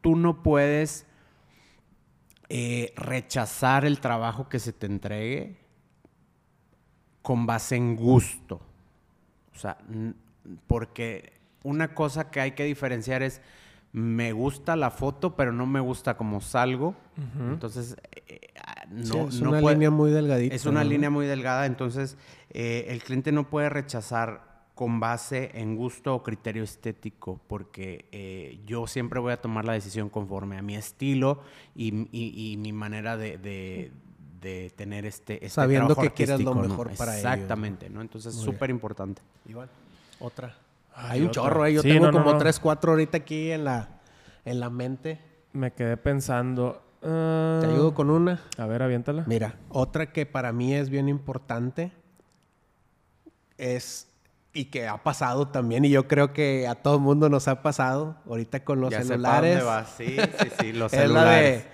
tú 0.00 0.16
no 0.16 0.42
puedes 0.42 1.06
eh, 2.50 2.92
rechazar 2.96 3.84
el 3.84 4.00
trabajo 4.00 4.48
que 4.48 4.58
se 4.58 4.72
te 4.72 4.86
entregue 4.86 5.56
con 7.22 7.46
base 7.46 7.76
en 7.76 7.96
gusto. 7.96 8.60
O 9.54 9.58
sea, 9.58 9.78
porque 10.66 11.32
una 11.62 11.94
cosa 11.94 12.30
que 12.30 12.40
hay 12.40 12.52
que 12.52 12.64
diferenciar 12.64 13.22
es, 13.22 13.40
me 13.92 14.32
gusta 14.32 14.76
la 14.76 14.90
foto, 14.90 15.36
pero 15.36 15.52
no 15.52 15.66
me 15.66 15.80
gusta 15.80 16.16
cómo 16.16 16.40
salgo. 16.40 16.94
Entonces, 17.38 17.96
eh, 18.26 18.40
ah, 18.64 18.84
no, 18.90 19.04
Sí, 19.04 19.18
es 19.28 19.40
no 19.42 19.50
una 19.50 19.60
puede- 19.60 19.74
línea 19.76 19.90
muy 19.90 20.10
delgadita. 20.10 20.54
es 20.54 20.66
una 20.66 20.82
¿no? 20.82 20.90
línea 20.90 21.10
muy 21.10 21.26
delgada, 21.26 21.66
entonces 21.66 22.16
eh, 22.50 22.86
el 22.88 23.02
cliente 23.02 23.30
no 23.32 23.48
puede 23.50 23.68
rechazar 23.68 24.49
con 24.80 24.98
base 24.98 25.50
en 25.52 25.76
gusto 25.76 26.14
o 26.14 26.22
criterio 26.22 26.62
estético, 26.64 27.38
porque 27.48 28.06
eh, 28.12 28.62
yo 28.64 28.86
siempre 28.86 29.20
voy 29.20 29.30
a 29.34 29.36
tomar 29.38 29.66
la 29.66 29.74
decisión 29.74 30.08
conforme 30.08 30.56
a 30.56 30.62
mi 30.62 30.74
estilo 30.74 31.42
y, 31.74 32.08
y- 32.16 32.52
y 32.52 32.56
mi 32.56 32.72
manera 32.72 33.18
de, 33.18 33.36
de- 33.36 33.92
de 34.40 34.70
tener 34.74 35.04
este, 35.04 35.34
este 35.34 35.50
Sabiendo 35.50 35.88
trabajo 35.88 36.00
que 36.00 36.14
quieres 36.14 36.40
lo 36.40 36.52
artístico, 36.52 36.62
¿no? 36.62 36.68
mejor 36.82 36.96
para 36.96 37.12
ellos. 37.18 37.30
Exactamente, 37.34 37.90
¿no? 37.90 38.00
Entonces 38.00 38.34
es 38.34 38.40
súper 38.40 38.70
importante. 38.70 39.20
Iván, 39.46 39.68
otra. 40.18 40.56
Ay, 40.94 41.10
Hay 41.10 41.20
un 41.20 41.28
otra. 41.28 41.42
chorro, 41.42 41.66
¿eh? 41.66 41.74
Yo 41.74 41.82
Sí, 41.82 41.88
tengo 41.90 42.06
no, 42.06 42.12
como 42.12 42.32
no. 42.32 42.38
tres, 42.38 42.58
cuatro 42.58 42.92
ahorita 42.92 43.18
aquí 43.18 43.50
en 43.50 43.64
la, 43.64 44.00
en 44.46 44.60
la 44.60 44.70
mente. 44.70 45.20
Me 45.52 45.74
quedé 45.74 45.98
pensando. 45.98 46.82
ah, 47.02 47.58
Te 47.60 47.66
ayudo 47.66 47.92
con 47.92 48.08
una. 48.08 48.40
A 48.56 48.64
ver, 48.64 48.82
aviéntala. 48.82 49.24
Mira, 49.26 49.56
otra 49.68 50.10
que 50.10 50.24
para 50.24 50.54
mí 50.54 50.72
es 50.72 50.88
bien 50.88 51.10
importante 51.10 51.92
es, 53.58 54.09
y 54.52 54.66
que 54.66 54.88
ha 54.88 55.02
pasado 55.02 55.48
también, 55.48 55.84
y 55.84 55.90
yo 55.90 56.08
creo 56.08 56.32
que 56.32 56.66
a 56.66 56.74
todo 56.74 56.96
el 56.96 57.00
mundo 57.02 57.28
nos 57.28 57.46
ha 57.48 57.62
pasado, 57.62 58.16
ahorita 58.26 58.64
con 58.64 58.80
los 58.80 58.90
Ya 58.90 59.02
celulares. 59.02 59.50
dónde 59.58 59.64
vas. 59.64 59.94
Sí, 59.96 60.16
sí, 60.40 60.48
sí, 60.60 60.72
los 60.72 60.92
es 60.92 60.98
la 60.98 61.04
celulares. 61.06 61.64
de, 61.64 61.70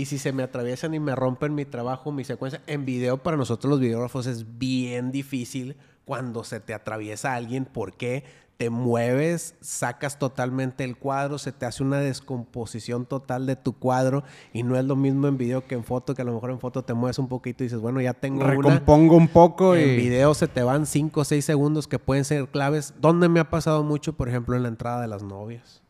y 0.00 0.04
si 0.06 0.18
se 0.18 0.32
me 0.32 0.42
atraviesan 0.42 0.94
y 0.94 1.00
me 1.00 1.14
rompen 1.14 1.54
mi 1.54 1.64
trabajo, 1.64 2.12
mi 2.12 2.24
secuencia. 2.24 2.60
En 2.66 2.84
video, 2.84 3.18
para 3.22 3.36
nosotros 3.36 3.70
los 3.70 3.80
videógrafos 3.80 4.26
es 4.26 4.58
bien 4.58 5.10
difícil 5.12 5.76
cuando 6.04 6.44
se 6.44 6.60
te 6.60 6.72
atraviesa 6.74 7.34
alguien 7.34 7.64
porque 7.64 8.24
te 8.56 8.70
mueves, 8.70 9.54
sacas 9.60 10.18
totalmente 10.18 10.84
el 10.84 10.96
cuadro, 10.96 11.38
se 11.38 11.52
te 11.52 11.66
hace 11.66 11.82
una 11.82 11.98
descomposición 11.98 13.04
total 13.04 13.46
de 13.46 13.56
tu 13.56 13.74
cuadro 13.74 14.24
y 14.52 14.62
no 14.62 14.76
es 14.76 14.84
lo 14.84 14.96
mismo 14.96 15.28
en 15.28 15.36
video 15.36 15.66
que 15.66 15.74
en 15.74 15.84
foto, 15.84 16.14
que 16.14 16.22
a 16.22 16.24
lo 16.24 16.32
mejor 16.32 16.50
en 16.50 16.60
foto 16.60 16.82
te 16.82 16.94
mueves 16.94 17.18
un 17.18 17.28
poquito 17.28 17.64
y 17.64 17.66
dices, 17.66 17.80
bueno, 17.80 18.00
ya 18.00 18.14
tengo 18.14 18.44
una. 18.44 18.50
Recompongo 18.50 19.16
un 19.16 19.28
poco 19.28 19.74
En 19.74 19.90
y... 19.90 19.96
video 19.96 20.32
se 20.34 20.48
te 20.48 20.62
van 20.62 20.86
5 20.86 21.20
o 21.20 21.24
6 21.24 21.44
segundos 21.44 21.86
que 21.86 21.98
pueden 21.98 22.24
ser 22.24 22.48
claves. 22.48 22.94
¿Dónde 22.98 23.28
me 23.28 23.40
ha 23.40 23.50
pasado 23.50 23.82
mucho? 23.82 24.14
Por 24.14 24.28
ejemplo, 24.28 24.56
en 24.56 24.62
la 24.62 24.68
entrada 24.68 25.02
de 25.02 25.08
las 25.08 25.22
novias. 25.22 25.85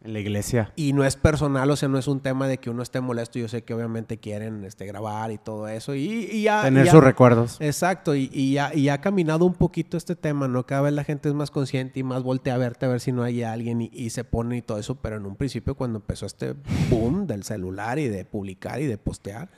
En 0.00 0.12
la 0.12 0.20
iglesia. 0.20 0.72
Y 0.76 0.92
no 0.92 1.04
es 1.04 1.16
personal, 1.16 1.68
o 1.70 1.74
sea, 1.74 1.88
no 1.88 1.98
es 1.98 2.06
un 2.06 2.20
tema 2.20 2.46
de 2.46 2.58
que 2.58 2.70
uno 2.70 2.84
esté 2.84 3.00
molesto. 3.00 3.40
Yo 3.40 3.48
sé 3.48 3.64
que 3.64 3.74
obviamente 3.74 4.18
quieren 4.18 4.64
este, 4.64 4.86
grabar 4.86 5.32
y 5.32 5.38
todo 5.38 5.66
eso. 5.66 5.92
Y, 5.96 6.28
y 6.30 6.42
ya. 6.42 6.62
Tener 6.62 6.84
ya- 6.86 6.92
sus 6.92 7.02
recuerdos. 7.02 7.56
Exacto, 7.60 8.14
y, 8.14 8.30
y 8.32 8.52
ya, 8.52 8.72
y 8.72 8.90
ha 8.90 9.00
caminado 9.00 9.44
un 9.44 9.54
poquito 9.54 9.96
este 9.96 10.14
tema, 10.14 10.46
¿no? 10.46 10.64
Cada 10.66 10.82
vez 10.82 10.92
la 10.92 11.02
gente 11.02 11.28
es 11.28 11.34
más 11.34 11.50
consciente 11.50 11.98
y 11.98 12.04
más 12.04 12.22
voltea 12.22 12.54
a 12.54 12.58
verte 12.58 12.86
a 12.86 12.88
ver 12.90 13.00
si 13.00 13.10
no 13.10 13.24
hay 13.24 13.42
alguien 13.42 13.82
y, 13.82 13.90
y 13.92 14.10
se 14.10 14.22
pone 14.22 14.56
y 14.58 14.62
todo 14.62 14.78
eso. 14.78 14.94
Pero 14.94 15.16
en 15.16 15.26
un 15.26 15.34
principio, 15.34 15.74
cuando 15.74 15.98
empezó 15.98 16.26
este 16.26 16.54
boom 16.90 17.26
del 17.26 17.42
celular 17.42 17.98
y 17.98 18.06
de 18.06 18.24
publicar 18.24 18.80
y 18.80 18.86
de 18.86 18.98
postear, 18.98 19.50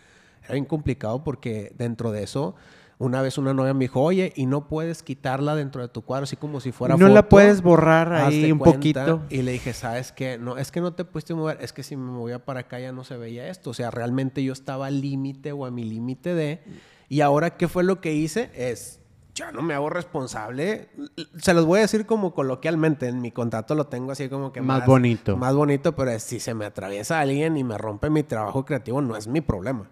era 0.42 0.54
bien 0.54 0.64
complicado 0.64 1.22
porque 1.22 1.70
dentro 1.76 2.12
de 2.12 2.22
eso. 2.22 2.54
Una 3.00 3.22
vez 3.22 3.38
una 3.38 3.54
novia 3.54 3.72
me 3.72 3.84
dijo, 3.84 4.02
oye, 4.02 4.30
y 4.36 4.44
no 4.44 4.68
puedes 4.68 5.02
quitarla 5.02 5.54
dentro 5.54 5.80
de 5.80 5.88
tu 5.88 6.02
cuadro, 6.02 6.24
así 6.24 6.36
como 6.36 6.60
si 6.60 6.70
fuera 6.70 6.98
no 6.98 7.08
la 7.08 7.30
puedes 7.30 7.62
borrar 7.62 8.12
ahí 8.12 8.52
un 8.52 8.58
cuenta. 8.58 8.76
poquito. 8.76 9.22
Y 9.30 9.40
le 9.40 9.52
dije, 9.52 9.72
¿sabes 9.72 10.12
qué? 10.12 10.36
No, 10.36 10.58
es 10.58 10.70
que 10.70 10.82
no 10.82 10.92
te 10.92 11.06
pudiste 11.06 11.32
mover. 11.32 11.56
Es 11.62 11.72
que 11.72 11.82
si 11.82 11.96
me 11.96 12.10
movía 12.10 12.44
para 12.44 12.60
acá 12.60 12.78
ya 12.78 12.92
no 12.92 13.02
se 13.02 13.16
veía 13.16 13.48
esto. 13.48 13.70
O 13.70 13.74
sea, 13.74 13.90
realmente 13.90 14.44
yo 14.44 14.52
estaba 14.52 14.88
al 14.88 15.00
límite 15.00 15.50
o 15.52 15.64
a 15.64 15.70
mi 15.70 15.82
límite 15.82 16.34
de... 16.34 16.62
Y 17.08 17.22
ahora, 17.22 17.56
¿qué 17.56 17.68
fue 17.68 17.84
lo 17.84 18.02
que 18.02 18.12
hice? 18.12 18.50
Es, 18.54 19.00
ya 19.34 19.50
no 19.50 19.62
me 19.62 19.72
hago 19.72 19.88
responsable. 19.88 20.90
Se 21.38 21.54
los 21.54 21.64
voy 21.64 21.78
a 21.78 21.82
decir 21.82 22.04
como 22.04 22.34
coloquialmente. 22.34 23.08
En 23.08 23.22
mi 23.22 23.30
contrato 23.30 23.74
lo 23.74 23.86
tengo 23.86 24.12
así 24.12 24.28
como 24.28 24.52
que 24.52 24.60
Más 24.60 24.84
bonito. 24.84 25.38
Más 25.38 25.54
bonito, 25.54 25.96
pero 25.96 26.10
es, 26.10 26.22
si 26.22 26.38
se 26.38 26.52
me 26.52 26.66
atraviesa 26.66 27.18
alguien 27.18 27.56
y 27.56 27.64
me 27.64 27.78
rompe 27.78 28.10
mi 28.10 28.24
trabajo 28.24 28.66
creativo, 28.66 29.00
no 29.00 29.16
es 29.16 29.26
mi 29.26 29.40
problema. 29.40 29.88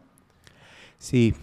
Sí. 0.98 1.34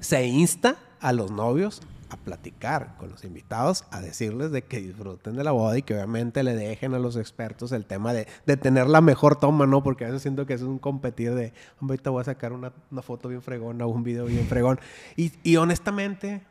Se 0.00 0.26
insta 0.26 0.76
a 1.02 1.12
los 1.12 1.30
novios 1.30 1.82
a 2.10 2.16
platicar 2.18 2.94
con 2.98 3.08
los 3.10 3.24
invitados, 3.24 3.84
a 3.90 4.00
decirles 4.02 4.50
de 4.52 4.60
que 4.62 4.80
disfruten 4.82 5.34
de 5.34 5.44
la 5.44 5.50
boda 5.52 5.78
y 5.78 5.82
que 5.82 5.94
obviamente 5.94 6.42
le 6.42 6.54
dejen 6.54 6.92
a 6.92 6.98
los 6.98 7.16
expertos 7.16 7.72
el 7.72 7.86
tema 7.86 8.12
de, 8.12 8.26
de 8.44 8.56
tener 8.58 8.86
la 8.86 9.00
mejor 9.00 9.36
toma, 9.36 9.66
¿no? 9.66 9.82
Porque 9.82 10.04
a 10.04 10.08
veces 10.08 10.20
siento 10.20 10.44
que 10.44 10.52
es 10.52 10.60
un 10.60 10.78
competir 10.78 11.34
de, 11.34 11.54
hombre, 11.80 11.94
ahorita 11.94 12.10
voy 12.10 12.20
a 12.20 12.24
sacar 12.24 12.52
una, 12.52 12.72
una 12.90 13.00
foto 13.00 13.28
bien 13.30 13.40
fregona 13.40 13.86
o 13.86 13.88
un 13.88 14.02
video 14.04 14.26
bien 14.26 14.46
fregón. 14.46 14.78
Y, 15.16 15.32
y 15.42 15.56
honestamente, 15.56 16.42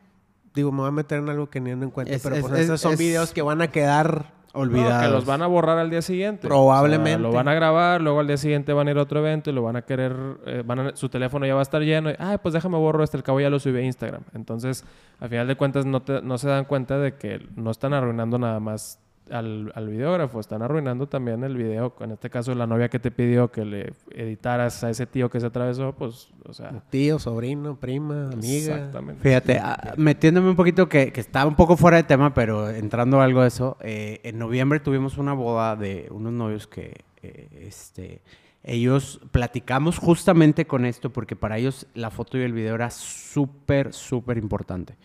digo, 0.56 0.72
me 0.72 0.80
voy 0.80 0.88
a 0.88 0.92
meter 0.92 1.20
en 1.20 1.30
algo 1.30 1.50
que 1.52 1.62
ni 1.62 1.70
en 1.70 1.92
cuenta, 1.92 2.12
Es- 2.16 2.24
pero 2.24 2.36
es- 2.38 2.42
pues 2.42 2.54
es- 2.54 2.60
estos 2.62 2.82
son 2.82 2.98
videos 2.98 3.32
que 3.32 3.44
van 3.44 3.62
a 3.62 3.68
quedar 3.70 4.34
Olvidados. 4.54 4.94
No, 5.04 5.08
que 5.08 5.14
los 5.14 5.26
van 5.26 5.42
a 5.42 5.48
borrar 5.48 5.78
al 5.78 5.90
día 5.90 6.02
siguiente. 6.02 6.48
Probablemente. 6.48 7.14
O 7.16 7.18
sea, 7.20 7.30
lo 7.30 7.32
van 7.32 7.48
a 7.48 7.54
grabar, 7.54 8.02
luego 8.02 8.20
al 8.20 8.28
día 8.28 8.38
siguiente 8.38 8.74
van 8.74 8.88
a 8.88 8.92
ir 8.92 8.98
a 8.98 9.02
otro 9.04 9.20
evento 9.20 9.50
y 9.50 9.54
lo 9.54 9.64
van 9.64 9.76
a 9.78 9.82
querer, 9.84 10.14
eh, 10.46 10.64
van 10.66 10.80
a- 10.80 10.96
su 10.96 11.08
teléfono 11.10 11.46
ya 11.46 11.54
va 11.54 11.62
a 11.62 11.64
estar 11.64 11.82
lleno. 11.82 12.10
Y, 12.12 12.16
Ay, 12.20 12.38
pues 12.42 12.54
déjame 12.54 12.78
borro 12.78 13.04
este, 13.04 13.18
el 13.18 13.24
cabo 13.24 13.40
ya 13.40 13.50
lo 13.50 13.60
subí 13.60 13.78
a 13.80 13.82
Instagram. 13.84 14.24
Entonces, 14.34 14.84
al 15.20 15.30
final 15.30 15.48
de 15.48 15.56
cuentas, 15.56 15.86
no, 15.86 16.02
te- 16.02 16.22
no 16.22 16.38
se 16.38 16.50
dan 16.50 16.66
cuenta 16.66 16.98
de 17.00 17.16
que 17.16 17.48
no 17.56 17.72
están 17.72 17.94
arruinando 17.94 18.38
nada 18.38 18.60
más 18.60 19.00
al, 19.32 19.72
al 19.76 19.88
videógrafo, 19.88 20.40
están 20.40 20.62
arruinando 20.62 21.08
también 21.08 21.44
el 21.44 21.56
video. 21.56 21.94
En 22.00 22.12
este 22.12 22.30
caso, 22.30 22.54
la 22.54 22.68
novia 22.68 22.90
que 22.90 23.00
te 23.00 23.12
pidió 23.12 23.52
que 23.52 23.66
le 23.66 23.94
editaras 24.12 24.84
a 24.84 24.90
ese 24.90 25.06
tío 25.06 25.30
que 25.30 25.40
se 25.40 25.48
atravesó, 25.48 25.94
pues, 25.94 26.30
o 26.46 26.54
sea, 26.54 26.84
tío, 26.90 27.20
sobrino, 27.20 27.76
prima, 27.76 28.30
amiga. 28.32 28.76
exactamente. 28.76 29.22
Fíjate, 29.22 29.60
ah, 29.60 29.94
metiéndome 29.98 30.50
un 30.50 30.56
poquito 30.56 30.88
que, 30.90 31.12
que 31.12 31.22
estaba 31.22 31.48
un 31.48 31.56
poco 31.56 31.78
fuera 31.78 31.98
de 31.98 32.04
tema, 32.04 32.34
pero 32.34 32.70
entrando 32.70 33.22
a 33.22 33.24
algo 33.24 33.42
de 33.42 33.48
eso, 33.48 33.78
eh, 33.82 34.20
en 34.24 34.38
noviembre 34.38 34.80
tuvimos 34.80 35.18
una 35.18 35.34
boda 35.34 35.76
de 35.76 36.08
unos 36.12 36.34
novios 36.34 36.68
que 36.68 37.04
eh, 37.24 37.66
este, 37.68 38.22
ellos 38.64 39.20
platicamos 39.32 39.98
justamente 39.98 40.66
con 40.66 40.86
esto 40.86 41.12
porque 41.12 41.36
para 41.36 41.58
ellos 41.58 41.88
la 41.94 42.12
foto 42.12 42.38
y 42.38 42.42
el 42.42 42.54
video 42.54 42.76
era 42.76 42.90
súper, 42.92 43.94
súper 43.94 44.38
importante. 44.38 44.96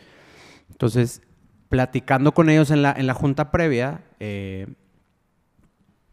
Entonces, 0.70 1.22
platicando 1.68 2.32
con 2.32 2.48
ellos 2.50 2.70
en 2.70 2.82
la, 2.82 2.92
en 2.92 3.06
la 3.06 3.14
junta 3.14 3.50
previa, 3.50 4.02
eh, 4.20 4.66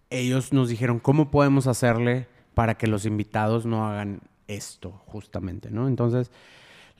ellos 0.10 0.54
nos 0.54 0.70
dijeron 0.70 1.00
cómo 1.00 1.32
podemos 1.32 1.68
hacerle 1.68 2.28
para 2.54 2.76
que 2.78 2.88
los 2.88 3.06
invitados 3.06 3.66
no 3.66 3.88
hagan 3.88 4.22
esto, 4.48 4.92
justamente, 5.08 5.72
¿no? 5.72 5.88
Entonces, 5.88 6.32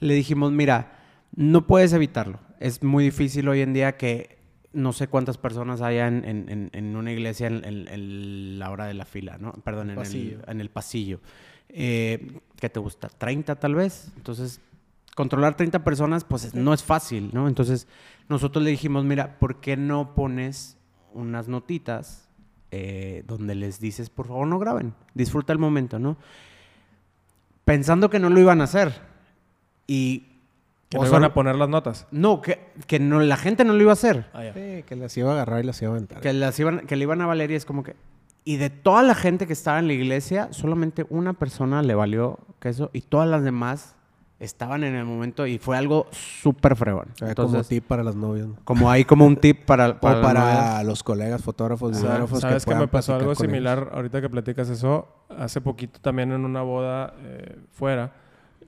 le 0.00 0.14
dijimos, 0.14 0.52
mira, 0.52 0.98
no 1.36 1.66
puedes 1.66 1.92
evitarlo. 1.92 2.40
Es 2.58 2.82
muy 2.82 3.04
difícil 3.04 3.48
hoy 3.48 3.60
en 3.60 3.72
día 3.72 3.96
que 3.96 4.38
no 4.72 4.92
sé 4.92 5.06
cuántas 5.06 5.38
personas 5.38 5.80
haya 5.80 6.08
en, 6.08 6.70
en- 6.72 6.96
una 6.96 7.12
iglesia 7.12 7.46
en, 7.46 8.58
la 8.58 8.70
hora 8.70 8.86
de 8.86 8.94
la 8.94 9.04
fila, 9.04 9.38
¿no? 9.38 9.52
Perdón, 9.52 9.90
en, 9.90 9.96
Pasillo. 9.96 10.38
El, 10.46 10.50
en 10.50 10.60
el 10.60 10.70
pasillo. 10.70 11.20
Eh, 11.68 12.40
¿Qué 12.56 12.68
te 12.68 12.80
gusta? 12.80 13.08
¿30 13.08 13.56
tal 13.58 13.76
vez? 13.76 14.10
Entonces, 14.16 14.60
controlar 15.14 15.56
30 15.56 15.84
personas, 15.84 16.24
pues 16.24 16.44
es- 16.44 16.54
no 16.54 16.72
es 16.74 16.82
fácil, 16.82 17.30
¿no? 17.32 17.48
Entonces, 17.48 17.86
nosotros 18.28 18.64
le 18.64 18.70
dijimos, 18.70 19.04
mira, 19.04 19.38
¿por 19.38 19.60
qué 19.60 19.76
no 19.76 20.14
pones 20.14 20.76
unas 21.12 21.48
notitas 21.48 22.28
eh, 22.76 23.22
donde 23.28 23.54
les 23.54 23.78
dices, 23.78 24.10
por 24.10 24.26
favor 24.26 24.48
no 24.48 24.58
graben, 24.58 24.94
disfruta 25.14 25.52
el 25.52 25.60
momento, 25.60 26.00
¿no? 26.00 26.16
Pensando 27.64 28.10
que 28.10 28.18
no 28.18 28.28
lo 28.30 28.40
iban 28.40 28.60
a 28.60 28.64
hacer. 28.64 28.92
Y... 29.86 30.30
Que 30.90 30.98
o 30.98 31.02
no 31.02 31.06
sea, 31.08 31.18
iban 31.18 31.30
a 31.30 31.34
poner 31.34 31.56
las 31.56 31.68
notas. 31.68 32.06
No, 32.10 32.42
que, 32.42 32.60
que 32.86 32.98
no, 33.00 33.20
la 33.20 33.36
gente 33.36 33.64
no 33.64 33.72
lo 33.72 33.80
iba 33.80 33.90
a 33.92 33.94
hacer. 33.94 34.26
Ah. 34.34 34.42
Sí, 34.54 34.82
que 34.86 34.96
las 34.96 35.16
iba 35.16 35.30
a 35.30 35.34
agarrar 35.34 35.62
y 35.62 35.66
las 35.66 35.80
iba 35.82 35.90
a 35.92 35.94
aventar. 35.94 36.20
Que, 36.20 36.32
las 36.32 36.58
iban, 36.60 36.80
que 36.80 36.96
le 36.96 37.04
iban 37.04 37.20
a 37.20 37.26
valer 37.26 37.50
y 37.50 37.54
es 37.54 37.64
como 37.64 37.82
que... 37.82 37.96
Y 38.44 38.56
de 38.58 38.68
toda 38.70 39.02
la 39.02 39.14
gente 39.14 39.46
que 39.46 39.54
estaba 39.54 39.78
en 39.78 39.86
la 39.86 39.94
iglesia, 39.94 40.48
solamente 40.52 41.06
una 41.08 41.32
persona 41.32 41.80
le 41.82 41.94
valió 41.94 42.38
queso 42.60 42.90
y 42.92 43.00
todas 43.00 43.28
las 43.28 43.42
demás 43.42 43.96
estaban 44.44 44.84
en 44.84 44.94
el 44.94 45.04
momento 45.04 45.46
y 45.46 45.58
fue 45.58 45.76
algo 45.76 46.06
súper 46.12 46.76
fregón. 46.76 47.08
O 47.14 47.16
sea, 47.16 47.34
como 47.34 47.48
Entonces, 47.48 47.68
tip 47.68 47.84
para 47.84 48.04
las 48.04 48.14
novias. 48.14 48.48
¿no? 48.48 48.56
como 48.64 48.90
hay 48.90 49.04
como 49.04 49.26
un 49.26 49.36
tip 49.36 49.64
para, 49.64 49.90
O 49.90 50.00
para, 50.00 50.22
para, 50.22 50.44
las 50.44 50.64
novias. 50.64 50.84
los 50.84 51.02
colegas, 51.02 51.42
fotógrafos, 51.42 52.00
videógrafos. 52.00 52.40
¿Sabes 52.40 52.64
que, 52.64 52.66
puedan 52.66 52.82
me 52.82 52.88
pasó 52.88 53.14
algo 53.14 53.26
con 53.26 53.32
ellos. 53.32 53.38
similar 53.38 53.90
ahorita 53.92 54.20
que 54.20 54.28
platicas 54.28 54.68
eso? 54.68 55.08
Hace 55.36 55.60
poquito 55.60 56.00
también 56.00 56.32
en 56.32 56.44
una 56.44 56.62
boda 56.62 57.14
eh, 57.22 57.56
fuera, 57.72 58.12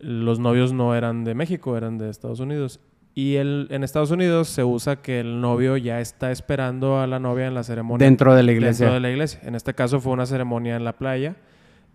los 0.01 0.39
novios 0.39 0.73
no 0.73 0.95
eran 0.95 1.25
de 1.25 1.35
México, 1.35 1.77
eran 1.77 1.99
de 1.99 2.11
Estados 2.11 2.41
Unidos. 2.41 2.81
Y 3.15 3.37
el, 3.37 3.69
en 3.71 3.83
Estados 3.83 4.11
Unidos 4.11 4.49
se 4.49 4.63
usa 4.63 4.97
que 4.97 5.21
el 5.21 5.41
novio 5.41 5.79
ya 5.79 6.01
está 6.01 6.31
esperando 6.31 7.01
a 7.01 7.07
la 7.07 7.19
novia 7.19 7.47
en 7.47 7.55
la 7.55 7.63
ceremonia. 7.63 8.05
Dentro 8.05 8.35
de 8.35 8.43
la 8.43 8.53
iglesia. 8.53 8.85
Dentro 8.87 8.95
de 8.95 9.01
la 9.01 9.11
iglesia. 9.11 9.41
En 9.43 9.55
este 9.55 9.73
caso 9.73 10.01
fue 10.01 10.13
una 10.13 10.27
ceremonia 10.27 10.77
en 10.77 10.85
la 10.85 10.93
playa 10.99 11.37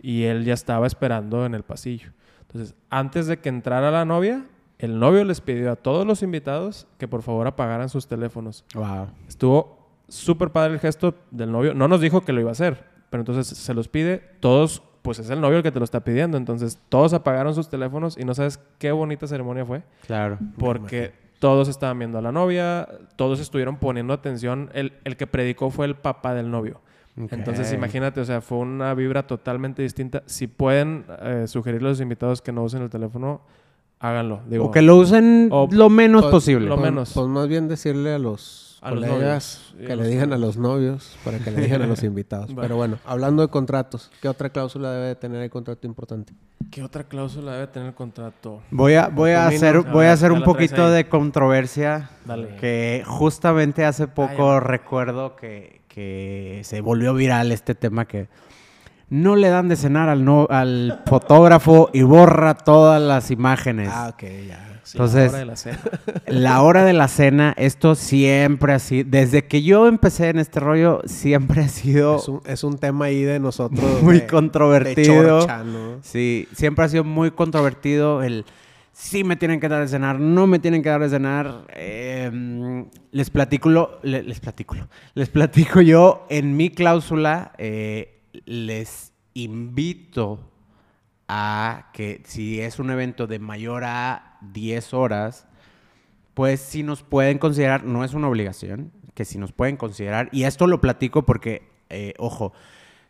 y 0.01 0.23
él 0.23 0.45
ya 0.45 0.55
estaba 0.55 0.88
esperando 0.88 1.45
en 1.45 1.53
el 1.53 1.61
pasillo. 1.61 2.11
Entonces, 2.53 2.75
antes 2.89 3.27
de 3.27 3.39
que 3.39 3.47
entrara 3.47 3.91
la 3.91 4.03
novia, 4.03 4.45
el 4.77 4.99
novio 4.99 5.23
les 5.23 5.39
pidió 5.39 5.71
a 5.71 5.75
todos 5.77 6.05
los 6.05 6.21
invitados 6.21 6.85
que 6.97 7.07
por 7.07 7.21
favor 7.21 7.47
apagaran 7.47 7.87
sus 7.87 8.07
teléfonos. 8.07 8.65
Wow. 8.73 9.07
Estuvo 9.27 9.87
súper 10.09 10.49
padre 10.49 10.73
el 10.73 10.79
gesto 10.79 11.15
del 11.31 11.51
novio. 11.51 11.73
No 11.73 11.87
nos 11.87 12.01
dijo 12.01 12.21
que 12.21 12.33
lo 12.33 12.41
iba 12.41 12.49
a 12.49 12.51
hacer, 12.51 12.83
pero 13.09 13.21
entonces 13.21 13.47
se 13.47 13.73
los 13.73 13.87
pide. 13.87 14.21
Todos, 14.41 14.83
pues 15.01 15.19
es 15.19 15.29
el 15.29 15.39
novio 15.39 15.57
el 15.57 15.63
que 15.63 15.71
te 15.71 15.79
lo 15.79 15.85
está 15.85 16.01
pidiendo. 16.01 16.37
Entonces 16.37 16.77
todos 16.89 17.13
apagaron 17.13 17.55
sus 17.55 17.69
teléfonos 17.69 18.17
y 18.17 18.25
no 18.25 18.33
sabes 18.33 18.59
qué 18.79 18.91
bonita 18.91 19.27
ceremonia 19.27 19.65
fue. 19.65 19.83
Claro. 20.05 20.37
Porque 20.57 21.13
todos 21.39 21.69
estaban 21.69 21.99
viendo 21.99 22.17
a 22.17 22.21
la 22.21 22.33
novia, 22.33 22.85
todos 23.15 23.39
estuvieron 23.39 23.77
poniendo 23.77 24.13
atención. 24.13 24.69
El, 24.73 24.91
el 25.05 25.15
que 25.15 25.25
predicó 25.25 25.69
fue 25.69 25.85
el 25.85 25.95
papá 25.95 26.33
del 26.33 26.51
novio. 26.51 26.81
Entonces 27.18 27.72
imagínate, 27.74 28.22
o 28.22 28.26
sea, 28.26 28.41
fue 28.41 28.59
una 28.59 28.93
vibra 28.93 29.28
totalmente 29.28 29.82
distinta. 29.82 30.24
Si 30.26 30.47
pueden 30.47 31.05
eh, 31.22 31.45
sugerirle 31.47 31.89
a 31.89 31.91
los 31.91 32.01
invitados 32.01 32.41
que 32.41 32.51
no 32.51 32.64
usen 32.64 32.82
el 32.84 32.89
teléfono, 32.89 33.41
háganlo. 33.99 34.41
Digo, 34.47 34.66
o 34.66 34.72
que 34.72 34.82
lo 34.82 34.95
usen 34.97 35.49
o- 35.51 35.68
lo 35.72 35.89
menos 35.89 36.22
Pues, 36.24 36.32
posible. 36.32 36.68
lo 36.68 36.76
Pues- 36.78 36.89
menos. 36.91 37.12
Pues 37.14 37.28
más 37.28 37.47
bien 37.47 37.68
decirle 37.68 38.14
a 38.14 38.18
los 38.20 38.80
A 38.82 38.89
colegas 38.89 39.74
que 39.78 39.95
le 39.95 40.07
digan 40.07 40.34
a 40.34 40.38
los 40.39 40.57
novios 40.57 41.16
para 41.24 41.38
que 41.38 41.51
le 41.51 41.62
digan 41.62 41.82
a 41.84 41.86
los 41.88 42.01
invitados. 42.03 42.47
Bueno. 42.47 42.62
Pero 42.62 42.76
bueno, 42.78 42.97
hablando 43.05 43.43
de 43.43 43.49
contratos, 43.49 44.09
¿qué 44.22 44.28
otra 44.30 44.49
cláusula 44.49 44.91
debe 44.93 45.07
de 45.07 45.16
tener 45.16 45.41
el 45.43 45.49
contrato 45.51 45.86
importante? 45.86 46.34
¿Qué 46.72 46.82
otra 46.82 47.03
cláusula 47.03 47.53
debe 47.53 47.68
tener 47.68 47.89
el 47.89 47.93
contrato? 47.93 48.62
Voy 48.72 48.93
a, 48.93 49.09
voy 49.09 49.32
a 49.32 49.47
hacer, 49.47 49.76
A 49.76 49.82
voy 49.82 49.99
ver, 50.01 50.07
a 50.09 50.14
hacer 50.14 50.32
un 50.32 50.41
poquito 50.43 50.89
de 50.89 51.07
controversia. 51.09 52.09
Dale. 52.26 52.55
Que 52.55 53.03
justamente 53.05 53.84
hace 53.86 54.07
poco 54.07 54.59
recuerdo 54.59 55.36
que, 55.36 55.80
que 55.93 56.61
se 56.63 56.81
volvió 56.81 57.13
viral 57.13 57.51
este 57.51 57.75
tema 57.75 58.05
que 58.05 58.27
no 59.09 59.35
le 59.35 59.49
dan 59.49 59.67
de 59.67 59.75
cenar 59.75 60.07
al, 60.07 60.23
no, 60.23 60.47
al 60.49 61.01
fotógrafo 61.05 61.89
y 61.93 62.01
borra 62.03 62.53
todas 62.53 63.01
las 63.01 63.29
imágenes. 63.29 63.89
Ah, 63.91 64.11
ok, 64.13 64.23
ya. 64.47 64.67
Sí, 64.83 64.97
Entonces- 64.97 65.31
la 65.31 65.37
hora 65.37 65.39
de 65.39 65.45
la 65.45 65.55
cena. 65.57 65.79
La 66.27 66.61
hora 66.61 66.85
de 66.85 66.93
la 66.93 67.07
cena, 67.07 67.53
esto 67.57 67.95
siempre 67.95 68.73
así, 68.73 69.03
desde 69.03 69.45
que 69.45 69.61
yo 69.63 69.87
empecé 69.87 70.29
en 70.29 70.39
este 70.39 70.59
rollo, 70.61 71.01
siempre 71.05 71.61
ha 71.63 71.67
sido 71.67 72.15
Es 72.17 72.27
un, 72.29 72.41
es 72.45 72.63
un 72.63 72.77
tema 72.77 73.05
ahí 73.05 73.21
de 73.23 73.39
nosotros. 73.39 73.81
muy 74.01 74.15
de- 74.15 74.21
de 74.21 74.27
controvertido. 74.27 75.39
chorcha, 75.41 75.63
¿no? 75.63 75.97
Sí, 76.01 76.47
siempre 76.55 76.85
ha 76.85 76.89
sido 76.89 77.03
muy 77.03 77.31
controvertido 77.31 78.23
el 78.23 78.45
sí 78.91 79.23
me 79.23 79.35
tienen 79.35 79.59
que 79.59 79.69
dar 79.69 79.81
de 79.81 79.87
cenar, 79.87 80.19
no 80.19 80.47
me 80.47 80.59
tienen 80.59 80.83
que 80.83 80.89
dar 80.89 81.01
de 81.01 81.09
cenar. 81.09 81.65
Eh, 81.75 82.85
les 83.11 83.29
platico, 83.29 83.99
les 84.03 84.39
platico, 84.39 84.75
les 85.13 85.29
platico 85.29 85.81
yo 85.81 86.25
en 86.29 86.55
mi 86.55 86.69
cláusula, 86.69 87.53
eh, 87.57 88.21
les 88.45 89.13
invito 89.33 90.51
a 91.27 91.89
que 91.93 92.21
si 92.25 92.59
es 92.59 92.79
un 92.79 92.91
evento 92.91 93.27
de 93.27 93.39
mayor 93.39 93.83
a 93.85 94.37
10 94.41 94.93
horas, 94.93 95.47
pues 96.33 96.59
si 96.59 96.83
nos 96.83 97.03
pueden 97.03 97.37
considerar, 97.37 97.85
no 97.85 98.03
es 98.03 98.13
una 98.13 98.27
obligación, 98.27 98.91
que 99.13 99.25
si 99.25 99.37
nos 99.37 99.51
pueden 99.51 99.77
considerar, 99.77 100.29
y 100.31 100.43
esto 100.43 100.67
lo 100.67 100.81
platico 100.81 101.25
porque, 101.25 101.69
eh, 101.89 102.13
ojo, 102.17 102.53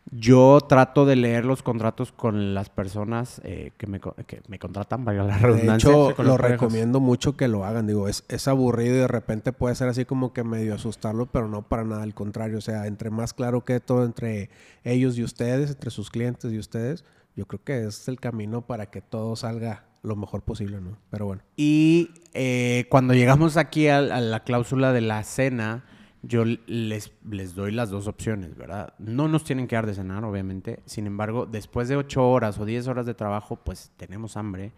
yo 0.09 0.59
trato 0.67 1.05
de 1.05 1.15
leer 1.15 1.45
los 1.45 1.61
contratos 1.63 2.11
con 2.11 2.53
las 2.53 2.69
personas 2.69 3.39
eh, 3.43 3.71
que, 3.77 3.87
me, 3.87 3.99
que 3.99 4.41
me 4.47 4.59
contratan, 4.59 5.05
valga 5.05 5.23
la 5.23 5.35
De 5.35 5.39
redundancia. 5.39 5.89
hecho, 5.89 6.15
con 6.15 6.25
lo 6.25 6.37
recomiendo 6.37 6.99
mucho 6.99 7.37
que 7.37 7.47
lo 7.47 7.63
hagan. 7.65 7.87
Digo, 7.87 8.07
es, 8.07 8.25
es 8.27 8.47
aburrido 8.47 8.95
y 8.95 8.99
de 8.99 9.07
repente 9.07 9.53
puede 9.53 9.75
ser 9.75 9.87
así 9.87 10.05
como 10.05 10.33
que 10.33 10.43
medio 10.43 10.73
asustarlo, 10.73 11.27
pero 11.27 11.47
no 11.47 11.61
para 11.61 11.83
nada, 11.83 12.03
al 12.03 12.13
contrario. 12.13 12.57
O 12.57 12.61
sea, 12.61 12.87
entre 12.87 13.09
más 13.09 13.33
claro 13.33 13.63
que 13.63 13.79
todo 13.79 14.03
entre 14.03 14.49
ellos 14.83 15.17
y 15.17 15.23
ustedes, 15.23 15.69
entre 15.69 15.91
sus 15.91 16.09
clientes 16.09 16.51
y 16.51 16.57
ustedes, 16.57 17.05
yo 17.35 17.45
creo 17.45 17.63
que 17.63 17.85
es 17.85 18.07
el 18.07 18.19
camino 18.19 18.63
para 18.63 18.87
que 18.87 19.01
todo 19.01 19.35
salga 19.35 19.85
lo 20.03 20.15
mejor 20.15 20.41
posible, 20.41 20.81
¿no? 20.81 20.97
Pero 21.09 21.27
bueno. 21.27 21.43
Y 21.55 22.09
eh, 22.33 22.87
cuando 22.89 23.13
llegamos 23.13 23.55
aquí 23.55 23.87
a, 23.87 23.99
a 23.99 24.19
la 24.19 24.43
cláusula 24.43 24.91
de 24.93 25.01
la 25.01 25.23
cena, 25.23 25.85
yo 26.23 26.45
les, 26.45 27.11
les 27.29 27.55
doy 27.55 27.71
las 27.71 27.89
dos 27.89 28.07
opciones, 28.07 28.55
¿verdad? 28.55 28.93
No 28.99 29.27
nos 29.27 29.43
tienen 29.43 29.67
que 29.67 29.75
dar 29.75 29.87
de 29.87 29.95
cenar, 29.95 30.23
obviamente. 30.23 30.79
Sin 30.85 31.07
embargo, 31.07 31.45
después 31.45 31.87
de 31.87 31.95
ocho 31.95 32.29
horas 32.29 32.59
o 32.59 32.65
diez 32.65 32.87
horas 32.87 33.05
de 33.05 33.13
trabajo, 33.13 33.55
pues 33.55 33.91
tenemos 33.97 34.37
hambre. 34.37 34.71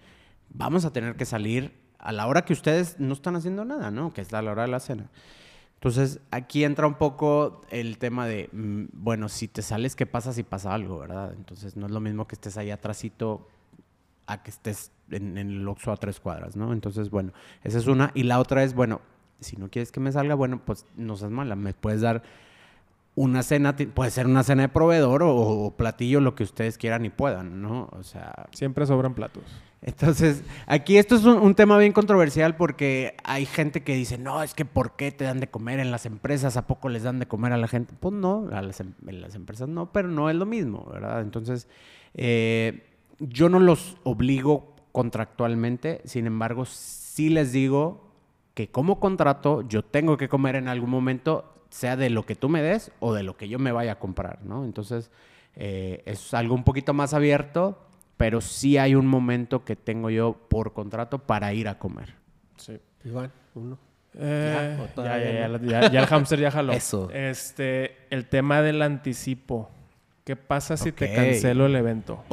Vamos 0.50 0.86
a 0.86 0.94
tener 0.94 1.16
que 1.16 1.26
salir 1.26 1.74
a 2.00 2.12
la 2.12 2.28
hora 2.28 2.46
que 2.46 2.54
ustedes 2.54 3.00
no 3.00 3.14
están 3.14 3.36
haciendo 3.36 3.66
nada, 3.66 3.91
¿no? 3.91 4.14
Que 4.14 4.22
es 4.22 4.32
la 4.32 4.39
hora 4.39 4.64
de 4.64 4.70
la 4.70 4.80
cena. 4.80 5.10
Entonces, 5.76 6.22
aquí 6.32 6.64
entra 6.64 6.88
un 6.88 6.94
poco 6.94 7.62
el 7.70 7.98
tema 7.98 8.26
de, 8.26 8.50
mm, 8.54 8.86
bueno, 8.94 9.28
si 9.28 9.50
te 9.50 9.62
sales, 9.62 9.98
¿qué 9.98 10.06
pasa 10.06 10.32
si 10.32 10.44
pasa 10.44 10.74
algo, 10.74 11.00
verdad? 11.00 11.34
Entonces, 11.36 11.76
no 11.76 11.88
es 11.88 11.91
lo 11.91 12.00
mismo 12.00 12.26
que 12.26 12.36
estés 12.36 12.56
ahí 12.56 12.72
atrásito 12.72 13.50
a 14.28 14.44
que 14.44 14.52
estés 14.52 14.94
en, 15.12 15.38
en 15.38 15.50
el 15.50 15.68
Oxxo 15.68 15.91
a 15.91 15.98
tres 15.98 16.22
cuadras, 16.22 16.56
¿no? 16.56 16.72
Entonces, 16.72 17.10
bueno, 17.10 17.34
esa 17.66 17.80
es 17.80 17.88
una. 17.88 18.12
Y 18.14 18.24
la 18.24 18.39
otra 18.39 18.64
es, 18.64 18.74
bueno, 18.74 19.02
si 19.40 19.58
no 19.58 19.70
quieres 19.70 19.92
que 19.92 20.00
me 20.00 20.12
salga, 20.12 20.36
bueno, 20.36 20.62
pues 20.64 20.86
no 20.96 21.16
seas 21.18 21.32
mala, 21.32 21.56
me 21.56 21.74
puedes 21.74 22.02
dar 22.02 22.24
una 23.16 23.44
cena, 23.44 23.76
puede 23.76 24.10
ser 24.10 24.26
una 24.26 24.44
cena 24.44 24.64
de 24.64 24.70
proveedor 24.70 25.22
o, 25.24 25.36
o 25.36 25.72
platillo, 25.78 26.20
lo 26.20 26.34
que 26.34 26.44
ustedes 26.44 26.78
quieran 26.80 27.06
y 27.06 27.10
puedan, 27.10 27.62
¿no? 27.62 27.90
O 27.92 28.02
sea, 28.04 28.48
Siempre 28.52 28.88
sobran 28.88 29.14
platos. 29.14 29.44
entonces, 29.84 30.44
aquí 30.66 30.98
esto 30.98 31.16
es 31.16 31.24
un, 31.26 31.38
un 31.38 31.54
tema 31.54 31.78
bien 31.78 31.92
controversial 31.94 32.56
porque 32.56 33.16
hay 33.24 33.46
gente 33.46 33.84
que 33.84 33.94
dice, 33.94 34.18
no, 34.18 34.42
es 34.42 34.56
que 34.56 34.66
¿por 34.66 34.96
qué 34.96 35.12
te 35.12 35.26
dan 35.26 35.40
de 35.40 35.48
comer 35.48 35.80
en 35.80 35.92
las 35.92 36.08
empresas? 36.08 36.58
¿A 36.58 36.66
poco 36.66 36.90
les 36.90 37.04
dan 37.04 37.20
de 37.20 37.28
comer 37.28 37.54
a 37.54 37.58
la 37.58 37.68
gente? 37.68 37.94
Pues 38.00 38.16
no, 38.16 38.48
a 38.52 38.64
las, 38.64 38.80
em- 38.80 38.94
en 39.06 39.22
las 39.22 39.36
empresas 39.36 39.70
no, 39.70 39.92
pero 39.92 40.08
no 40.08 40.32
es 40.32 40.36
lo 40.36 40.48
mismo, 40.48 40.88
¿verdad? 40.92 41.22
Entonces, 41.22 41.68
eh, 42.16 42.84
yo 43.20 43.48
no 43.48 43.60
los 43.60 43.98
obligo 44.04 44.74
contractualmente, 44.92 46.02
sin 46.06 46.26
embargo, 46.26 46.66
sí 46.66 47.30
les 47.30 47.52
digo 47.52 48.10
que 48.54 48.70
como 48.70 48.99
contrato 48.99 49.62
yo 49.68 49.84
tengo 49.84 50.18
que 50.18 50.30
comer 50.30 50.56
en 50.56 50.68
algún 50.68 50.89
momento, 50.89 51.54
sea 51.70 51.95
de 51.95 52.10
lo 52.10 52.26
que 52.26 52.36
tú 52.36 52.49
me 52.49 52.62
des 52.62 52.91
o 52.99 53.14
de 53.14 53.24
lo 53.24 53.36
que 53.36 53.47
yo 53.49 53.60
me 53.60 53.72
vaya 53.72 53.93
a 53.93 53.99
comprar, 53.99 54.43
¿no? 54.43 54.64
Entonces, 54.64 55.10
eh, 55.56 56.04
es 56.06 56.34
algo 56.34 56.56
un 56.56 56.64
poquito 56.64 56.93
más 56.93 57.14
abierto, 57.14 57.80
pero 58.18 58.41
sí 58.41 58.78
hay 58.78 58.95
un 58.95 59.08
momento 59.08 59.66
que 59.66 59.76
tengo 59.76 60.10
yo 60.10 60.34
por 60.49 60.74
contrato 60.74 61.20
para 61.20 61.54
ir 61.54 61.68
a 61.68 61.80
comer. 61.80 62.16
Sí. 62.58 62.80
Iván, 63.04 63.32
uno. 63.56 63.78
Eh, 64.16 64.78
¿o 64.80 65.04
ya, 65.04 65.18
ya, 65.18 65.47
ya, 65.47 65.60
ya, 65.60 65.91
ya 65.91 65.99
el 66.01 66.06
hámster 66.06 66.39
ya 66.39 66.51
jaló. 66.51 66.72
Eso. 66.74 67.10
Este, 67.12 67.97
el 68.12 68.28
tema 68.28 68.62
del 68.62 68.82
anticipo. 68.82 69.72
¿Qué 70.24 70.36
pasa 70.38 70.78
si 70.78 70.94
te 70.94 71.14
cancelo 71.14 71.66
el 71.66 71.76
evento? 71.76 72.24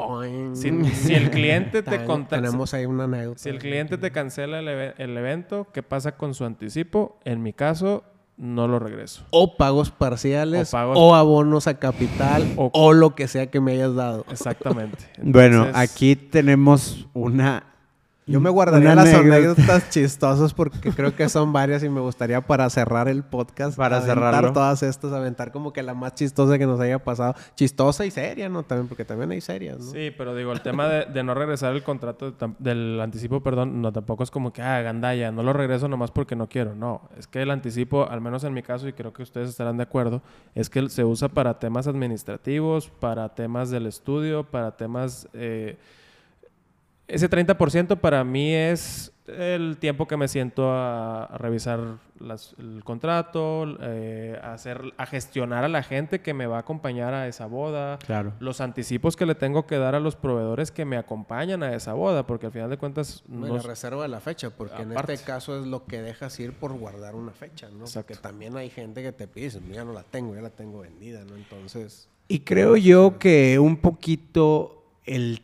Si, 0.55 0.71
si 0.95 1.15
el 1.15 1.31
cliente 1.31 1.83
te 1.83 2.05
contacta, 2.05 2.37
Tenemos 2.47 2.73
ahí 2.73 2.87
una 2.87 3.05
anécdota. 3.05 3.39
si 3.39 3.49
el 3.49 3.59
cliente 3.59 3.99
te 3.99 4.13
cancela 4.13 4.61
el, 4.61 4.69
eve- 4.69 4.95
el 4.99 5.17
evento, 5.17 5.67
¿qué 5.73 5.83
pasa 5.83 6.17
con 6.17 6.35
su 6.35 6.45
anticipo? 6.45 7.19
En 7.25 7.43
mi 7.43 7.53
caso, 7.53 8.05
no 8.37 8.69
lo 8.69 8.79
regreso. 8.79 9.25
O 9.31 9.57
pagos 9.57 9.91
parciales, 9.91 10.69
O 10.73 10.77
pagos- 10.77 10.97
o 11.01 11.15
abonos 11.17 11.67
a 11.67 11.81
capital, 11.81 12.45
O- 12.57 12.71
o, 12.73 12.93
lo 12.93 13.17
que 13.17 13.27
sea 13.27 13.49
que 13.51 13.61
me 13.61 13.73
hayas 13.73 13.95
dado. 13.97 14.25
Exactamente. 14.31 14.99
Bueno, 15.21 15.67
aquí 15.75 16.15
tenemos 16.15 17.09
una 17.13 17.70
Yo 18.31 18.41
me 18.41 18.51
guardaría 18.51 18.95
las 18.95 19.13
anécdotas 19.13 19.91
chistosas 19.91 20.55
porque 20.55 20.91
creo 20.93 21.15
que 21.15 21.29
son 21.29 21.53
varias 21.53 21.83
y 21.83 21.89
me 21.89 22.01
gustaría 22.01 22.41
para 22.41 22.71
cerrar 22.71 23.09
el 23.09 23.25
podcast. 23.25 23.77
Para 23.77 24.01
cerrarlo. 24.01 24.53
todas 24.53 24.83
estas, 24.83 25.13
aventar 25.13 25.51
como 25.53 25.73
que 25.73 25.83
la 25.83 25.95
más 25.95 26.15
chistosa 26.15 26.59
que 26.59 26.67
nos 26.67 26.79
haya 26.81 26.99
pasado. 26.99 27.35
Chistosa 27.57 28.07
y 28.07 28.11
seria, 28.11 28.49
¿no? 28.49 28.63
También, 28.63 28.89
porque 28.89 29.05
también 29.05 29.31
hay 29.33 29.41
serias, 29.41 29.79
¿no? 29.79 29.91
Sí, 29.91 30.13
pero 30.17 30.35
digo, 30.35 30.53
el 30.53 30.61
tema 30.61 30.87
de, 30.87 31.07
de 31.07 31.23
no 31.23 31.35
regresar 31.35 31.75
el 31.75 31.83
contrato 31.83 32.35
del 32.59 33.01
anticipo, 33.01 33.43
perdón, 33.43 33.83
no 33.83 33.93
tampoco 33.93 34.23
es 34.23 34.31
como 34.31 34.53
que, 34.53 34.63
ah, 34.63 34.81
gandalla, 34.83 35.33
no 35.33 35.43
lo 35.43 35.53
regreso 35.53 35.89
nomás 35.89 36.11
porque 36.11 36.37
no 36.37 36.49
quiero. 36.49 36.75
No, 36.75 37.09
es 37.19 37.27
que 37.27 37.43
el 37.43 37.51
anticipo, 37.51 38.09
al 38.09 38.21
menos 38.21 38.45
en 38.45 38.55
mi 38.55 38.63
caso, 38.63 38.87
y 38.87 38.93
creo 38.93 39.13
que 39.13 39.23
ustedes 39.23 39.49
estarán 39.49 39.77
de 39.77 39.83
acuerdo, 39.83 40.23
es 40.55 40.71
que 40.71 40.89
se 40.89 41.05
usa 41.05 41.29
para 41.29 41.59
temas 41.59 41.87
administrativos, 41.87 42.89
para 42.89 43.35
temas 43.35 43.71
del 43.71 43.87
estudio, 43.87 44.45
para 44.45 44.77
temas... 44.77 45.29
eh, 45.33 45.77
ese 47.15 47.29
30% 47.29 47.97
para 47.99 48.25
mí 48.25 48.53
es 48.55 49.13
el 49.27 49.77
tiempo 49.79 50.09
que 50.09 50.17
me 50.17 50.27
siento 50.27 50.71
a, 50.73 51.25
a 51.25 51.39
revisar 51.39 51.99
las- 52.19 52.55
el 52.59 52.83
contrato, 52.83 53.65
eh, 53.81 54.37
a, 54.43 54.55
hacer, 54.55 54.93
a 54.97 55.07
gestionar 55.07 55.63
a 55.63 55.69
la 55.69 55.85
gente 55.85 56.21
que 56.21 56.35
me 56.35 56.47
va 56.49 56.57
a 56.57 56.61
acompañar 56.61 57.15
a 57.15 57.29
esa 57.29 57.47
boda, 57.47 57.99
Claro. 57.99 58.33
los 58.41 58.61
anticipos 58.61 59.15
que 59.17 59.27
le 59.27 59.37
tengo 59.37 59.67
que 59.69 59.79
dar 59.79 59.95
a 59.95 60.01
los 60.01 60.17
proveedores 60.17 60.73
que 60.73 60.85
me 60.85 60.97
acompañan 60.97 61.63
a 61.63 61.75
esa 61.77 61.93
boda, 61.95 62.27
porque 62.27 62.47
al 62.47 62.53
final 62.53 62.71
de 62.71 62.77
cuentas 62.79 63.23
No, 63.29 63.55
la 63.55 63.63
reserva 63.63 64.03
de 64.03 64.09
la 64.09 64.19
fecha, 64.21 64.51
porque 64.51 64.83
en 64.83 64.93
este 64.93 65.19
caso 65.19 65.59
es 65.61 65.67
lo 65.67 65.85
que 65.87 66.03
dejas 66.03 66.39
ir 66.41 66.53
por 66.53 66.73
guardar 66.77 67.15
una 67.15 67.31
fecha, 67.33 67.69
¿no? 67.71 67.85
Exacto. 67.85 68.09
Porque 68.15 68.21
también 68.23 68.57
hay 68.57 68.69
gente 68.71 69.01
que 69.03 69.13
te 69.13 69.29
pide, 69.29 69.51
ya 69.73 69.85
no 69.85 69.93
la 69.93 70.03
tengo, 70.03 70.35
ya 70.35 70.43
la 70.43 70.51
tengo 70.51 70.81
vendida, 70.81 71.25
¿no? 71.25 71.37
Entonces, 71.37 72.09
Y 72.27 72.41
creo 72.41 72.77
yo 72.77 73.19
que 73.19 73.59
un 73.61 73.77
poquito 73.77 74.85
el 75.05 75.43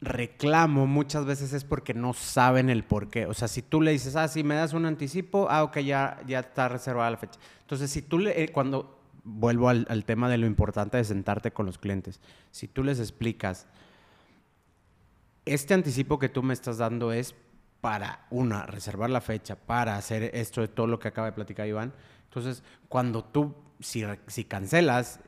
reclamo 0.00 0.86
muchas 0.86 1.26
veces 1.26 1.52
es 1.52 1.64
porque 1.64 1.94
no 1.94 2.14
saben 2.14 2.70
el 2.70 2.84
por 2.84 3.08
qué. 3.10 3.26
O 3.26 3.34
sea, 3.34 3.48
si 3.48 3.62
tú 3.62 3.80
le 3.82 3.92
dices, 3.92 4.16
ah, 4.16 4.28
si 4.28 4.42
me 4.42 4.54
das 4.54 4.72
un 4.72 4.86
anticipo, 4.86 5.48
ah, 5.50 5.62
ok, 5.62 5.78
ya, 5.80 6.20
ya 6.26 6.40
está 6.40 6.68
reservada 6.68 7.10
la 7.10 7.16
fecha. 7.16 7.38
Entonces, 7.60 7.90
si 7.90 8.02
tú 8.02 8.18
le, 8.18 8.42
eh, 8.42 8.50
cuando 8.50 8.98
vuelvo 9.24 9.68
al, 9.68 9.86
al 9.90 10.04
tema 10.04 10.28
de 10.30 10.38
lo 10.38 10.46
importante 10.46 10.96
de 10.96 11.04
sentarte 11.04 11.50
con 11.50 11.66
los 11.66 11.78
clientes, 11.78 12.20
si 12.50 12.66
tú 12.66 12.82
les 12.82 12.98
explicas, 12.98 13.66
este 15.44 15.74
anticipo 15.74 16.18
que 16.18 16.28
tú 16.28 16.42
me 16.42 16.54
estás 16.54 16.78
dando 16.78 17.12
es 17.12 17.34
para, 17.80 18.26
una, 18.30 18.66
reservar 18.66 19.10
la 19.10 19.20
fecha, 19.20 19.56
para 19.56 19.96
hacer 19.96 20.30
esto 20.34 20.60
de 20.60 20.68
todo 20.68 20.86
lo 20.86 20.98
que 20.98 21.08
acaba 21.08 21.26
de 21.28 21.32
platicar 21.32 21.66
Iván. 21.66 21.92
Entonces, 22.24 22.62
cuando 22.88 23.24
tú, 23.24 23.54
si, 23.80 24.04
si 24.26 24.44
cancelas, 24.44 25.20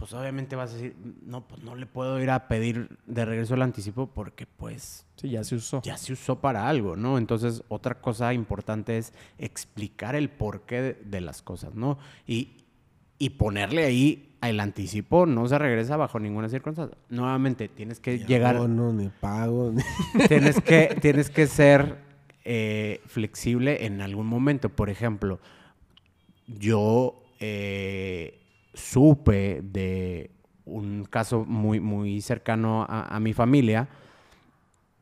pues 0.00 0.12
obviamente 0.14 0.56
vas 0.56 0.72
a 0.72 0.74
decir, 0.76 0.96
no, 1.24 1.46
pues 1.46 1.62
no 1.62 1.76
le 1.76 1.86
puedo 1.86 2.20
ir 2.20 2.30
a 2.30 2.48
pedir 2.48 2.98
de 3.06 3.24
regreso 3.24 3.54
el 3.54 3.62
anticipo 3.62 4.08
porque 4.08 4.46
pues 4.46 5.06
Sí, 5.16 5.28
ya 5.30 5.44
se 5.44 5.54
usó. 5.54 5.80
ya 5.82 5.96
se 5.96 6.12
usó 6.14 6.40
para 6.40 6.68
algo, 6.68 6.96
¿no? 6.96 7.18
Entonces, 7.18 7.62
otra 7.68 8.00
cosa 8.00 8.32
importante 8.34 8.96
es 8.98 9.12
explicar 9.38 10.16
el 10.16 10.30
porqué 10.30 10.80
de, 10.82 10.94
de 11.04 11.20
las 11.20 11.42
cosas, 11.42 11.74
¿no? 11.74 11.98
Y, 12.26 12.64
y 13.18 13.30
ponerle 13.30 13.84
ahí 13.84 14.34
el 14.42 14.58
anticipo 14.58 15.26
no 15.26 15.46
se 15.46 15.58
regresa 15.58 15.98
bajo 15.98 16.18
ninguna 16.18 16.48
circunstancia. 16.48 16.96
Nuevamente, 17.10 17.68
tienes 17.68 18.00
que 18.00 18.16
ni 18.16 18.24
llegar, 18.24 18.56
abono, 18.56 18.92
ni 18.94 19.08
pago, 19.08 19.70
ni- 19.70 19.82
tienes 20.28 20.58
que, 20.62 20.96
tienes 21.02 21.28
que 21.28 21.46
ser 21.46 21.98
eh, 22.46 23.02
flexible 23.06 23.84
en 23.84 24.00
algún 24.00 24.26
momento. 24.26 24.70
Por 24.70 24.88
ejemplo, 24.88 25.38
yo 26.46 27.22
eh, 27.40 28.39
supe 28.80 29.60
de 29.62 30.32
un 30.64 31.04
caso 31.04 31.44
muy, 31.44 31.78
muy 31.80 32.20
cercano 32.20 32.82
a, 32.88 33.14
a 33.14 33.20
mi 33.20 33.32
familia, 33.32 33.88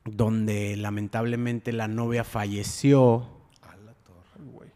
donde 0.05 0.77
lamentablemente 0.77 1.73
la 1.73 1.89
novia 1.89 2.25
falleció 2.25 3.27
Güey. 4.53 4.71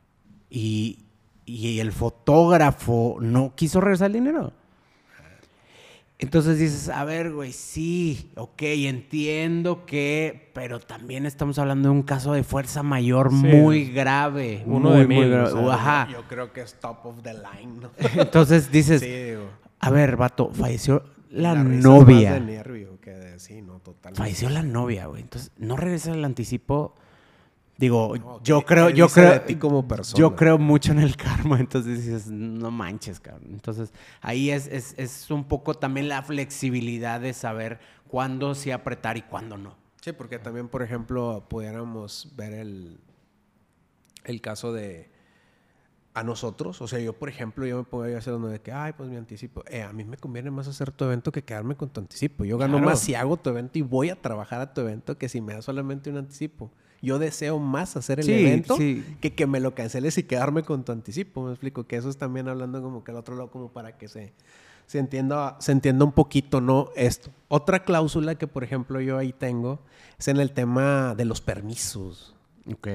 y, 0.50 1.04
y 1.46 1.78
el 1.80 1.92
fotógrafo 1.92 3.16
no 3.20 3.54
quiso 3.54 3.80
regresar 3.80 4.06
el 4.08 4.14
dinero. 4.14 4.52
Entonces 6.22 6.58
dices, 6.58 6.88
a 6.88 7.04
ver, 7.04 7.32
güey, 7.32 7.52
sí, 7.52 8.30
ok, 8.36 8.62
entiendo 8.62 9.84
que, 9.84 10.50
pero 10.54 10.78
también 10.80 11.26
estamos 11.26 11.58
hablando 11.58 11.88
de 11.88 11.94
un 11.94 12.02
caso 12.04 12.32
de 12.32 12.44
fuerza 12.44 12.82
mayor 12.82 13.30
Sí. 13.30 13.36
muy 13.36 13.90
grave. 13.90 14.62
Uno 14.66 14.90
muy, 14.90 14.98
de 15.00 15.06
muy 15.06 15.16
mil, 15.16 15.30
grave. 15.30 15.52
o 15.52 15.64
sea, 15.66 15.74
Ajá. 15.74 16.08
Yo 16.12 16.22
creo 16.28 16.52
que 16.52 16.60
es 16.60 16.74
top 16.80 17.04
of 17.06 17.22
the 17.22 17.34
line, 17.34 17.80
¿no? 17.82 17.90
Entonces 18.22 18.70
dices, 18.70 19.00
sí, 19.00 19.08
digo. 19.08 19.48
a 19.80 19.90
ver, 19.90 20.16
vato, 20.16 20.50
falleció 20.52 21.02
la, 21.30 21.54
risa 21.54 21.76
es 21.78 21.84
novia. 21.84 22.30
más 22.30 22.40
de 22.40 22.46
nervio 22.46 23.00
que 23.00 23.10
de 23.10 23.38
sí, 23.40 23.60
¿no? 23.62 23.80
Totalmente. 23.80 24.18
Falleció 24.22 24.48
la 24.50 24.62
novia, 24.62 25.06
güey. 25.06 25.22
Entonces, 25.22 25.50
no 25.58 25.76
regresa 25.76 26.12
el 26.12 26.24
anticipo. 26.24 26.94
Digo, 27.78 28.16
No, 28.16 28.42
yo 28.42 28.60
¿qué- 28.60 28.66
creo, 28.66 28.90
yo 28.90 29.08
creo, 29.08 29.32
de 29.32 29.40
ti 29.40 29.56
como 29.56 29.88
persona? 29.88 30.18
yo 30.18 30.36
creo 30.36 30.58
mucho 30.58 30.92
en 30.92 31.00
el 31.00 31.16
karma, 31.16 31.58
entonces 31.58 32.04
dices, 32.04 32.26
no 32.28 32.70
manches, 32.70 33.18
cabrón. 33.18 33.48
Entonces, 33.52 33.92
ahí 34.20 34.50
es, 34.50 34.66
es, 34.68 34.94
es 34.98 35.30
un 35.30 35.44
poco 35.44 35.74
también 35.74 36.08
la 36.08 36.22
flexibilidad 36.22 37.20
de 37.20 37.32
saber 37.32 37.80
cuándo 38.08 38.54
sí 38.54 38.70
apretar 38.70 39.16
y 39.16 39.22
cuándo 39.22 39.56
no. 39.56 39.74
Sí, 40.00 40.12
porque 40.12 40.38
también, 40.38 40.68
por 40.68 40.82
ejemplo, 40.82 41.44
pudiéramos 41.48 42.32
ver 42.36 42.52
el, 42.52 42.98
el 44.24 44.40
caso 44.40 44.72
de 44.72 45.10
a 46.14 46.22
nosotros. 46.22 46.80
O 46.82 46.88
sea, 46.88 46.98
yo, 46.98 47.14
por 47.14 47.28
ejemplo, 47.30 47.64
yo 47.66 47.78
me 47.78 47.84
podría 47.84 48.18
hacer 48.18 48.34
uno 48.34 48.48
de 48.48 48.60
que, 48.60 48.70
ay, 48.70 48.92
pues 48.92 49.08
mi 49.08 49.16
anticipo. 49.16 49.64
Eh, 49.68 49.82
a 49.82 49.92
mí 49.92 50.04
me 50.04 50.16
conviene 50.18 50.50
más 50.50 50.68
hacer 50.68 50.92
tu 50.92 51.04
evento 51.04 51.32
que 51.32 51.42
quedarme 51.42 51.74
con 51.74 51.88
tu 51.88 52.00
anticipo. 52.00 52.44
Yo 52.44 52.58
gano 52.58 52.74
Claro. 52.74 52.86
más 52.90 53.00
si 53.00 53.14
hago 53.14 53.36
tu 53.38 53.48
evento 53.50 53.78
y 53.78 53.82
voy 53.82 54.10
a 54.10 54.16
trabajar 54.20 54.60
a 54.60 54.74
tu 54.74 54.82
evento 54.82 55.16
que 55.16 55.28
si 55.28 55.40
me 55.40 55.54
das 55.54 55.64
solamente 55.64 56.10
un 56.10 56.18
anticipo. 56.18 56.70
Yo 57.02 57.18
deseo 57.18 57.58
más 57.58 57.96
hacer 57.96 58.20
el 58.20 58.26
Sí, 58.26 58.32
evento 58.32 58.76
sí. 58.76 59.04
que 59.20 59.34
que 59.34 59.46
me 59.46 59.58
lo 59.60 59.74
canceles 59.74 60.16
y 60.18 60.22
quedarme 60.22 60.62
con 60.62 60.84
tu 60.84 60.92
anticipo. 60.92 61.42
Me 61.44 61.50
explico 61.50 61.84
que 61.84 61.96
eso 61.96 62.08
es 62.08 62.16
también 62.16 62.48
hablando 62.48 62.80
como 62.80 63.02
que 63.04 63.10
al 63.10 63.16
otro 63.18 63.34
lado, 63.34 63.50
como 63.50 63.68
para 63.72 63.98
que 63.98 64.06
se, 64.08 64.32
se, 64.86 64.98
entienda, 65.00 65.56
se 65.58 65.72
entienda 65.72 66.04
un 66.04 66.12
poquito, 66.12 66.60
¿no? 66.60 66.90
Esto. 66.94 67.30
Otra 67.48 67.82
cláusula 67.84 68.36
que, 68.36 68.46
por 68.46 68.62
ejemplo, 68.62 69.00
yo 69.00 69.18
ahí 69.18 69.32
tengo 69.32 69.80
es 70.18 70.28
en 70.28 70.38
el 70.38 70.52
tema 70.52 71.14
de 71.16 71.24
los 71.24 71.40
permisos. 71.40 72.36
Ok. 72.70 72.86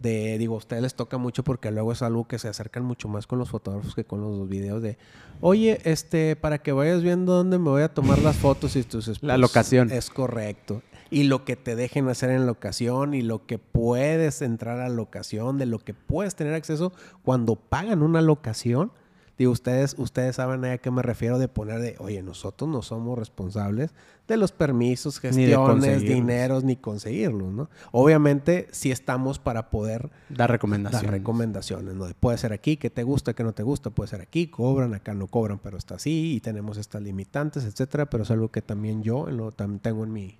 De, 0.00 0.38
digo, 0.38 0.54
a 0.54 0.58
ustedes 0.58 0.80
les 0.82 0.94
toca 0.94 1.18
mucho 1.18 1.42
porque 1.42 1.72
luego 1.72 1.90
es 1.90 2.02
algo 2.02 2.28
que 2.28 2.38
se 2.38 2.46
acercan 2.46 2.84
mucho 2.84 3.08
más 3.08 3.26
con 3.26 3.40
los 3.40 3.48
fotógrafos 3.48 3.96
que 3.96 4.04
con 4.04 4.20
los 4.20 4.48
videos 4.48 4.80
de, 4.80 4.96
oye, 5.40 5.80
este, 5.82 6.36
para 6.36 6.58
que 6.58 6.70
vayas 6.70 7.02
viendo 7.02 7.32
dónde 7.32 7.58
me 7.58 7.70
voy 7.70 7.82
a 7.82 7.92
tomar 7.92 8.20
las 8.20 8.36
fotos 8.36 8.76
y 8.76 8.84
tus 8.84 9.20
La 9.20 9.36
locación. 9.36 9.90
Es 9.90 10.10
correcto. 10.10 10.82
Y 11.10 11.24
lo 11.24 11.44
que 11.44 11.56
te 11.56 11.74
dejen 11.74 12.08
hacer 12.08 12.30
en 12.30 12.46
locación 12.46 13.14
y 13.14 13.22
lo 13.22 13.46
que 13.46 13.58
puedes 13.58 14.42
entrar 14.42 14.80
a 14.80 14.88
locación, 14.88 15.56
de 15.58 15.66
lo 15.66 15.78
que 15.78 15.94
puedes 15.94 16.34
tener 16.34 16.54
acceso 16.54 16.92
cuando 17.22 17.56
pagan 17.56 18.02
una 18.02 18.20
locación. 18.20 18.92
Digo, 19.38 19.52
ustedes, 19.52 19.94
ustedes 19.98 20.34
saben 20.34 20.64
a 20.64 20.78
qué 20.78 20.90
me 20.90 21.00
refiero 21.00 21.38
de 21.38 21.46
poner 21.46 21.78
de, 21.80 21.94
oye, 22.00 22.22
nosotros 22.24 22.68
no 22.68 22.82
somos 22.82 23.16
responsables 23.16 23.92
de 24.26 24.36
los 24.36 24.50
permisos, 24.50 25.22
Ni 25.22 25.28
gestiones, 25.30 25.56
conseguirlos. 25.58 26.14
dineros, 26.16 26.64
ni 26.64 26.74
conseguirlos, 26.74 27.52
¿no? 27.52 27.70
Obviamente, 27.92 28.66
sí 28.72 28.90
estamos 28.90 29.38
para 29.38 29.70
poder 29.70 30.10
Da 30.28 30.38
dar 30.38 30.50
recomendaciones. 30.50 31.08
recomendaciones, 31.12 31.94
¿no? 31.94 32.06
De, 32.06 32.14
Puede 32.14 32.36
ser 32.36 32.52
aquí, 32.52 32.76
que 32.78 32.90
te 32.90 33.04
gusta, 33.04 33.32
que 33.32 33.44
no 33.44 33.52
te 33.52 33.62
gusta, 33.62 33.90
puede 33.90 34.08
ser 34.08 34.20
aquí, 34.22 34.48
cobran, 34.48 34.92
acá 34.92 35.14
no 35.14 35.28
cobran, 35.28 35.60
pero 35.60 35.78
está 35.78 35.94
así, 35.94 36.34
y 36.34 36.40
tenemos 36.40 36.76
estas 36.76 37.00
limitantes, 37.02 37.64
etcétera, 37.64 38.10
pero 38.10 38.24
es 38.24 38.30
algo 38.32 38.48
que 38.50 38.60
también 38.60 39.04
yo 39.04 39.28
en 39.28 39.36
lo, 39.36 39.52
también 39.52 39.78
tengo 39.78 40.02
en 40.02 40.12
mi, 40.12 40.36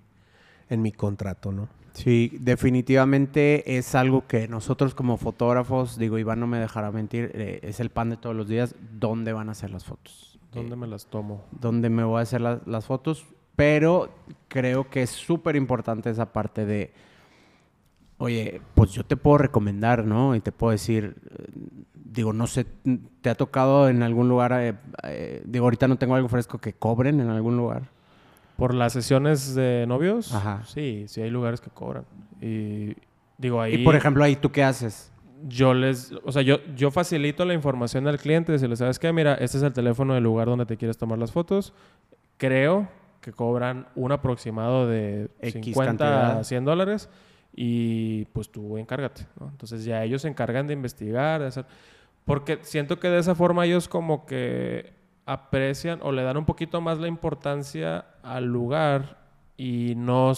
en 0.69 0.81
mi 0.81 0.91
contrato, 0.91 1.51
¿no? 1.51 1.67
Sí, 1.93 2.37
definitivamente 2.39 3.77
es 3.77 3.93
algo 3.95 4.25
que 4.27 4.47
nosotros 4.47 4.93
como 4.95 5.17
fotógrafos, 5.17 5.97
digo, 5.97 6.17
Iván 6.17 6.39
no 6.39 6.47
me 6.47 6.59
dejará 6.59 6.91
mentir, 6.91 7.31
eh, 7.33 7.59
es 7.63 7.79
el 7.79 7.89
pan 7.89 8.09
de 8.11 8.17
todos 8.17 8.35
los 8.35 8.47
días, 8.47 8.75
¿dónde 8.99 9.33
van 9.33 9.49
a 9.49 9.53
hacer 9.53 9.71
las 9.71 9.83
fotos? 9.85 10.39
¿Dónde 10.53 10.75
me 10.75 10.87
las 10.87 11.07
tomo? 11.07 11.43
¿Dónde 11.51 11.89
me 11.89 12.03
voy 12.03 12.19
a 12.19 12.21
hacer 12.23 12.41
la- 12.41 12.61
las 12.65 12.85
fotos? 12.85 13.25
Pero 13.55 14.09
creo 14.47 14.89
que 14.89 15.01
es 15.03 15.09
súper 15.09 15.55
importante 15.55 16.09
esa 16.09 16.31
parte 16.31 16.65
de, 16.65 16.93
oye, 18.17 18.61
pues 18.75 18.91
yo 18.91 19.03
te 19.03 19.17
puedo 19.17 19.37
recomendar, 19.37 20.05
¿no? 20.05 20.35
Y 20.35 20.39
te 20.41 20.51
puedo 20.51 20.71
decir, 20.71 21.15
eh, 21.37 21.45
digo, 21.93 22.33
no 22.33 22.47
sé, 22.47 22.65
¿te 23.21 23.29
ha 23.29 23.35
tocado 23.35 23.89
en 23.89 24.03
algún 24.03 24.29
lugar, 24.29 24.53
eh, 24.59 24.75
eh, 25.03 25.43
digo, 25.45 25.65
ahorita 25.65 25.87
no 25.87 25.97
tengo 25.97 26.15
algo 26.15 26.29
fresco 26.29 26.57
que 26.59 26.73
cobren 26.73 27.19
en 27.19 27.29
algún 27.29 27.57
lugar? 27.57 27.89
¿Por 28.59 28.75
las 28.75 28.93
sesiones 28.93 29.55
de 29.55 29.85
novios? 29.87 30.33
Ajá. 30.33 30.63
Sí, 30.65 31.05
sí 31.07 31.21
hay 31.21 31.29
lugares 31.31 31.61
que 31.61 31.69
cobran. 31.69 32.05
Y 32.41 32.95
digo, 33.37 33.61
ahí... 33.61 33.75
Y 33.75 33.83
por 33.83 33.95
ejemplo, 33.95 34.23
ahí 34.23 34.35
tú 34.35 34.51
qué 34.51 34.63
haces? 34.63 35.11
yo 35.47 35.73
les, 35.73 36.11
o 36.23 36.31
sea, 36.31 36.41
yo, 36.41 36.59
yo 36.75 36.91
facilito 36.91 37.45
la 37.45 37.53
información 37.53 38.07
al 38.07 38.19
cliente, 38.19 38.51
decirle, 38.51 38.75
¿sabes 38.75 38.99
qué? 38.99 39.13
Mira, 39.13 39.35
este 39.35 39.57
es 39.57 39.63
el 39.63 39.73
teléfono 39.73 40.13
del 40.13 40.23
lugar 40.23 40.47
donde 40.47 40.65
te 40.65 40.77
quieres 40.77 40.97
tomar 40.97 41.17
las 41.17 41.31
fotos. 41.31 41.73
Creo 42.37 42.89
que 43.21 43.31
cobran 43.31 43.87
un 43.95 44.11
aproximado 44.11 44.87
de 44.87 45.29
X 45.41 45.65
50 45.65 45.85
cantidad. 45.85 46.39
a 46.39 46.43
100 46.43 46.65
dólares 46.65 47.09
y 47.53 48.25
pues 48.25 48.49
tú 48.49 48.77
encárgate, 48.77 49.25
¿no? 49.39 49.49
Entonces 49.49 49.83
ya 49.83 50.03
ellos 50.03 50.21
se 50.21 50.27
encargan 50.27 50.67
de 50.67 50.73
investigar, 50.73 51.41
de 51.41 51.47
hacer... 51.47 51.65
Porque 52.25 52.59
siento 52.61 52.99
que 52.99 53.09
de 53.09 53.19
esa 53.19 53.33
forma 53.33 53.65
ellos 53.65 53.87
como 53.87 54.25
que 54.25 54.93
aprecian 55.29 55.99
o 56.01 56.11
le 56.11 56.23
dan 56.23 56.37
un 56.37 56.45
poquito 56.45 56.81
más 56.81 56.97
la 56.97 57.07
importancia 57.07 58.05
al 58.23 58.45
lugar 58.45 59.19
y 59.57 59.93
no, 59.95 60.31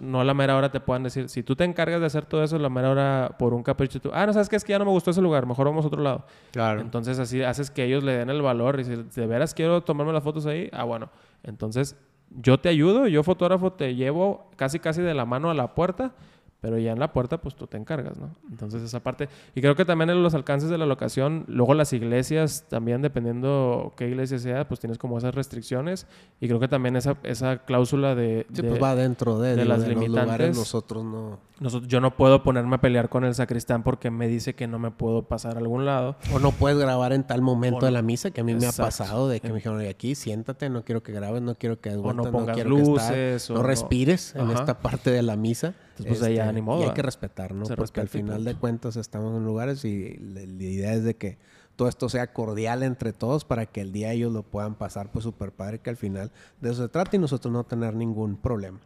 no 0.00 0.20
a 0.20 0.24
la 0.24 0.34
mera 0.34 0.56
hora 0.56 0.72
te 0.72 0.80
puedan 0.80 1.04
decir, 1.04 1.28
si 1.28 1.44
tú 1.44 1.54
te 1.54 1.62
encargas 1.62 2.00
de 2.00 2.06
hacer 2.06 2.24
todo 2.24 2.42
eso, 2.42 2.56
a 2.56 2.58
la 2.58 2.68
mera 2.68 2.90
hora 2.90 3.36
por 3.38 3.54
un 3.54 3.62
capricho, 3.62 4.00
tú, 4.00 4.10
ah, 4.12 4.26
no 4.26 4.32
sabes 4.32 4.48
qué 4.48 4.56
es 4.56 4.64
que 4.64 4.72
ya 4.72 4.80
no 4.80 4.84
me 4.84 4.90
gustó 4.90 5.12
ese 5.12 5.22
lugar, 5.22 5.46
mejor 5.46 5.66
vamos 5.66 5.84
a 5.84 5.88
otro 5.88 6.02
lado. 6.02 6.24
Claro. 6.50 6.80
Entonces 6.80 7.20
así 7.20 7.42
haces 7.42 7.70
que 7.70 7.84
ellos 7.84 8.02
le 8.02 8.16
den 8.16 8.30
el 8.30 8.42
valor 8.42 8.80
y 8.80 8.84
si 8.84 8.96
de 8.96 9.26
veras 9.26 9.54
quiero 9.54 9.82
tomarme 9.82 10.12
las 10.12 10.24
fotos 10.24 10.46
ahí, 10.46 10.68
ah, 10.72 10.82
bueno, 10.82 11.10
entonces 11.44 11.96
yo 12.30 12.58
te 12.58 12.68
ayudo, 12.68 13.06
yo 13.06 13.22
fotógrafo 13.22 13.72
te 13.74 13.94
llevo 13.94 14.50
casi 14.56 14.80
casi 14.80 15.02
de 15.02 15.14
la 15.14 15.24
mano 15.24 15.50
a 15.50 15.54
la 15.54 15.74
puerta, 15.76 16.14
pero 16.62 16.78
ya 16.78 16.92
en 16.92 16.98
la 17.00 17.12
puerta 17.12 17.38
pues 17.42 17.54
tú 17.54 17.66
te 17.66 17.76
encargas, 17.76 18.16
¿no? 18.18 18.30
Entonces 18.50 18.80
esa 18.82 19.00
parte, 19.00 19.28
y 19.54 19.60
creo 19.60 19.76
que 19.76 19.84
también 19.84 20.08
en 20.08 20.22
los 20.22 20.32
alcances 20.34 20.70
de 20.70 20.78
la 20.78 20.86
locación, 20.86 21.44
luego 21.48 21.74
las 21.74 21.92
iglesias 21.92 22.64
también 22.70 23.02
dependiendo 23.02 23.92
qué 23.96 24.08
iglesia 24.08 24.38
sea, 24.38 24.66
pues 24.66 24.80
tienes 24.80 24.96
como 24.96 25.18
esas 25.18 25.34
restricciones 25.34 26.06
y 26.40 26.46
creo 26.48 26.60
que 26.60 26.68
también 26.68 26.96
esa, 26.96 27.16
esa 27.24 27.58
cláusula 27.58 28.14
de... 28.14 28.46
Sí, 28.54 28.62
de- 28.62 28.68
pues 28.70 28.82
va 28.82 28.94
dentro 28.94 29.38
de, 29.38 29.50
de 29.50 29.56
digo, 29.64 29.68
las 29.68 29.82
de 29.82 29.88
los 29.88 29.94
limitantes. 30.02 30.22
lugares 30.24 30.56
nosotros 30.56 31.04
no... 31.04 31.38
nosotros- 31.60 31.88
yo 31.88 32.00
no 32.00 32.16
puedo 32.16 32.42
ponerme 32.42 32.76
a 32.76 32.80
pelear 32.80 33.08
con 33.08 33.24
el 33.24 33.34
sacristán 33.34 33.82
porque 33.82 34.10
me 34.10 34.28
dice 34.28 34.54
que 34.54 34.66
no 34.68 34.78
me 34.78 34.90
puedo 34.90 35.22
pasar 35.22 35.56
a 35.56 35.58
algún 35.58 35.84
lado. 35.84 36.16
O 36.32 36.38
no 36.38 36.52
puedes 36.52 36.78
grabar 36.78 37.12
en 37.12 37.24
tal 37.24 37.42
momento 37.42 37.78
O 37.78 37.84
de 37.86 37.90
la 37.90 38.02
misa, 38.02 38.30
que 38.30 38.40
a 38.40 38.44
mí 38.44 38.54
me 38.54 38.66
ha 38.66 38.72
pasado 38.72 39.28
de 39.28 39.40
que 39.40 39.48
me 39.48 39.56
dijeron, 39.56 39.78
"Oye, 39.78 39.88
aquí 39.88 40.14
siéntate, 40.14 40.70
no 40.70 40.84
quiero 40.84 41.02
que 41.02 41.12
grabes, 41.12 41.42
no 41.42 41.54
quiero 41.56 41.80
que 41.80 41.90
des 41.90 41.98
O 41.98 42.12
no 42.12 42.30
pongas 42.30 42.54
quiero 42.54 42.76
que 42.76 42.82
luces, 42.82 43.42
estar- 43.42 43.54
o 43.54 43.58
no 43.58 43.62
no- 43.62 43.66
respires 43.68 44.34
en 44.36 44.42
Ajá. 44.42 44.52
esta 44.54 44.78
parte 44.78 45.10
de 45.10 45.22
la 45.22 45.36
misa. 45.36 45.74
Este, 45.92 46.02
Entonces, 46.02 46.18
pues, 46.18 46.22
ahí 46.22 46.36
ya 46.36 46.52
ni 46.52 46.62
modo, 46.62 46.82
Y 46.82 46.84
hay 46.84 46.94
que 46.94 47.02
respetar, 47.02 47.54
¿no? 47.54 47.66
Se 47.66 47.76
Porque 47.76 48.00
al 48.00 48.08
final 48.08 48.44
de 48.44 48.54
cuentas 48.54 48.96
estamos 48.96 49.36
en 49.36 49.44
lugares 49.44 49.84
y 49.84 50.16
la, 50.18 50.40
la 50.40 50.62
idea 50.62 50.94
es 50.94 51.04
de 51.04 51.16
que 51.16 51.38
todo 51.76 51.88
esto 51.88 52.08
sea 52.08 52.32
cordial 52.32 52.82
entre 52.82 53.12
todos 53.12 53.44
para 53.44 53.66
que 53.66 53.80
el 53.80 53.92
día 53.92 54.12
ellos 54.12 54.32
lo 54.32 54.42
puedan 54.42 54.74
pasar 54.74 55.10
pues 55.10 55.22
súper 55.22 55.52
padre, 55.52 55.80
que 55.80 55.90
al 55.90 55.96
final 55.96 56.30
de 56.60 56.70
eso 56.70 56.82
se 56.82 56.88
trata 56.88 57.16
y 57.16 57.18
nosotros 57.18 57.52
no 57.52 57.64
tener 57.64 57.94
ningún 57.94 58.36
problema. 58.36 58.80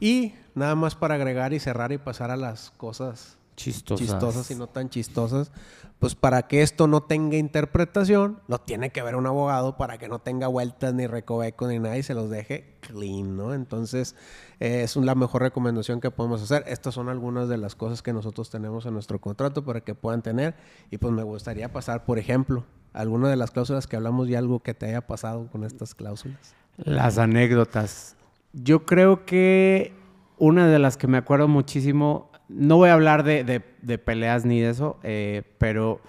Y 0.00 0.34
nada 0.54 0.74
más 0.74 0.94
para 0.94 1.16
agregar 1.16 1.52
y 1.52 1.58
cerrar 1.58 1.90
y 1.92 1.98
pasar 1.98 2.30
a 2.30 2.36
las 2.36 2.70
cosas 2.70 3.37
Chistosas. 3.58 4.06
chistosas 4.06 4.50
y 4.52 4.54
no 4.54 4.68
tan 4.68 4.88
chistosas, 4.88 5.50
pues 5.98 6.14
para 6.14 6.46
que 6.46 6.62
esto 6.62 6.86
no 6.86 7.02
tenga 7.02 7.36
interpretación, 7.36 8.38
lo 8.46 8.58
tiene 8.60 8.90
que 8.90 9.02
ver 9.02 9.16
un 9.16 9.26
abogado 9.26 9.76
para 9.76 9.98
que 9.98 10.06
no 10.06 10.20
tenga 10.20 10.46
vueltas 10.46 10.94
ni 10.94 11.08
recovecos 11.08 11.68
ni 11.68 11.80
nada 11.80 11.98
y 11.98 12.04
se 12.04 12.14
los 12.14 12.30
deje 12.30 12.76
clean, 12.82 13.36
¿no? 13.36 13.54
Entonces, 13.54 14.14
eh, 14.60 14.82
es 14.84 14.94
un- 14.94 15.06
la 15.06 15.16
mejor 15.16 15.42
recomendación 15.42 16.00
que 16.00 16.12
podemos 16.12 16.40
hacer. 16.40 16.62
Estas 16.68 16.94
son 16.94 17.08
algunas 17.08 17.48
de 17.48 17.58
las 17.58 17.74
cosas 17.74 18.00
que 18.00 18.12
nosotros 18.12 18.48
tenemos 18.48 18.86
en 18.86 18.94
nuestro 18.94 19.20
contrato 19.20 19.64
para 19.64 19.80
que 19.80 19.96
puedan 19.96 20.22
tener 20.22 20.54
y 20.92 20.98
pues 20.98 21.12
me 21.12 21.24
gustaría 21.24 21.72
pasar, 21.72 22.04
por 22.04 22.20
ejemplo, 22.20 22.64
alguna 22.92 23.28
de 23.28 23.34
las 23.36 23.50
cláusulas 23.50 23.88
que 23.88 23.96
hablamos 23.96 24.28
y 24.28 24.36
algo 24.36 24.60
que 24.60 24.72
te 24.74 24.86
haya 24.86 25.00
pasado 25.06 25.48
con 25.50 25.64
estas 25.64 25.96
cláusulas. 25.96 26.54
Las 26.76 27.18
anécdotas. 27.18 28.14
Yo 28.52 28.86
creo 28.86 29.26
que 29.26 29.92
una 30.38 30.68
de 30.68 30.78
las 30.78 30.96
que 30.96 31.08
me 31.08 31.18
acuerdo 31.18 31.48
muchísimo, 31.48 32.27
no 32.48 32.76
voy 32.76 32.88
a 32.90 32.94
hablar 32.94 33.22
de, 33.24 33.44
de- 33.44 33.62
de 33.82 33.98
peleas 33.98 34.44
ni 34.44 34.60
de 34.60 34.70
eso, 34.70 34.98
eh, 35.02 35.42
pero 35.58 36.00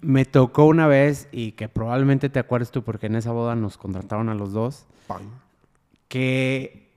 me 0.00 0.24
tocó 0.24 0.64
una 0.66 0.86
vez 0.86 1.28
y 1.32 1.52
que 1.52 1.68
probablemente 1.68 2.28
te 2.28 2.38
acuerdes 2.40 2.70
tú 2.70 2.82
porque 2.82 3.06
en 3.06 3.14
esa 3.16 3.32
boda 3.32 3.54
nos 3.54 3.76
contrataron 3.78 4.28
a 4.28 4.34
los 4.34 4.52
dos, 4.52 4.86
que 6.08 6.90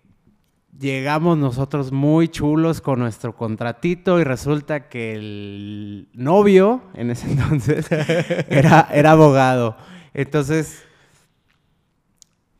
llegamos 0.77 1.37
nosotros 1.37 1.91
muy 1.91 2.27
chulos 2.27 2.81
con 2.81 2.99
nuestro 2.99 3.35
contratito 3.35 4.19
y 4.19 4.23
resulta 4.23 4.89
que 4.89 5.13
el 5.13 6.09
novio 6.13 6.81
en 6.95 7.11
ese 7.11 7.27
entonces 7.31 7.87
era, 7.91 8.87
era 8.91 9.11
abogado. 9.11 9.77
Entonces, 10.13 10.83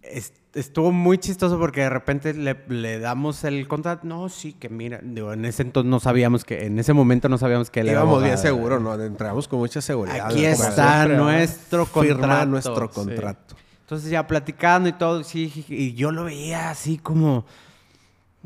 es- 0.02 0.34
estuvo 0.56 0.92
muy 0.92 1.18
chistoso 1.20 1.60
porque 1.60 1.82
de 1.82 1.90
repente 1.90 2.34
le, 2.34 2.58
le 2.70 2.98
damos 3.00 3.44
el 3.44 3.68
contrato. 3.68 4.08
No, 4.08 4.30
sí, 4.30 4.54
que 4.54 4.70
mira, 4.70 5.00
digo, 5.04 5.34
en 5.34 5.46
ese 5.46 5.62
entonces 5.62 5.90
no 5.90 6.00
sabíamos 6.00 6.44
que, 6.44 6.66
en 6.66 6.80
ese 6.80 6.94
momento 6.94 7.30
no 7.30 7.38
sabíamos 7.38 7.70
que 7.70 7.82
era 7.82 7.92
Íbamos 7.92 8.24
bien 8.24 8.38
seguros, 8.38 8.82
¿no? 8.82 8.94
Entramos 9.02 9.48
con 9.48 9.60
mucha 9.60 9.82
seguridad. 9.82 10.26
Aquí 10.28 10.42
¿no? 10.42 10.48
está 10.48 11.08
¿no? 11.08 11.24
nuestro 11.26 11.86
Firma 11.86 12.08
contrato. 12.16 12.46
nuestro 12.48 12.88
sí. 12.88 12.94
contrato. 12.96 13.56
Entonces 13.82 14.10
ya 14.10 14.26
platicando 14.26 14.90
y 14.90 14.94
todo, 14.94 15.24
sí, 15.24 15.64
y 15.70 15.94
yo 15.94 16.12
lo 16.12 16.24
veía 16.24 16.72
así 16.72 16.98
como... 16.98 17.46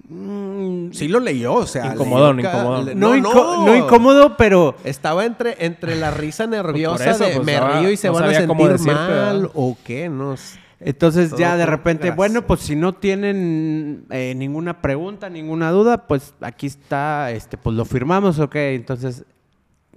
mm, 0.09 0.91
Sí 0.91 1.07
lo 1.07 1.19
leyó, 1.19 1.53
o 1.53 1.65
sea. 1.67 1.93
Incomodón, 1.93 2.37
leyó 2.37 2.49
ca- 2.51 2.57
incomodón. 2.57 2.85
le- 2.87 2.95
no, 2.95 3.15
inco- 3.15 3.65
no 3.65 3.75
incómodo, 3.75 4.35
pero... 4.37 4.75
Estaba 4.83 5.25
entre, 5.25 5.63
entre 5.65 5.95
la 5.95 6.11
risa 6.11 6.45
nerviosa 6.47 7.11
eso, 7.11 7.23
de 7.25 7.35
pues, 7.35 7.45
me 7.45 7.59
río 7.59 7.89
y 7.91 7.97
se 7.97 8.07
no 8.07 8.13
van 8.15 8.23
a 8.25 8.33
sentir 8.33 8.79
mal 8.79 9.07
¿verdad? 9.41 9.51
o 9.53 9.77
qué, 9.83 10.09
no 10.09 10.35
sé. 10.37 10.59
Entonces 10.81 11.31
Todo 11.31 11.39
ya 11.39 11.57
de 11.57 11.65
repente, 11.65 12.11
bueno, 12.11 12.47
pues 12.47 12.61
si 12.61 12.75
no 12.75 12.93
tienen 12.93 14.05
eh, 14.09 14.33
ninguna 14.35 14.81
pregunta, 14.81 15.29
ninguna 15.29 15.71
duda, 15.71 16.07
pues 16.07 16.33
aquí 16.39 16.67
está, 16.67 17.31
este, 17.31 17.57
pues 17.57 17.75
lo 17.75 17.83
firmamos, 17.83 18.39
ok. 18.39 18.55
Entonces, 18.55 19.25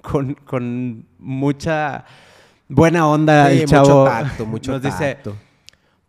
con, 0.01 0.35
con 0.35 1.07
mucha 1.19 2.05
buena 2.69 3.07
onda 3.07 3.49
Sí, 3.49 3.53
el 3.53 3.61
mucho 3.61 3.71
chavo 3.71 4.05
tacto, 4.05 4.47
mucho 4.47 4.73
nos 4.73 4.83
dice, 4.83 5.19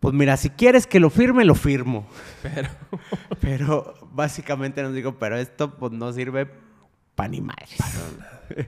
pues 0.00 0.12
mira, 0.12 0.36
si 0.36 0.50
quieres 0.50 0.88
que 0.88 0.98
lo 0.98 1.08
firme, 1.08 1.44
lo 1.44 1.54
firmo. 1.54 2.06
Pero, 3.40 3.94
básicamente 4.12 4.82
nos 4.82 4.92
dijo, 4.92 5.18
pero 5.18 5.36
esto 5.36 5.76
pues 5.76 5.92
no 5.92 6.12
sirve 6.12 6.50
para 7.14 7.28
ni 7.28 7.40
madres. 7.40 7.78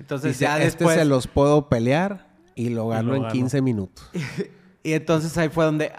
Entonces 0.00 0.32
Dice, 0.32 0.44
ya 0.44 0.56
este 0.58 0.64
después... 0.78 0.96
se 0.96 1.04
los 1.04 1.28
puedo 1.28 1.68
pelear 1.68 2.26
y 2.56 2.70
lo 2.70 2.88
gano 2.88 3.10
lo 3.10 3.14
en 3.16 3.22
gano. 3.22 3.32
15 3.32 3.62
minutos. 3.62 4.10
Y 4.84 4.92
entonces 4.92 5.36
ahí 5.36 5.48
fue 5.48 5.64
donde... 5.64 5.92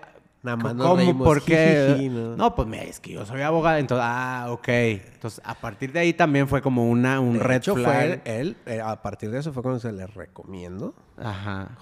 Nada 0.44 0.58
más 0.58 0.76
¿Cómo? 0.76 1.24
¿Por 1.24 1.44
qué? 1.44 2.08
¿no? 2.12 2.36
¿no? 2.36 2.56
pues 2.56 2.68
mira, 2.68 2.84
es 2.84 3.00
que 3.00 3.14
yo 3.14 3.26
soy 3.26 3.42
abogado, 3.42 3.80
entonces, 3.80 4.06
ah, 4.08 4.46
ok. 4.52 4.68
Entonces, 4.68 5.42
a 5.44 5.56
partir 5.56 5.92
de 5.92 6.00
ahí 6.02 6.14
también 6.14 6.48
fue 6.48 6.62
como 6.62 6.88
una, 6.88 7.20
un 7.20 7.40
De 7.40 7.44
red 7.44 7.56
hecho, 7.58 7.74
flag. 7.74 8.22
fue 8.22 8.40
él, 8.40 8.56
eh, 8.68 8.80
a 8.80 9.02
partir 9.02 9.32
de 9.32 9.40
eso 9.40 9.52
fue 9.52 9.64
cuando 9.64 9.80
se 9.80 9.92
les 9.92 10.14
recomiendo. 10.14 10.94
Ajá. 11.18 11.76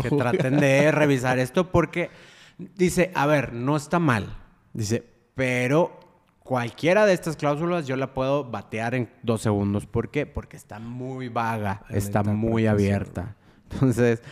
Que 0.00 0.08
traten 0.08 0.58
de 0.58 0.90
revisar 0.92 1.38
esto 1.38 1.70
porque 1.70 2.10
dice, 2.56 3.12
a 3.14 3.26
ver, 3.26 3.52
no 3.52 3.76
está 3.76 3.98
mal. 3.98 4.34
Dice, 4.72 5.04
pero 5.34 6.00
cualquiera 6.38 7.04
de 7.04 7.12
estas 7.12 7.36
cláusulas 7.36 7.86
yo 7.86 7.96
la 7.96 8.14
puedo 8.14 8.44
batear 8.44 8.94
en 8.94 9.10
dos 9.22 9.42
segundos. 9.42 9.84
¿Por 9.84 10.10
qué? 10.10 10.24
Porque 10.24 10.56
está 10.56 10.78
muy 10.78 11.28
vaga, 11.28 11.82
está 11.90 12.22
muy 12.22 12.66
abierta. 12.66 13.36
Entonces, 13.70 14.22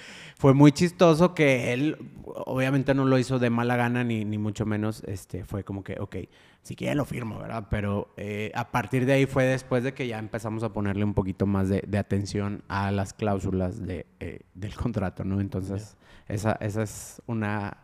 fue 0.43 0.55
muy 0.55 0.72
chistoso 0.72 1.34
que 1.34 1.72
él, 1.72 1.97
obviamente 2.24 2.95
no 2.95 3.05
lo 3.05 3.16
hizo 3.16 3.38
de 3.38 3.49
mala 3.49 3.76
gana, 3.76 4.03
ni, 4.03 4.24
ni 4.24 4.38
mucho 4.38 4.66
menos, 4.66 5.05
este, 5.05 5.45
fue 5.45 5.62
como 5.62 5.84
que, 5.84 5.97
ok, 6.01 6.16
sí 6.62 6.74
que 6.74 6.86
ya 6.86 6.97
lo 6.97 7.05
firmo, 7.05 7.38
¿verdad? 7.38 7.68
Pero 7.70 8.12
eh, 8.16 8.51
a 8.57 8.72
partir 8.72 9.07
de 9.07 9.12
ahí 9.12 9.26
fue 9.26 9.45
después 9.45 9.84
de 9.84 9.95
que 9.95 10.09
ya 10.09 10.18
empezamos 10.18 10.64
a 10.64 10.72
ponerle 10.72 11.05
un 11.05 11.14
poquito 11.14 11.47
más 11.47 11.68
de, 11.68 11.84
de 11.86 11.97
atención 11.97 12.64
a 12.66 12.90
las 12.90 13.12
cláusulas 13.14 13.86
de, 13.86 14.05
eh, 14.18 14.40
del 14.55 14.74
contrato, 14.74 15.22
¿no? 15.22 15.40
Entonces, 15.40 15.97
esa, 16.26 16.55
esa 16.61 16.82
es 16.82 17.22
una, 17.28 17.76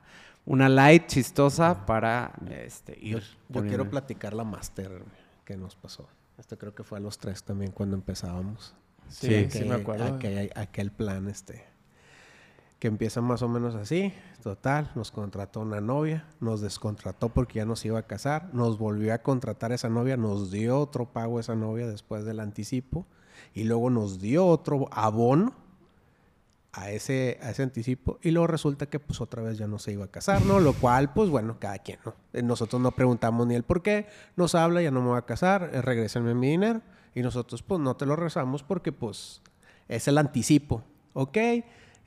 una 0.44 0.68
light 0.68 1.06
chistosa 1.06 1.86
para 1.86 2.32
este, 2.50 2.98
ir. 3.00 3.18
Yo 3.20 3.20
poniendo- 3.52 3.68
quiero 3.68 3.88
platicar 3.88 4.34
la 4.34 4.42
máster 4.42 5.04
que 5.44 5.56
nos 5.56 5.76
pasó. 5.76 6.08
Esto 6.38 6.58
creo 6.58 6.74
que 6.74 6.82
fue 6.82 6.98
a 6.98 7.00
los 7.00 7.18
tres 7.18 7.44
también 7.44 7.70
cuando 7.70 7.94
empezábamos. 7.94 8.74
Sí, 9.08 9.46
Sí, 9.48 9.60
sí, 9.60 9.64
me 9.64 9.76
acuerdo. 9.76 10.06
Aquel, 10.16 10.50
aquel 10.56 10.90
plan, 10.90 11.28
este, 11.28 11.64
que 12.78 12.88
empieza 12.88 13.20
más 13.20 13.42
o 13.42 13.48
menos 13.48 13.74
así. 13.74 14.12
Total, 14.42 14.90
nos 14.94 15.10
contrató 15.10 15.60
una 15.60 15.80
novia, 15.80 16.26
nos 16.40 16.60
descontrató 16.60 17.28
porque 17.28 17.58
ya 17.58 17.64
nos 17.64 17.84
iba 17.84 17.98
a 17.98 18.06
casar, 18.06 18.50
nos 18.54 18.78
volvió 18.78 19.12
a 19.12 19.18
contratar 19.18 19.72
esa 19.72 19.88
novia, 19.88 20.16
nos 20.16 20.50
dio 20.50 20.78
otro 20.78 21.06
pago 21.06 21.40
esa 21.40 21.54
novia 21.54 21.86
después 21.88 22.24
del 22.24 22.40
anticipo 22.40 23.06
y 23.54 23.64
luego 23.64 23.90
nos 23.90 24.20
dio 24.20 24.46
otro 24.46 24.88
abono 24.92 25.54
a 26.72 26.90
ese, 26.90 27.38
a 27.42 27.50
ese 27.50 27.62
anticipo 27.62 28.18
y 28.22 28.30
luego 28.30 28.46
resulta 28.46 28.86
que 28.86 29.00
pues 29.00 29.20
otra 29.20 29.42
vez 29.42 29.58
ya 29.58 29.66
no 29.66 29.78
se 29.78 29.92
iba 29.92 30.04
a 30.04 30.10
casar, 30.10 30.42
¿no? 30.42 30.60
Lo 30.60 30.74
cual, 30.74 31.12
pues 31.12 31.30
bueno, 31.30 31.56
cada 31.58 31.78
quien, 31.78 31.98
¿no? 32.04 32.14
Eh, 32.32 32.42
Nosotros 32.42 32.80
no 32.80 32.92
preguntamos 32.92 33.46
ni 33.46 33.54
el 33.54 33.64
por 33.64 33.82
qué, 33.82 34.06
nos 34.36 34.54
habla, 34.54 34.82
ya 34.82 34.92
no 34.92 35.00
me 35.00 35.08
voy 35.08 35.18
a 35.18 35.22
casar, 35.22 35.70
eh, 35.72 35.82
regrésenme 35.82 36.34
mi 36.34 36.50
dinero 36.50 36.82
y 37.14 37.22
nosotros 37.22 37.62
pues 37.62 37.80
no 37.80 37.96
te 37.96 38.06
lo 38.06 38.14
rezamos 38.14 38.62
porque 38.62 38.92
pues 38.92 39.42
es 39.88 40.06
el 40.06 40.18
anticipo, 40.18 40.84
¿ok? 41.14 41.38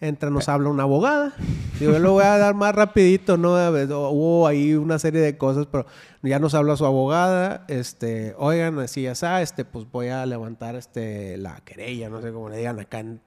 Entra, 0.01 0.31
nos 0.31 0.49
habla 0.49 0.69
una 0.69 0.83
abogada, 0.83 1.31
yo 1.79 1.97
lo 1.99 2.13
voy 2.13 2.23
a 2.23 2.37
dar 2.39 2.55
más 2.55 2.73
rapidito, 2.73 3.37
¿no? 3.37 3.51
Hubo 3.51 4.47
ahí 4.47 4.73
una 4.73 4.97
serie 4.97 5.21
de 5.21 5.37
cosas, 5.37 5.67
pero 5.71 5.85
ya 6.23 6.39
nos 6.39 6.55
habla 6.55 6.75
su 6.75 6.87
abogada, 6.87 7.65
este, 7.67 8.33
oigan, 8.39 8.79
así 8.79 9.03
ya 9.03 9.11
está, 9.11 9.43
este, 9.43 9.63
pues 9.63 9.85
voy 9.91 10.07
a 10.07 10.25
levantar 10.25 10.75
este, 10.75 11.37
la 11.37 11.61
querella, 11.63 12.09
no 12.09 12.19
sé 12.19 12.31
cómo 12.31 12.49
le 12.49 12.57
digan 12.57 12.79
acá 12.79 12.99
en. 12.99 13.21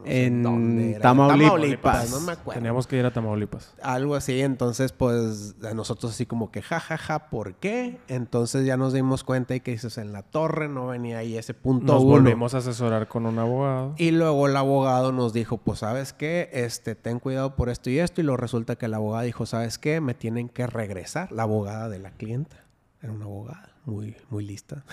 No 0.00 0.06
sé 0.06 0.26
En 0.26 0.42
dónde 0.42 0.90
era. 0.92 1.00
Tamaulipas. 1.00 2.10
no 2.10 2.20
me 2.20 2.32
acuerdo. 2.32 2.58
Teníamos 2.58 2.86
que 2.86 2.96
ir 2.96 3.04
a 3.04 3.12
Tamaulipas. 3.12 3.74
Algo 3.82 4.14
así, 4.14 4.40
entonces 4.40 4.92
pues 4.92 5.54
a 5.62 5.74
nosotros 5.74 6.12
así 6.12 6.26
como 6.26 6.50
que 6.50 6.62
jajaja, 6.62 6.96
ja, 6.96 7.18
ja, 7.18 7.30
¿por 7.30 7.54
qué? 7.54 7.98
Entonces 8.08 8.64
ya 8.66 8.76
nos 8.76 8.92
dimos 8.92 9.24
cuenta 9.24 9.54
y 9.54 9.60
que 9.60 9.72
dices 9.72 9.98
en 9.98 10.12
la 10.12 10.22
torre 10.22 10.68
no 10.68 10.86
venía 10.88 11.18
ahí 11.18 11.36
ese 11.36 11.54
punto 11.54 11.92
Nos 11.92 12.02
uno. 12.02 12.12
volvimos 12.12 12.54
a 12.54 12.58
asesorar 12.58 13.08
con 13.08 13.26
un 13.26 13.38
abogado. 13.38 13.94
Y 13.98 14.10
luego 14.10 14.48
el 14.48 14.56
abogado 14.56 15.12
nos 15.12 15.32
dijo, 15.32 15.58
pues 15.58 15.80
sabes 15.80 16.12
qué, 16.12 16.50
este, 16.52 16.94
ten 16.94 17.18
cuidado 17.18 17.56
por 17.56 17.68
esto 17.68 17.90
y 17.90 17.98
esto. 17.98 18.20
Y 18.20 18.24
luego 18.24 18.36
resulta 18.38 18.76
que 18.76 18.86
el 18.86 18.94
abogado 18.94 19.24
dijo, 19.24 19.46
sabes 19.46 19.78
qué, 19.78 20.00
me 20.00 20.14
tienen 20.14 20.48
que 20.48 20.66
regresar. 20.66 21.30
La 21.32 21.44
abogada 21.44 21.88
de 21.88 21.98
la 21.98 22.10
clienta. 22.12 22.64
Era 23.02 23.12
una 23.12 23.24
abogada 23.24 23.71
muy, 23.84 24.14
muy 24.30 24.44
lista. 24.44 24.84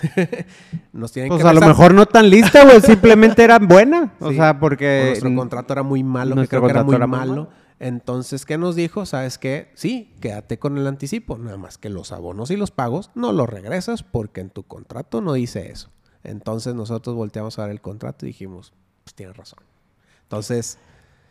nos 0.92 1.12
tienen 1.12 1.28
Pues 1.30 1.42
que 1.42 1.48
a 1.48 1.52
lo 1.52 1.60
mejor 1.60 1.94
no 1.94 2.06
tan 2.06 2.28
lista, 2.28 2.64
güey. 2.64 2.80
Simplemente 2.82 3.44
era 3.44 3.58
buena. 3.58 4.14
O 4.20 4.32
sea, 4.32 4.52
O 4.52 4.58
porque... 4.60 5.04
nuestro 5.08 5.34
contrato 5.34 5.72
era 5.72 5.82
muy 5.82 6.02
malo, 6.02 6.34
que 6.36 6.48
creo 6.48 6.62
que 6.64 6.70
era 6.70 6.82
muy 6.84 6.94
era 6.96 7.06
malo. 7.06 7.32
malo. 7.32 7.48
Entonces, 7.78 8.44
¿qué 8.44 8.58
nos 8.58 8.74
dijo? 8.76 9.06
¿Sabes 9.06 9.38
qué? 9.38 9.70
Sí, 9.74 10.12
quédate 10.20 10.58
con 10.58 10.76
el 10.76 10.86
anticipo. 10.86 11.38
Nada 11.38 11.56
más 11.56 11.78
que 11.78 11.88
los 11.88 12.12
abonos 12.12 12.50
y 12.50 12.56
los 12.56 12.70
pagos 12.70 13.10
no 13.14 13.32
los 13.32 13.48
regresas 13.48 14.02
porque 14.02 14.40
en 14.42 14.50
tu 14.50 14.64
contrato 14.64 15.20
no 15.22 15.32
dice 15.32 15.70
eso. 15.70 15.88
Entonces, 16.22 16.74
nosotros 16.74 17.16
volteamos 17.16 17.58
a 17.58 17.62
ver 17.62 17.70
el 17.70 17.80
contrato 17.80 18.26
y 18.26 18.28
dijimos, 18.28 18.74
pues 19.04 19.14
tienes 19.14 19.36
razón. 19.36 19.60
Entonces, 20.24 20.78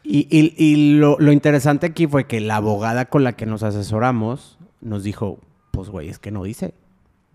Y, 0.02 0.28
y- 0.36 0.56
y 0.58 0.94
lo, 0.98 1.18
lo 1.20 1.32
interesante 1.34 1.86
aquí 1.86 2.08
fue 2.08 2.26
que 2.26 2.40
la 2.40 2.56
abogada 2.56 3.06
con 3.06 3.24
la 3.24 3.34
que 3.34 3.46
nos 3.46 3.62
asesoramos 3.64 4.58
nos 4.82 5.04
dijo, 5.04 5.40
pues 5.72 5.90
güey, 5.90 6.08
es 6.10 6.18
que 6.20 6.32
no 6.32 6.44
dice. 6.44 6.74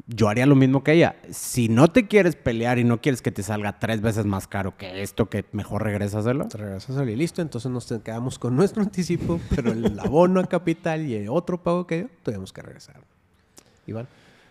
Yo 0.07 0.29
haría 0.29 0.45
lo 0.45 0.55
mismo 0.55 0.85
que 0.85 0.93
ella. 0.93 1.17
Si 1.31 1.69
no 1.69 1.89
te 1.89 2.07
quieres 2.09 2.37
pelear 2.37 2.79
y 2.79 2.85
no 2.85 3.01
quieres 3.01 3.23
que 3.23 3.31
te 3.31 3.43
salga 3.43 3.79
tres 3.79 4.03
veces 4.03 4.27
más 4.27 4.47
caro 4.47 4.77
que 4.77 5.03
esto, 5.03 5.31
que 5.31 5.47
mejor 5.53 5.83
regrésaselo. 5.83 6.47
al 6.99 7.09
y 7.11 7.17
listo. 7.17 7.41
Entonces, 7.41 7.71
nos 7.71 7.87
quedamos 8.03 8.39
con 8.39 8.55
nuestro 8.55 8.83
anticipo, 8.83 9.41
pero 9.55 9.73
el 9.73 9.99
abono 9.99 10.41
a 10.41 10.47
capital 10.47 11.07
y 11.07 11.15
el 11.15 11.29
otro 11.31 11.63
pago 11.63 11.87
que 11.87 11.97
dio, 11.97 12.11
tuvimos 12.23 12.53
que 12.53 12.61
regresar. 12.63 12.97
Iván. 13.87 14.07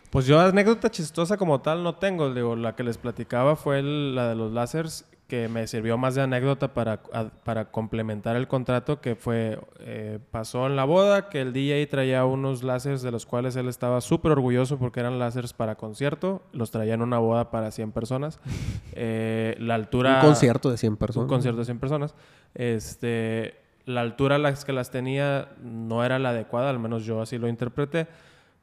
Pues 0.10 0.26
yo 0.28 0.39
anécdota 0.39 0.89
chistosa 0.91 1.38
como 1.38 1.62
tal 1.62 1.84
no 1.84 1.96
tengo. 1.96 2.34
Digo, 2.34 2.56
la 2.56 2.76
que 2.76 2.84
les 2.84 2.98
platicaba 2.98 3.56
fue 3.56 3.80
el- 3.80 4.16
la 4.16 4.30
de 4.30 4.36
los 4.36 4.52
láseres, 4.52 5.06
que 5.28 5.48
me 5.48 5.66
sirvió 5.68 5.98
más 5.98 6.16
de 6.16 6.22
anécdota 6.22 6.74
para, 6.74 7.02
a- 7.14 7.30
para 7.44 7.72
complementar 7.72 8.36
el 8.36 8.48
contrato, 8.48 9.02
que 9.02 9.16
fue, 9.16 9.58
eh, 9.80 10.20
pasó 10.32 10.68
en 10.68 10.76
la 10.76 10.84
boda, 10.84 11.30
que 11.30 11.42
el 11.42 11.54
DJ 11.54 11.88
traía 11.88 12.26
unos 12.26 12.62
láseres 12.62 13.02
de 13.02 13.10
los 13.12 13.26
cuales 13.26 13.56
él 13.56 13.68
estaba 13.68 14.02
súper 14.02 14.34
orgulloso 14.34 14.78
porque 14.78 15.00
eran 15.00 15.18
láseres 15.20 15.54
para 15.54 15.76
concierto. 15.76 16.44
Los 16.52 16.70
traía 16.72 16.94
en 16.94 17.02
una 17.02 17.18
boda 17.20 17.50
para 17.52 17.72
100 17.72 17.92
personas. 17.92 18.40
Eh, 18.96 19.56
la 19.60 19.74
altura... 19.74 20.20
Un 20.22 20.28
concierto 20.28 20.70
de 20.70 20.78
100 20.78 20.98
personas. 20.98 21.24
Un 21.24 21.30
concierto 21.30 21.60
de 21.60 21.66
100 21.66 21.80
personas. 21.80 22.14
Este, 22.54 23.56
la 23.86 24.02
altura 24.02 24.36
a 24.36 24.40
las 24.40 24.66
que 24.66 24.74
las 24.74 24.92
tenía 24.92 25.50
no 25.64 26.04
era 26.04 26.20
la 26.20 26.30
adecuada, 26.30 26.70
al 26.70 26.80
menos 26.80 27.06
yo 27.06 27.22
así 27.22 27.38
lo 27.38 27.48
interpreté. 27.48 28.08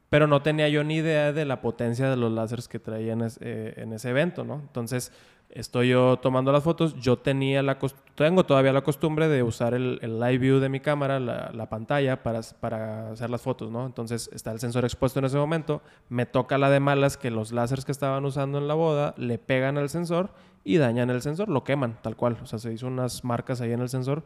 Pero 0.08 0.26
no 0.26 0.42
tenía 0.42 0.68
yo 0.68 0.82
ni 0.82 0.96
idea 0.96 1.32
de 1.32 1.44
la 1.44 1.60
potencia 1.60 2.08
de 2.10 2.16
los 2.16 2.32
láseres 2.32 2.66
que 2.68 2.78
traía 2.80 3.12
en, 3.12 3.22
es- 3.22 3.38
eh, 3.40 3.74
en 3.76 3.92
ese 3.92 4.10
evento, 4.10 4.44
¿no? 4.44 4.54
Entonces, 4.56 5.12
estoy 5.50 5.88
yo 5.88 6.18
tomando 6.18 6.52
las 6.52 6.62
fotos. 6.64 6.94
Yo 7.00 7.18
tenía 7.18 7.62
la 7.62 7.78
tengo 8.14 8.44
todavía 8.44 8.72
la 8.72 8.82
costumbre 8.82 9.28
de 9.28 9.42
usar 9.42 9.74
el, 9.74 9.98
live 10.00 10.38
view 10.38 10.58
de 10.58 10.68
mi 10.68 10.80
cámara, 10.80 11.18
la, 11.18 11.50
la 11.52 11.68
pantalla, 11.68 12.22
para, 12.22 12.40
para 12.60 13.10
hacer 13.10 13.30
las 13.30 13.42
fotos, 13.42 13.70
¿no? 13.70 13.86
Entonces, 13.86 14.28
está 14.32 14.52
el 14.52 14.60
sensor 14.60 14.84
expuesto 14.84 15.18
en 15.18 15.24
ese 15.24 15.36
momento. 15.36 15.82
Me 16.08 16.26
toca 16.26 16.58
la 16.58 16.70
de 16.70 16.80
malas 16.80 17.16
que 17.16 17.30
los 17.30 17.52
láseres 17.52 17.84
que 17.84 17.92
estaban 17.92 18.24
usando 18.24 18.58
en 18.58 18.68
la 18.68 18.74
boda 18.74 19.14
le 19.16 19.38
pegan 19.38 19.78
al 19.78 19.88
sensor 19.88 20.30
y 20.64 20.76
dañan 20.76 21.10
el 21.10 21.22
sensor, 21.22 21.48
lo 21.48 21.64
queman, 21.64 21.98
tal 22.02 22.16
cual. 22.16 22.36
O 22.42 22.46
sea, 22.46 22.58
se 22.58 22.72
hizo 22.72 22.86
unas 22.86 23.24
marcas 23.24 23.60
ahí 23.60 23.72
en 23.72 23.80
el 23.80 23.88
sensor 23.88 24.22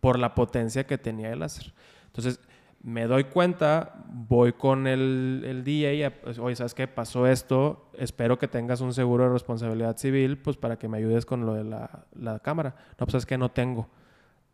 por 0.00 0.18
la 0.18 0.34
potencia 0.34 0.86
que 0.86 0.98
tenía 0.98 1.32
el 1.32 1.40
láser. 1.40 1.72
Entonces, 2.06 2.40
me 2.88 3.06
doy 3.06 3.24
cuenta, 3.24 3.92
voy 4.08 4.54
con 4.54 4.86
el, 4.86 5.42
el 5.44 5.62
DJ, 5.62 6.10
pues, 6.10 6.38
oye, 6.38 6.56
¿sabes 6.56 6.72
qué? 6.72 6.88
Pasó 6.88 7.26
esto, 7.26 7.90
espero 7.98 8.38
que 8.38 8.48
tengas 8.48 8.80
un 8.80 8.94
seguro 8.94 9.24
de 9.24 9.30
responsabilidad 9.30 9.98
civil, 9.98 10.38
pues 10.38 10.56
para 10.56 10.78
que 10.78 10.88
me 10.88 10.96
ayudes 10.96 11.26
con 11.26 11.44
lo 11.44 11.52
de 11.52 11.64
la, 11.64 12.06
la 12.14 12.38
cámara. 12.38 12.74
No, 12.98 13.06
pues 13.06 13.16
es 13.16 13.26
que 13.26 13.36
no 13.36 13.50
tengo. 13.50 13.88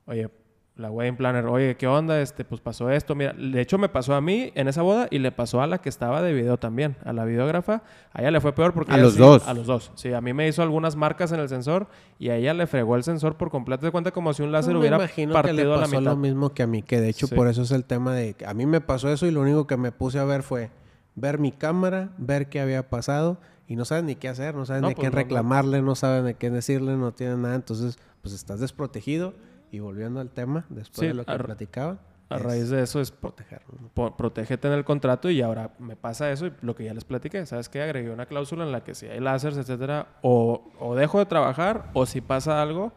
Oye, 0.07 0.29
la 0.77 0.91
wedding 0.91 1.17
planner, 1.17 1.47
oye, 1.47 1.77
¿qué 1.77 1.87
onda? 1.87 2.21
Este, 2.21 2.45
pues 2.45 2.61
pasó 2.61 2.91
esto. 2.91 3.15
Mira, 3.15 3.33
de 3.33 3.61
hecho 3.61 3.79
me 3.79 3.89
pasó 3.89 4.13
a 4.15 4.21
mí 4.21 4.51
en 4.57 4.67
esa 4.67 4.83
boda 4.83 5.07
y 5.09 5.21
le 5.21 5.31
pasó 5.31 5.63
a 5.63 5.69
la 5.69 5.79
que 5.79 5.89
estaba 5.89 6.21
de 6.21 6.33
video 6.33 6.57
también, 6.59 6.97
a 7.05 7.13
la 7.13 7.25
videógrafa. 7.25 7.85
A 8.13 8.21
ella 8.23 8.33
le 8.33 8.41
fue 8.41 8.53
peor 8.57 8.75
porque... 8.75 8.91
A 8.93 8.97
los 8.97 9.13
sí- 9.13 9.19
dos. 9.21 9.47
A 9.47 9.55
los 9.55 9.69
dos. 9.69 9.93
Sí, 9.95 10.13
a 10.13 10.21
mí 10.21 10.33
me 10.33 10.49
hizo 10.49 10.63
algunas 10.63 10.97
marcas 10.97 11.31
en 11.31 11.39
el 11.39 11.49
sensor 11.49 11.87
y 12.19 12.31
a 12.31 12.37
ella 12.37 12.55
le 12.55 12.67
fregó 12.67 12.97
el 12.97 13.05
sensor 13.05 13.37
por 13.37 13.51
completo. 13.51 13.87
De 13.87 13.93
cuenta 13.93 14.11
como 14.11 14.35
si 14.35 14.43
un 14.43 14.51
láser 14.51 14.73
No, 14.73 14.81
hubiera 14.81 14.97
imagino 14.97 15.31
que 15.33 15.35
partido 15.35 15.57
le 15.57 15.63
a 15.63 15.67
la 15.77 15.83
pasó 15.83 16.01
mitad. 16.01 16.11
lo 16.11 16.17
mismo 16.17 16.51
que 16.53 16.65
a 16.65 16.67
mí, 16.67 16.83
que 16.83 17.01
de 17.01 17.09
hecho 17.09 17.29
Sí. 17.29 17.35
por 17.37 17.47
eso 17.47 17.63
es 17.63 17.71
el 17.71 17.85
tema 17.85 18.13
de 18.13 18.35
que 18.35 18.45
a 18.45 18.53
mí 18.53 18.67
me 18.67 18.81
pasó 18.81 19.09
eso 19.13 19.27
y 19.27 19.31
lo 19.31 19.43
único 19.43 19.69
que 19.69 19.77
me 19.77 19.93
puse 19.93 20.19
a 20.19 20.25
ver 20.25 20.43
fue 20.43 20.71
ver 21.15 21.39
mi 21.39 21.53
cámara, 21.53 22.11
ver 22.19 22.49
qué 22.49 22.59
había 22.61 22.91
pasado 22.91 23.39
y 23.69 23.77
no 23.77 23.85
sabes 23.85 24.03
ni 24.03 24.17
qué 24.17 24.29
hacer, 24.29 24.57
no 24.57 24.67
sabes 24.67 24.83
No, 24.83 24.89
ni 24.89 24.93
a 24.95 24.97
pues, 24.97 25.03
quién 25.05 25.13
no, 25.13 25.19
no. 25.19 25.23
reclamarle, 25.23 25.83
no 25.83 25.95
sabes 25.95 26.25
ni 26.25 26.35
qué 26.35 26.51
decirle, 26.51 26.97
no 26.97 27.13
tienes 27.13 27.39
nada, 27.39 27.55
entonces 27.55 27.97
pues 28.23 28.35
estás 28.35 28.59
desprotegido 28.59 29.35
y 29.75 29.81
volviendo 29.81 30.21
al 30.21 30.31
tema, 30.31 30.65
después 30.69 31.01
Sí, 31.01 31.07
de 31.09 31.15
lo 31.15 31.25
que 31.25 31.33
a 31.33 31.39
platicaba, 31.39 31.99
A 32.31 32.39
raíz 32.39 32.69
de 32.71 32.83
eso 32.83 33.01
es 33.01 33.11
protegerlo. 33.11 33.75
¿no? 33.81 33.89
po- 33.89 34.17
protégete 34.17 34.67
en 34.69 34.75
el 34.75 34.85
contrato 34.85 35.29
y 35.31 35.43
ahora 35.43 35.71
me 35.79 35.95
pasa 35.97 36.31
eso 36.33 36.47
y 36.47 36.53
lo 36.63 36.75
que 36.75 36.85
ya 36.85 36.95
les 36.95 37.05
platiqué, 37.05 37.45
¿sabes 37.47 37.69
qué? 37.69 37.83
Agregué 37.83 38.11
una 38.11 38.27
cláusula 38.27 38.65
en 38.65 38.73
la 38.73 38.83
que 38.83 38.95
si 38.95 39.07
hay 39.07 39.21
láseres, 39.21 39.59
etcétera, 39.59 40.07
o, 40.23 40.71
o 40.81 40.95
dejo 40.95 41.19
de 41.19 41.27
trabajar 41.27 41.91
o 41.93 42.07
si 42.07 42.21
pasa 42.21 42.63
algo, 42.63 42.93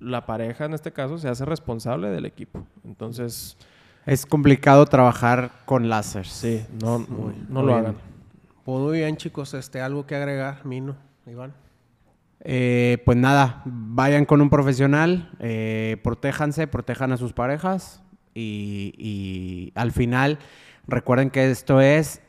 la 0.00 0.26
pareja 0.26 0.64
en 0.66 0.74
este 0.74 0.92
caso 0.92 1.18
se 1.18 1.28
hace 1.28 1.44
responsable 1.44 2.08
del 2.10 2.24
equipo. 2.24 2.64
Entonces, 2.84 3.56
Es 4.06 4.24
complicado 4.26 4.86
trabajar 4.86 5.50
con 5.64 5.88
láser. 5.88 6.26
sí, 6.26 6.64
no, 6.80 7.00
no 7.00 7.06
muy 7.08 7.34
lo 7.48 7.62
bien. 7.66 7.78
hagan. 7.78 7.96
Pues 8.64 8.78
muy 8.80 8.98
bien 8.98 9.16
chicos, 9.16 9.54
este 9.54 9.80
algo 9.80 10.06
que 10.06 10.14
agregar, 10.14 10.64
Mino, 10.64 10.94
Iván. 11.26 11.52
Eh, 12.40 13.02
pues 13.04 13.18
nada, 13.18 13.62
vayan 13.64 14.24
con 14.24 14.40
un 14.40 14.50
profesional, 14.50 15.30
eh, 15.40 15.96
protéjanse, 16.04 16.66
protejan 16.66 17.12
a 17.12 17.16
sus 17.16 17.32
parejas 17.32 18.02
y, 18.34 18.94
y 18.96 19.72
al 19.74 19.90
final 19.92 20.38
recuerden 20.86 21.30
que 21.30 21.50
esto 21.50 21.80
es 21.80 22.22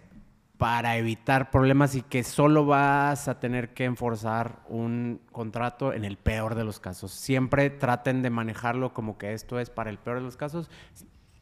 para 0.58 0.98
evitar 0.98 1.52
problemas 1.52 1.96
y 1.96 2.02
que 2.02 2.24
solo 2.24 2.66
vas 2.66 3.30
a 3.30 3.40
tener 3.40 3.74
que 3.74 3.86
enforzar 3.86 4.60
un 4.68 5.22
contrato 5.32 5.94
en 5.94 6.04
el 6.04 6.18
peor 6.18 6.56
de 6.56 6.66
los 6.66 6.82
casos. 6.82 7.12
Siempre 7.12 7.70
traten 7.70 8.22
de 8.22 8.30
manejarlo 8.30 8.94
como 8.94 9.18
que 9.18 9.34
esto 9.34 9.58
es 9.58 9.70
para 9.70 9.90
el 9.90 10.00
peor 10.00 10.18
de 10.18 10.24
los 10.24 10.36
casos. 10.36 10.70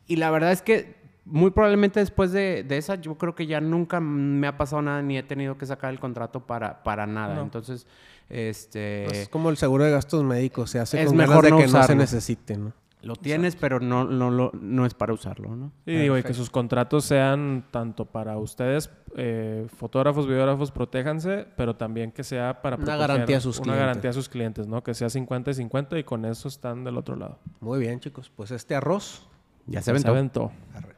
Y 0.06 0.18
la 0.18 0.30
verdad 0.30 0.52
es 0.52 0.62
que 0.62 0.98
muy 1.26 1.50
probablemente 1.50 2.00
después 2.00 2.32
de, 2.32 2.64
de 2.64 2.78
esa, 2.78 2.96
yo 2.96 3.18
creo 3.18 3.34
que 3.34 3.48
ya 3.48 3.60
nunca 3.60 4.00
me 4.00 4.46
ha 4.46 4.56
pasado 4.56 4.84
nada 4.84 5.02
ni 5.02 5.18
he 5.18 5.24
tenido 5.24 5.58
que 5.58 5.66
sacar 5.66 5.92
el 5.92 6.00
contrato 6.00 6.46
para, 6.46 6.84
para 6.84 7.08
nada. 7.08 7.36
No. 7.36 7.42
Entonces, 7.42 7.88
este... 8.30 9.22
es 9.22 9.30
como 9.30 9.50
el 9.50 9.58
seguro 9.58 9.84
de 9.84 9.92
gastos 9.92 10.24
médicos, 10.24 10.70
se 10.72 10.80
hace 10.80 11.02
es 11.02 11.08
con 11.08 11.18
mejor 11.18 11.44
ganas 11.44 11.44
de 11.44 11.50
no 11.52 11.58
que 11.58 11.68
no 11.80 11.84
se 11.84 11.96
necesite, 11.96 12.58
¿no? 12.58 12.74
Lo 13.04 13.16
tienes, 13.16 13.56
pero 13.56 13.80
no, 13.80 14.06
no, 14.06 14.32
lo- 14.32 14.52
no 14.60 14.86
es 14.86 14.94
para 14.96 15.14
usarlo, 15.14 15.56
¿no? 15.56 15.72
Y 15.86 15.92
digo, 15.96 16.16
y 16.16 16.20
que 16.20 16.24
Perfecto. 16.24 16.38
sus 16.40 16.50
contratos 16.50 17.06
sean 17.06 17.64
tanto 17.72 18.06
para 18.06 18.38
ustedes, 18.38 18.90
eh, 19.16 19.68
fotógrafos, 19.78 20.28
videógrafos, 20.28 20.72
protéjanse, 20.72 21.46
pero 21.56 21.76
también 21.76 22.12
que 22.12 22.24
sea 22.24 22.62
para 22.62 22.76
Una 22.76 22.86
proteger- 22.86 22.98
garantía 23.00 23.38
a 23.38 23.40
sus 23.42 23.58
una 23.60 23.64
clientes. 23.66 23.80
garantía 23.86 24.10
a 24.10 24.14
sus 24.14 24.30
clientes, 24.30 24.68
¿no? 24.68 24.84
Que 24.84 24.94
sea 24.96 25.10
50 25.10 25.52
y 25.52 25.54
50 25.54 26.00
y 26.00 26.04
con 26.04 26.26
eso 26.26 26.48
están 26.48 26.84
del 26.84 26.98
otro 26.98 27.16
lado. 27.16 27.38
Muy 27.62 27.80
bien 27.80 28.00
chicos, 28.00 28.32
pues 28.36 28.50
este 28.52 28.76
arroz 28.76 29.28
Ya 29.68 29.80
se 29.82 29.86
Se 29.86 29.92
aventó. 29.92 30.10
aventó. 30.12 30.52
arre. 30.74 30.96